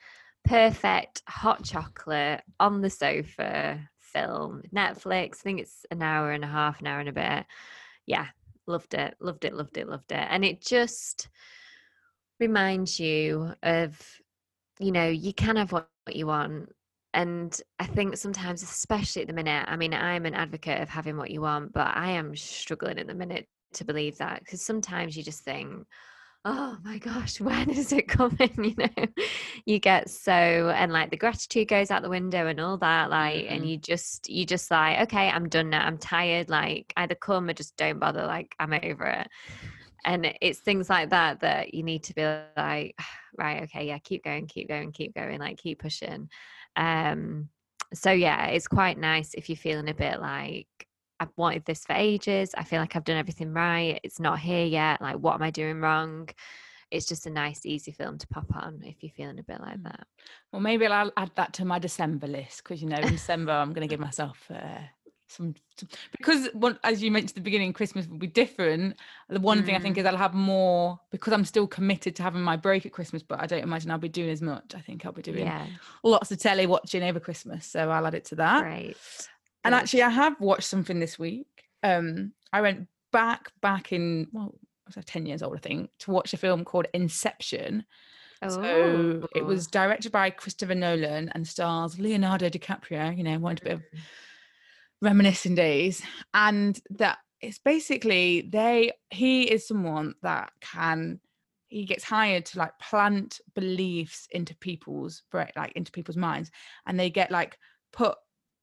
perfect 0.46 1.22
hot 1.28 1.64
chocolate 1.64 2.42
on 2.60 2.80
the 2.80 2.90
sofa 2.90 3.80
film 4.00 4.62
netflix 4.74 5.38
i 5.40 5.42
think 5.42 5.60
it's 5.60 5.84
an 5.90 6.02
hour 6.02 6.30
and 6.30 6.44
a 6.44 6.48
half 6.48 6.80
an 6.80 6.86
hour 6.86 7.00
and 7.00 7.08
a 7.08 7.12
bit. 7.12 7.44
Yeah 8.06 8.26
loved 8.66 8.94
it 8.94 9.14
loved 9.20 9.44
it 9.44 9.54
loved 9.54 9.76
it 9.76 9.88
loved 9.88 10.12
it. 10.12 10.26
And 10.28 10.44
it 10.44 10.60
just 10.60 11.28
reminds 12.38 13.00
you 13.00 13.52
of 13.62 13.98
you 14.78 14.92
know 14.92 15.08
you 15.08 15.32
can 15.32 15.56
have 15.56 15.72
what, 15.72 15.88
you 16.10 16.26
want. 16.26 16.70
And 17.14 17.58
i 17.78 17.86
think 17.86 18.16
sometimes 18.16 18.62
especially 18.62 19.22
at 19.22 19.28
the 19.28 19.34
minute 19.34 19.64
i 19.68 19.76
mean 19.76 19.94
i'm 19.94 20.26
an 20.26 20.34
advocate 20.34 20.82
of 20.82 20.90
having 20.90 21.16
what 21.16 21.30
you 21.30 21.40
want 21.40 21.72
but 21.72 21.96
i 21.96 22.10
am 22.10 22.36
struggling 22.36 22.98
at 22.98 23.06
the 23.06 23.14
minute 23.14 23.46
to 23.72 23.86
believe 23.86 24.18
that 24.18 24.40
because 24.40 24.60
sometimes 24.60 25.16
you 25.16 25.22
just 25.22 25.42
think 25.42 25.86
oh 26.46 26.78
my 26.84 26.96
gosh 26.98 27.40
when 27.40 27.68
is 27.70 27.92
it 27.92 28.08
coming? 28.08 28.50
You 28.56 28.74
know 28.78 29.06
you 29.66 29.78
get 29.80 30.08
so 30.08 30.30
and 30.30 30.92
like 30.92 31.10
the 31.10 31.16
gratitude 31.16 31.68
goes 31.68 31.90
out 31.90 32.02
the 32.02 32.08
window 32.08 32.46
and 32.46 32.60
all 32.60 32.78
that 32.78 33.10
like 33.10 33.44
mm-hmm. 33.44 33.54
and 33.54 33.68
you 33.68 33.76
just 33.76 34.30
you 34.30 34.46
just 34.46 34.70
like 34.70 35.00
okay 35.00 35.28
i'm 35.28 35.48
done 35.48 35.70
now 35.70 35.84
i'm 35.84 35.98
tired 35.98 36.48
like 36.48 36.92
either 36.96 37.16
come 37.16 37.48
or 37.48 37.52
just 37.52 37.76
don't 37.76 37.98
bother 37.98 38.24
like 38.24 38.54
i'm 38.58 38.72
over 38.72 39.06
it. 39.06 39.28
And 40.04 40.32
it's 40.40 40.60
things 40.60 40.88
like 40.88 41.10
that 41.10 41.40
that 41.40 41.74
you 41.74 41.82
need 41.82 42.04
to 42.04 42.14
be 42.14 42.22
like 42.56 42.96
right 43.36 43.64
okay 43.64 43.88
yeah 43.88 43.98
keep 43.98 44.22
going 44.24 44.46
keep 44.46 44.68
going 44.68 44.92
keep 44.92 45.14
going 45.14 45.40
like 45.40 45.58
keep 45.58 45.80
pushing. 45.80 46.30
Um 46.76 47.48
so 47.92 48.10
yeah 48.10 48.46
it's 48.46 48.68
quite 48.68 48.98
nice 48.98 49.34
if 49.34 49.48
you're 49.48 49.56
feeling 49.56 49.88
a 49.88 49.94
bit 49.94 50.20
like 50.20 50.85
I've 51.18 51.32
wanted 51.36 51.64
this 51.64 51.84
for 51.84 51.94
ages. 51.94 52.54
I 52.56 52.64
feel 52.64 52.80
like 52.80 52.96
I've 52.96 53.04
done 53.04 53.16
everything 53.16 53.52
right. 53.52 54.00
It's 54.02 54.20
not 54.20 54.38
here 54.38 54.64
yet. 54.64 55.00
Like, 55.00 55.16
what 55.16 55.34
am 55.34 55.42
I 55.42 55.50
doing 55.50 55.80
wrong? 55.80 56.28
It's 56.90 57.06
just 57.06 57.26
a 57.26 57.30
nice, 57.30 57.66
easy 57.66 57.90
film 57.90 58.18
to 58.18 58.26
pop 58.28 58.46
on 58.54 58.80
if 58.84 59.02
you're 59.02 59.10
feeling 59.10 59.38
a 59.38 59.42
bit 59.42 59.60
like 59.60 59.78
mm. 59.78 59.84
that. 59.84 60.06
Well, 60.52 60.62
maybe 60.62 60.86
I'll 60.86 61.12
add 61.16 61.32
that 61.34 61.52
to 61.54 61.64
my 61.64 61.78
December 61.78 62.28
list 62.28 62.62
because, 62.62 62.80
you 62.80 62.88
know, 62.88 62.98
in 62.98 63.08
December, 63.08 63.52
I'm 63.52 63.72
going 63.72 63.86
to 63.86 63.92
give 63.92 63.98
myself 63.98 64.38
uh, 64.54 64.82
some, 65.26 65.56
some, 65.76 65.88
because 66.16 66.48
one, 66.52 66.78
as 66.84 67.02
you 67.02 67.10
mentioned 67.10 67.30
at 67.30 67.34
the 67.34 67.40
beginning, 67.40 67.72
Christmas 67.72 68.06
will 68.06 68.18
be 68.18 68.28
different. 68.28 68.96
The 69.28 69.40
one 69.40 69.62
mm. 69.62 69.66
thing 69.66 69.74
I 69.74 69.80
think 69.80 69.96
mm. 69.96 70.00
is 70.00 70.06
I'll 70.06 70.16
have 70.16 70.34
more 70.34 71.00
because 71.10 71.32
I'm 71.32 71.44
still 71.44 71.66
committed 71.66 72.14
to 72.16 72.22
having 72.22 72.42
my 72.42 72.56
break 72.56 72.86
at 72.86 72.92
Christmas, 72.92 73.22
but 73.22 73.40
I 73.40 73.46
don't 73.46 73.64
imagine 73.64 73.90
I'll 73.90 73.98
be 73.98 74.08
doing 74.08 74.30
as 74.30 74.40
much. 74.40 74.74
I 74.76 74.80
think 74.80 75.04
I'll 75.04 75.12
be 75.12 75.22
doing 75.22 75.46
yeah. 75.46 75.66
lots 76.04 76.30
of 76.30 76.38
telly 76.38 76.66
watching 76.66 77.02
over 77.02 77.18
Christmas. 77.18 77.66
So 77.66 77.90
I'll 77.90 78.06
add 78.06 78.14
it 78.14 78.26
to 78.26 78.36
that. 78.36 78.62
Right. 78.62 78.96
And 79.66 79.74
actually, 79.74 80.02
I 80.02 80.10
have 80.10 80.40
watched 80.40 80.64
something 80.64 81.00
this 81.00 81.18
week. 81.18 81.64
Um, 81.82 82.32
I 82.52 82.60
went 82.60 82.88
back, 83.12 83.52
back 83.60 83.92
in, 83.92 84.28
well, 84.32 84.54
I 84.86 84.92
was 84.96 85.04
10 85.04 85.26
years 85.26 85.42
old, 85.42 85.56
I 85.56 85.60
think, 85.60 85.90
to 86.00 86.10
watch 86.10 86.32
a 86.32 86.36
film 86.36 86.64
called 86.64 86.86
Inception. 86.94 87.84
Oh. 88.42 88.48
So 88.48 89.28
it 89.34 89.44
was 89.44 89.66
directed 89.66 90.12
by 90.12 90.30
Christopher 90.30 90.74
Nolan 90.74 91.30
and 91.34 91.46
stars 91.46 91.98
Leonardo 91.98 92.48
DiCaprio, 92.48 93.16
you 93.16 93.24
know, 93.24 93.38
one 93.38 93.56
a 93.60 93.64
bit 93.64 93.72
of 93.72 93.82
reminiscing 95.02 95.54
days. 95.54 96.02
And 96.34 96.78
that 96.90 97.18
it's 97.40 97.58
basically 97.58 98.48
they 98.52 98.92
he 99.10 99.44
is 99.44 99.66
someone 99.66 100.14
that 100.22 100.52
can 100.60 101.20
he 101.68 101.84
gets 101.84 102.04
hired 102.04 102.46
to 102.46 102.58
like 102.58 102.78
plant 102.78 103.40
beliefs 103.54 104.28
into 104.30 104.54
people's 104.56 105.22
like 105.32 105.72
into 105.72 105.92
people's 105.92 106.16
minds 106.16 106.50
and 106.86 106.98
they 106.98 107.10
get 107.10 107.30
like 107.30 107.58
put 107.92 108.16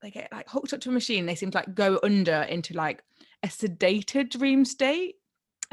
they 0.03 0.11
get 0.11 0.31
like 0.31 0.47
hooked 0.49 0.73
up 0.73 0.81
to 0.81 0.89
a 0.89 0.91
machine 0.91 1.25
they 1.25 1.33
seem 1.33 1.49
to 1.49 1.57
like 1.57 1.73
go 1.73 1.99
under 2.03 2.43
into 2.43 2.73
like 2.73 3.03
a 3.43 3.47
sedated 3.47 4.29
dream 4.29 4.65
state. 4.65 5.15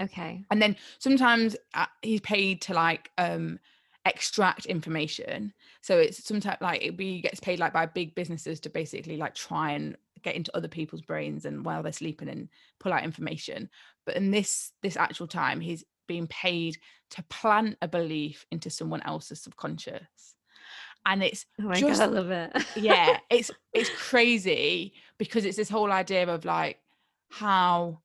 Okay. 0.00 0.44
And 0.50 0.60
then 0.60 0.76
sometimes 0.98 1.56
uh, 1.74 1.86
he's 2.02 2.20
paid 2.20 2.62
to 2.62 2.74
like 2.74 3.10
um 3.18 3.58
extract 4.06 4.66
information. 4.66 5.52
So 5.82 5.98
it's 5.98 6.24
sometimes 6.24 6.58
like 6.60 6.82
it 6.82 6.96
be 6.96 7.20
gets 7.20 7.40
paid 7.40 7.58
like 7.58 7.72
by 7.72 7.86
big 7.86 8.14
businesses 8.14 8.60
to 8.60 8.70
basically 8.70 9.16
like 9.16 9.34
try 9.34 9.72
and 9.72 9.96
get 10.22 10.34
into 10.34 10.54
other 10.56 10.68
people's 10.68 11.02
brains 11.02 11.44
and 11.44 11.64
while 11.64 11.82
they're 11.82 11.92
sleeping 11.92 12.28
and 12.28 12.48
pull 12.78 12.92
out 12.92 13.04
information. 13.04 13.68
But 14.06 14.16
in 14.16 14.30
this 14.30 14.72
this 14.82 14.96
actual 14.96 15.26
time 15.26 15.60
he's 15.60 15.84
being 16.08 16.26
paid 16.26 16.76
to 17.10 17.22
plant 17.24 17.76
a 17.82 17.88
belief 17.88 18.44
into 18.50 18.68
someone 18.68 19.02
else's 19.02 19.42
subconscious 19.42 20.34
and 21.06 21.22
it's 21.22 21.46
oh 21.60 21.64
my 21.64 21.74
just, 21.74 22.00
god, 22.00 22.08
I 22.08 22.12
love 22.12 22.30
it. 22.30 22.52
yeah, 22.76 23.18
it's 23.30 23.50
it's 23.72 23.90
crazy 23.90 24.92
because 25.18 25.44
it's 25.44 25.56
this 25.56 25.68
whole 25.68 25.92
idea 25.92 26.26
of 26.28 26.44
like 26.44 26.78
how 27.30 28.00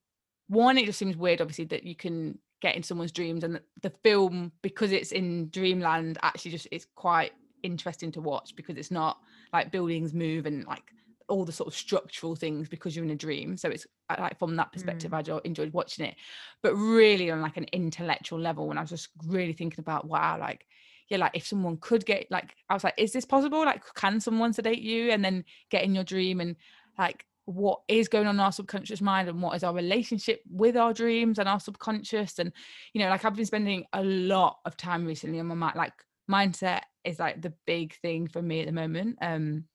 one 0.47 0.77
it 0.77 0.85
just 0.85 0.99
seems 0.99 1.17
weird, 1.17 1.41
obviously, 1.41 1.65
that 1.65 1.83
you 1.83 1.95
can 1.95 2.37
get 2.61 2.75
in 2.75 2.83
someone's 2.83 3.11
dreams, 3.11 3.43
and 3.43 3.59
the 3.81 3.89
film 4.03 4.51
because 4.61 4.91
it's 4.91 5.11
in 5.11 5.49
dreamland 5.49 6.17
actually 6.21 6.51
just 6.51 6.67
it's 6.71 6.87
quite 6.95 7.31
interesting 7.63 8.11
to 8.11 8.21
watch 8.21 8.55
because 8.55 8.77
it's 8.77 8.91
not 8.91 9.17
like 9.51 9.71
buildings 9.71 10.13
move 10.13 10.45
and 10.45 10.65
like 10.65 10.83
all 11.27 11.43
the 11.43 11.51
sort 11.51 11.67
of 11.67 11.73
structural 11.73 12.35
things 12.35 12.69
because 12.69 12.95
you're 12.95 13.05
in 13.05 13.11
a 13.11 13.15
dream 13.15 13.57
so 13.57 13.69
it's 13.69 13.87
like 14.19 14.37
from 14.37 14.55
that 14.55 14.71
perspective 14.71 15.11
mm. 15.11 15.35
i 15.35 15.39
enjoyed 15.43 15.73
watching 15.73 16.05
it 16.05 16.15
but 16.61 16.75
really 16.75 17.31
on 17.31 17.41
like 17.41 17.57
an 17.57 17.65
intellectual 17.73 18.39
level 18.39 18.67
when 18.67 18.77
i 18.77 18.81
was 18.81 18.91
just 18.91 19.09
really 19.25 19.53
thinking 19.53 19.79
about 19.79 20.07
wow 20.07 20.37
like 20.39 20.65
yeah, 21.09 21.17
like 21.17 21.31
if 21.35 21.45
someone 21.45 21.77
could 21.77 22.05
get 22.05 22.27
like, 22.31 22.55
I 22.69 22.73
was 22.73 22.83
like, 22.83 22.95
is 22.97 23.13
this 23.13 23.25
possible? 23.25 23.59
Like, 23.59 23.83
can 23.95 24.19
someone 24.19 24.53
sedate 24.53 24.81
you? 24.81 25.11
And 25.11 25.23
then 25.23 25.45
get 25.69 25.83
in 25.83 25.93
your 25.93 26.03
dream 26.03 26.41
and 26.41 26.55
like 26.97 27.25
what 27.45 27.81
is 27.87 28.07
going 28.07 28.25
on 28.25 28.35
in 28.35 28.39
our 28.39 28.51
subconscious 28.51 29.01
mind 29.01 29.29
and 29.29 29.41
what 29.41 29.55
is 29.55 29.63
our 29.63 29.73
relationship 29.73 30.41
with 30.49 30.75
our 30.75 30.93
dreams 30.93 31.37
and 31.37 31.47
our 31.47 31.59
subconscious? 31.59 32.39
And 32.39 32.51
you 32.93 33.01
know 33.01 33.09
like 33.09 33.23
i've 33.23 33.35
been 33.35 33.45
spending 33.45 33.85
a 33.93 34.03
lot 34.03 34.57
of 34.65 34.75
time 34.75 35.05
recently 35.05 35.39
on 35.39 35.45
my 35.45 35.55
mind 35.55 35.75
like 35.75 35.93
mindset 36.29 36.81
is 37.03 37.19
like 37.19 37.41
the 37.41 37.53
big 37.67 37.95
thing 38.01 38.27
for 38.27 38.41
me 38.41 38.61
at 38.61 38.65
the 38.65 38.71
moment. 38.71 39.17
Um 39.21 39.65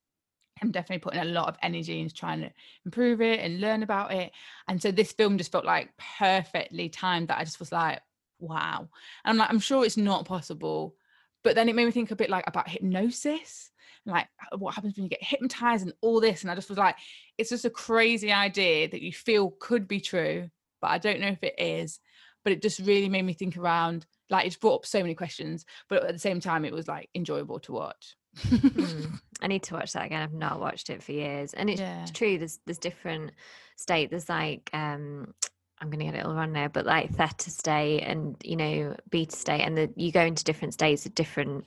i'm 0.62 0.72
definitely 0.72 0.98
putting 0.98 1.20
a 1.20 1.24
lot 1.24 1.48
of 1.48 1.56
energy 1.62 2.00
into 2.00 2.14
trying 2.14 2.40
to 2.40 2.50
improve 2.84 3.20
it 3.22 3.40
and 3.40 3.60
learn 3.60 3.82
about 3.82 4.12
it. 4.12 4.32
And 4.68 4.82
so 4.82 4.90
this 4.90 5.12
film 5.12 5.38
just 5.38 5.52
felt 5.52 5.64
like 5.64 5.90
perfectly 6.18 6.88
timed 6.88 7.28
that 7.28 7.38
i 7.38 7.44
just 7.44 7.60
was 7.60 7.72
like 7.72 8.00
wow. 8.40 8.88
And 9.24 9.30
i'm 9.30 9.36
like 9.36 9.50
i'm 9.50 9.60
sure 9.60 9.84
it's 9.84 9.96
not 9.96 10.24
possible 10.24 10.96
but 11.42 11.54
then 11.54 11.68
it 11.68 11.74
made 11.74 11.84
me 11.84 11.90
think 11.90 12.10
a 12.10 12.16
bit 12.16 12.30
like 12.30 12.44
about 12.46 12.68
hypnosis 12.68 13.70
like 14.06 14.28
uh, 14.52 14.56
what 14.58 14.74
happens 14.74 14.96
when 14.96 15.04
you 15.04 15.10
get 15.10 15.22
hypnotized 15.22 15.84
and 15.84 15.94
all 16.00 16.20
this 16.20 16.42
and 16.42 16.50
i 16.50 16.54
just 16.54 16.68
was 16.68 16.78
like 16.78 16.96
it's 17.38 17.50
just 17.50 17.64
a 17.64 17.70
crazy 17.70 18.32
idea 18.32 18.88
that 18.88 19.02
you 19.02 19.12
feel 19.12 19.54
could 19.60 19.86
be 19.86 20.00
true 20.00 20.48
but 20.80 20.90
i 20.90 20.98
don't 20.98 21.20
know 21.20 21.28
if 21.28 21.42
it 21.42 21.54
is 21.58 22.00
but 22.42 22.52
it 22.52 22.62
just 22.62 22.80
really 22.80 23.08
made 23.08 23.24
me 23.24 23.34
think 23.34 23.56
around 23.56 24.06
like 24.30 24.46
it's 24.46 24.56
brought 24.56 24.76
up 24.76 24.86
so 24.86 25.00
many 25.00 25.14
questions 25.14 25.64
but 25.88 26.04
at 26.04 26.12
the 26.12 26.18
same 26.18 26.40
time 26.40 26.64
it 26.64 26.72
was 26.72 26.88
like 26.88 27.08
enjoyable 27.14 27.58
to 27.60 27.72
watch 27.72 28.16
mm. 28.38 29.18
I 29.42 29.46
need 29.46 29.62
to 29.64 29.74
watch 29.74 29.92
that 29.94 30.06
again. 30.06 30.22
I've 30.22 30.32
not 30.32 30.60
watched 30.60 30.90
it 30.90 31.02
for 31.02 31.12
years, 31.12 31.54
and 31.54 31.70
it's 31.70 31.80
yeah. 31.80 32.04
true. 32.12 32.38
There's 32.38 32.58
there's 32.66 32.78
different 32.78 33.32
state. 33.76 34.10
There's 34.10 34.28
like 34.28 34.68
um 34.72 35.34
I'm 35.80 35.88
going 35.88 36.00
to 36.00 36.04
get 36.04 36.14
it 36.14 36.26
all 36.26 36.34
wrong 36.34 36.52
now, 36.52 36.68
but 36.68 36.84
like 36.84 37.10
theta 37.10 37.50
state 37.50 38.02
and 38.02 38.36
you 38.44 38.56
know 38.56 38.96
beta 39.10 39.34
state, 39.34 39.62
and 39.62 39.76
the, 39.76 39.90
you 39.96 40.12
go 40.12 40.22
into 40.22 40.44
different 40.44 40.74
states 40.74 41.06
at 41.06 41.14
different 41.14 41.64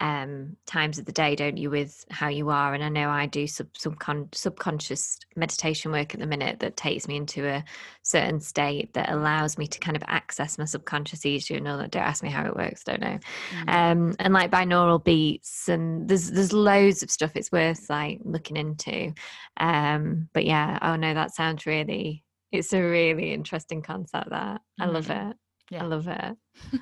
um, 0.00 0.56
times 0.66 0.98
of 0.98 1.06
the 1.06 1.12
day, 1.12 1.34
don't 1.34 1.56
you? 1.56 1.70
With 1.70 2.04
how 2.10 2.28
you 2.28 2.50
are, 2.50 2.74
and 2.74 2.84
I 2.84 2.90
know 2.90 3.08
I 3.08 3.24
do 3.24 3.46
sub, 3.46 3.72
subcon- 3.72 4.34
subconscious 4.34 5.18
meditation 5.34 5.92
work 5.92 6.12
at 6.12 6.20
the 6.20 6.26
minute 6.26 6.60
that 6.60 6.76
takes 6.76 7.08
me 7.08 7.16
into 7.16 7.46
a 7.46 7.64
certain 8.02 8.40
state 8.40 8.92
that 8.94 9.10
allows 9.10 9.56
me 9.56 9.66
to 9.66 9.78
kind 9.78 9.96
of 9.96 10.02
access 10.08 10.58
my 10.58 10.66
subconscious 10.66 11.24
easier. 11.24 11.58
No, 11.58 11.78
don't 11.86 12.02
ask 12.02 12.22
me 12.22 12.30
how 12.30 12.44
it 12.44 12.56
works, 12.56 12.84
don't 12.84 13.00
know. 13.00 13.18
Mm-hmm. 13.50 13.68
Um, 13.68 14.16
and 14.18 14.34
like 14.34 14.50
binaural 14.50 15.02
beats, 15.02 15.68
and 15.68 16.06
there's 16.06 16.30
there's 16.30 16.52
loads 16.52 17.02
of 17.02 17.10
stuff 17.10 17.32
it's 17.34 17.50
worth 17.52 17.88
like 17.88 18.20
looking 18.24 18.58
into. 18.58 19.14
Um, 19.56 20.28
but 20.34 20.44
yeah, 20.44 20.78
oh 20.82 20.96
no, 20.96 21.14
that 21.14 21.34
sounds 21.34 21.64
really 21.64 22.24
it's 22.54 22.72
a 22.72 22.80
really 22.80 23.32
interesting 23.32 23.82
concept 23.82 24.30
that 24.30 24.60
i 24.80 24.86
love 24.86 25.06
mm-hmm. 25.06 25.30
it 25.30 25.36
yeah. 25.70 25.82
i 25.82 25.86
love 25.86 26.08
it 26.08 26.36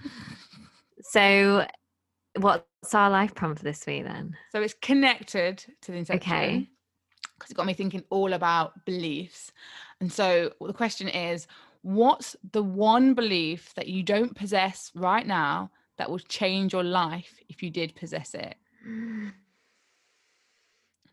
so 1.02 1.66
what's 2.38 2.94
our 2.94 3.10
life 3.10 3.34
prompt 3.34 3.58
for 3.58 3.64
this 3.64 3.84
week 3.86 4.04
then 4.04 4.36
so 4.50 4.60
it's 4.60 4.74
connected 4.80 5.58
to 5.80 5.92
the 5.92 5.98
inception 5.98 6.32
okay 6.32 6.68
because 7.38 7.50
it 7.50 7.56
got 7.56 7.66
me 7.66 7.74
thinking 7.74 8.02
all 8.10 8.32
about 8.32 8.84
beliefs 8.84 9.52
and 10.00 10.12
so 10.12 10.50
the 10.60 10.72
question 10.72 11.08
is 11.08 11.46
what's 11.82 12.36
the 12.52 12.62
one 12.62 13.14
belief 13.14 13.74
that 13.74 13.88
you 13.88 14.02
don't 14.02 14.34
possess 14.34 14.90
right 14.94 15.26
now 15.26 15.70
that 15.98 16.10
would 16.10 16.26
change 16.28 16.72
your 16.72 16.84
life 16.84 17.38
if 17.48 17.62
you 17.62 17.70
did 17.70 17.94
possess 17.94 18.34
it? 18.34 18.56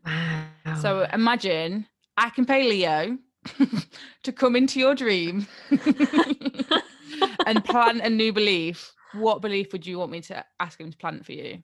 Wow. 0.06 0.76
So 0.82 1.06
imagine 1.12 1.86
I 2.16 2.30
can 2.30 2.46
pay 2.46 2.64
Leo 2.64 3.18
to 4.24 4.32
come 4.32 4.56
into 4.56 4.80
your 4.80 4.96
dream 4.96 5.48
and 7.46 7.64
plant 7.66 8.02
a 8.02 8.10
new 8.10 8.34
belief. 8.34 8.94
What 9.14 9.42
belief 9.42 9.72
would 9.74 9.88
you 9.88 9.98
want 9.98 10.12
me 10.12 10.22
to 10.22 10.44
ask 10.60 10.80
him 10.80 10.92
to 10.92 10.98
plant 10.98 11.26
for 11.26 11.32
you? 11.32 11.64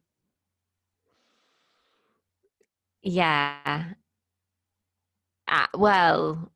Yeah. 3.03 3.93
Uh, 5.47 5.67
well, 5.75 6.51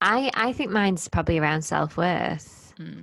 I 0.00 0.30
I 0.34 0.52
think 0.52 0.70
mine's 0.70 1.08
probably 1.08 1.38
around 1.38 1.62
self 1.62 1.96
worth. 1.96 2.74
Hmm. 2.76 3.02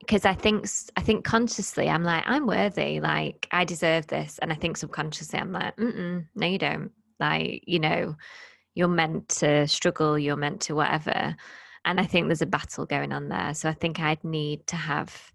Because 0.00 0.24
I 0.26 0.34
think 0.34 0.66
I 0.96 1.00
think 1.00 1.24
consciously 1.24 1.88
I'm 1.88 2.02
like 2.02 2.24
I'm 2.26 2.46
worthy, 2.46 3.00
like 3.00 3.48
I 3.52 3.64
deserve 3.64 4.08
this, 4.08 4.38
and 4.42 4.52
I 4.52 4.56
think 4.56 4.76
subconsciously 4.76 5.38
I'm 5.38 5.52
like, 5.52 5.76
Mm-mm, 5.76 6.26
no, 6.34 6.46
you 6.46 6.58
don't. 6.58 6.90
Like 7.20 7.62
you 7.66 7.78
know, 7.78 8.16
you're 8.74 8.88
meant 8.88 9.28
to 9.30 9.66
struggle, 9.68 10.18
you're 10.18 10.36
meant 10.36 10.62
to 10.62 10.74
whatever, 10.74 11.36
and 11.84 12.00
I 12.00 12.04
think 12.04 12.26
there's 12.26 12.42
a 12.42 12.46
battle 12.46 12.86
going 12.86 13.12
on 13.12 13.28
there. 13.28 13.54
So 13.54 13.68
I 13.68 13.74
think 13.74 14.00
I'd 14.00 14.24
need 14.24 14.66
to 14.68 14.76
have 14.76 15.32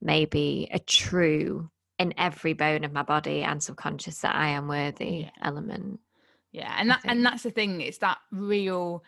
maybe 0.00 0.68
a 0.72 0.78
true 0.78 1.70
in 1.98 2.14
every 2.18 2.52
bone 2.54 2.84
of 2.84 2.92
my 2.92 3.02
body 3.02 3.42
and 3.42 3.62
subconscious 3.62 4.20
that 4.20 4.34
I 4.34 4.48
am 4.48 4.68
worthy 4.68 5.26
Yeah. 5.26 5.30
element. 5.42 6.00
Yeah, 6.52 6.74
and 6.78 6.90
that 6.90 7.02
and 7.06 7.24
that's 7.24 7.42
the 7.42 7.50
thing. 7.50 7.80
It's 7.80 7.98
that 7.98 8.18
real 8.30 9.04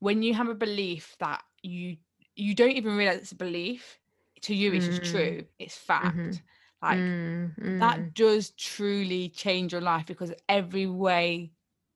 when 0.00 0.22
you 0.22 0.34
have 0.34 0.48
a 0.48 0.54
belief 0.54 1.16
that 1.20 1.42
you 1.62 1.96
you 2.36 2.54
don't 2.54 2.72
even 2.72 2.96
realize 2.96 3.18
it's 3.18 3.32
a 3.32 3.36
belief. 3.36 4.00
To 4.42 4.54
you, 4.54 4.72
it's 4.74 4.86
just 4.86 5.02
Mm. 5.02 5.04
true. 5.04 5.46
It's 5.58 5.76
fact. 5.76 6.14
Mhm. 6.14 6.42
Like 6.82 7.04
Mm, 7.06 7.54
mm. 7.58 7.70
that 7.80 8.14
does 8.14 8.50
truly 8.52 9.28
change 9.30 9.72
your 9.72 9.80
life 9.82 10.06
because 10.06 10.32
every 10.48 10.86
way 10.86 11.52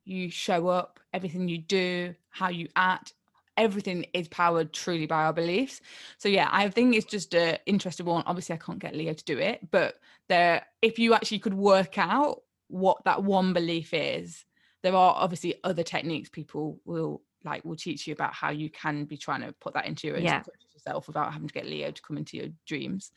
you 0.08 0.30
show 0.30 0.68
up, 0.68 1.00
everything 1.12 1.48
you 1.48 1.58
do, 1.58 2.14
how 2.30 2.48
you 2.48 2.68
act, 2.76 3.12
everything 3.56 4.06
is 4.14 4.28
powered 4.28 4.72
truly 4.72 5.06
by 5.06 5.24
our 5.24 5.32
beliefs. 5.32 5.80
So 6.16 6.28
yeah, 6.28 6.48
I 6.50 6.68
think 6.70 6.94
it's 6.94 7.06
just 7.06 7.34
a 7.34 7.58
interesting 7.66 8.06
one. 8.06 8.22
Obviously, 8.26 8.54
I 8.54 8.58
can't 8.58 8.78
get 8.78 8.94
Leo 8.94 9.12
to 9.12 9.24
do 9.24 9.38
it, 9.38 9.70
but 9.70 10.00
there, 10.28 10.64
if 10.80 10.98
you 10.98 11.14
actually 11.14 11.40
could 11.40 11.54
work 11.54 11.98
out 11.98 12.42
what 12.68 13.04
that 13.04 13.22
one 13.22 13.52
belief 13.52 13.92
is, 13.92 14.44
there 14.82 14.94
are 14.94 15.14
obviously 15.16 15.56
other 15.64 15.82
techniques 15.82 16.28
people 16.28 16.80
will 16.84 17.22
like 17.44 17.64
will 17.64 17.76
teach 17.76 18.06
you 18.06 18.12
about 18.12 18.32
how 18.34 18.50
you 18.50 18.68
can 18.68 19.04
be 19.04 19.16
trying 19.16 19.40
to 19.42 19.52
put 19.60 19.74
that 19.74 19.86
into 19.86 20.06
your 20.06 20.16
own 20.16 20.24
Yeah. 20.24 20.42
yourself 20.74 21.06
without 21.06 21.32
having 21.32 21.48
to 21.48 21.54
get 21.54 21.66
Leo 21.66 21.90
to 21.90 22.02
come 22.02 22.16
into 22.16 22.36
your 22.36 22.48
dreams. 22.66 23.12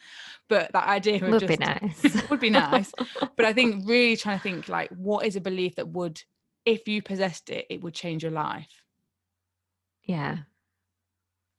But 0.48 0.72
that 0.74 0.88
idea 0.88 1.20
would 1.22 1.40
just 1.40 1.60
be 1.60 1.66
nice. 1.66 2.18
would 2.30 2.40
be 2.40 2.50
nice. 2.50 2.92
But 3.36 3.46
I 3.46 3.54
think 3.54 3.88
really 3.88 4.18
trying 4.18 4.38
to 4.38 4.44
think 4.44 4.68
like 4.68 4.90
what 4.92 5.26
is 5.26 5.36
a 5.36 5.42
belief 5.42 5.76
that 5.76 5.88
would, 5.88 6.22
if 6.66 6.88
you 6.88 7.02
possessed 7.02 7.50
it, 7.50 7.66
it 7.70 7.82
would 7.82 7.94
change 7.94 8.24
your 8.24 8.32
life. 8.32 8.84
yeah. 10.04 10.38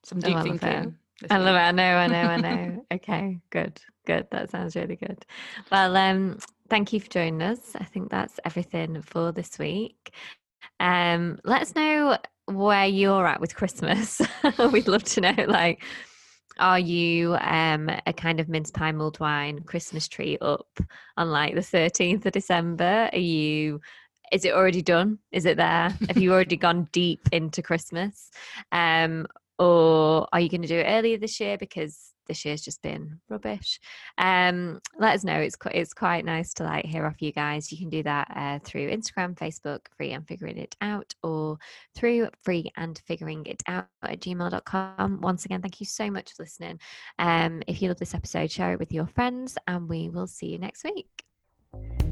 Some 0.05 0.18
I 0.18 0.26
deep 0.26 0.34
love 0.34 0.46
it. 0.46 0.61
thinking. 0.61 0.96
I 1.30 1.38
love 1.38 1.55
it. 1.55 1.59
I 1.59 1.70
know, 1.70 1.96
I 1.96 2.07
know, 2.09 2.22
I 2.22 2.36
know. 2.36 2.86
okay, 2.92 3.38
good, 3.50 3.80
good. 4.07 4.26
That 4.32 4.50
sounds 4.50 4.74
really 4.74 4.96
good. 4.96 5.24
Well, 5.70 5.96
um, 5.96 6.38
thank 6.68 6.92
you 6.92 6.98
for 7.00 7.09
joining 7.09 7.42
us. 7.42 7.76
I 7.78 7.84
think 7.84 8.11
that's 8.11 8.40
everything 8.44 9.03
for 9.03 9.30
this 9.30 9.59
week. 9.59 10.12
Um, 10.80 11.38
let 11.44 11.62
us 11.62 11.74
know 11.76 12.18
where 12.46 12.86
you're 12.86 13.26
at 13.26 13.40
with 13.40 13.55
Christmas. 13.55 14.20
We'd 14.72 14.88
love 14.88 15.05
to 15.05 15.20
know, 15.20 15.44
like, 15.46 15.84
are 16.59 16.78
you 16.78 17.34
um 17.40 17.90
a 18.07 18.12
kind 18.12 18.38
of 18.38 18.48
mince 18.48 18.70
pie 18.70 18.92
mulled 18.92 19.18
wine 19.20 19.61
Christmas 19.61 20.07
tree 20.07 20.36
up 20.42 20.68
on 21.16 21.30
like 21.30 21.55
the 21.55 21.61
13th 21.61 22.26
of 22.26 22.32
December? 22.32 23.09
Are 23.12 23.18
you 23.18 23.80
is 24.32 24.44
it 24.44 24.54
already 24.54 24.82
done? 24.82 25.18
Is 25.30 25.44
it 25.44 25.58
there? 25.58 25.90
Have 26.08 26.16
you 26.16 26.32
already 26.32 26.56
gone 26.56 26.88
deep 26.90 27.28
into 27.30 27.62
Christmas? 27.62 28.30
Um, 28.72 29.26
or 29.58 30.26
are 30.32 30.40
you 30.40 30.48
going 30.48 30.62
to 30.62 30.68
do 30.68 30.78
it 30.78 30.86
earlier 30.88 31.18
this 31.18 31.38
year? 31.38 31.58
Because 31.58 32.12
this 32.26 32.44
year's 32.44 32.62
just 32.62 32.80
been 32.82 33.20
rubbish. 33.28 33.80
Um 34.16 34.80
let 34.98 35.14
us 35.14 35.24
know. 35.24 35.38
It's 35.38 35.56
quite 35.56 35.74
it's 35.74 35.92
quite 35.92 36.24
nice 36.24 36.54
to 36.54 36.64
like 36.64 36.84
hear 36.84 37.04
off 37.04 37.20
you 37.20 37.32
guys. 37.32 37.70
You 37.70 37.78
can 37.78 37.90
do 37.90 38.02
that 38.04 38.32
uh, 38.34 38.58
through 38.64 38.90
instagram 38.90 39.34
facebook 39.34 39.80
free 39.96 40.12
and 40.12 40.26
figuring 40.26 40.56
it 40.56 40.76
out 40.80 41.14
or 41.22 41.58
through 41.94 42.28
free 42.42 42.70
and 42.76 43.00
figuring 43.06 43.44
it 43.46 43.62
out 43.66 43.86
at 44.02 44.20
gmail.com 44.20 45.20
once 45.20 45.44
again 45.44 45.62
thank 45.62 45.80
you 45.80 45.86
so 45.86 46.10
much 46.10 46.32
for 46.32 46.44
listening. 46.44 46.78
Um 47.18 47.62
if 47.66 47.82
you 47.82 47.88
love 47.88 47.98
this 47.98 48.14
episode 48.14 48.50
share 48.50 48.72
it 48.72 48.78
with 48.78 48.92
your 48.92 49.06
friends 49.06 49.58
and 49.66 49.88
we 49.88 50.08
will 50.08 50.28
see 50.28 50.46
you 50.46 50.58
next 50.58 50.84
week 50.84 52.11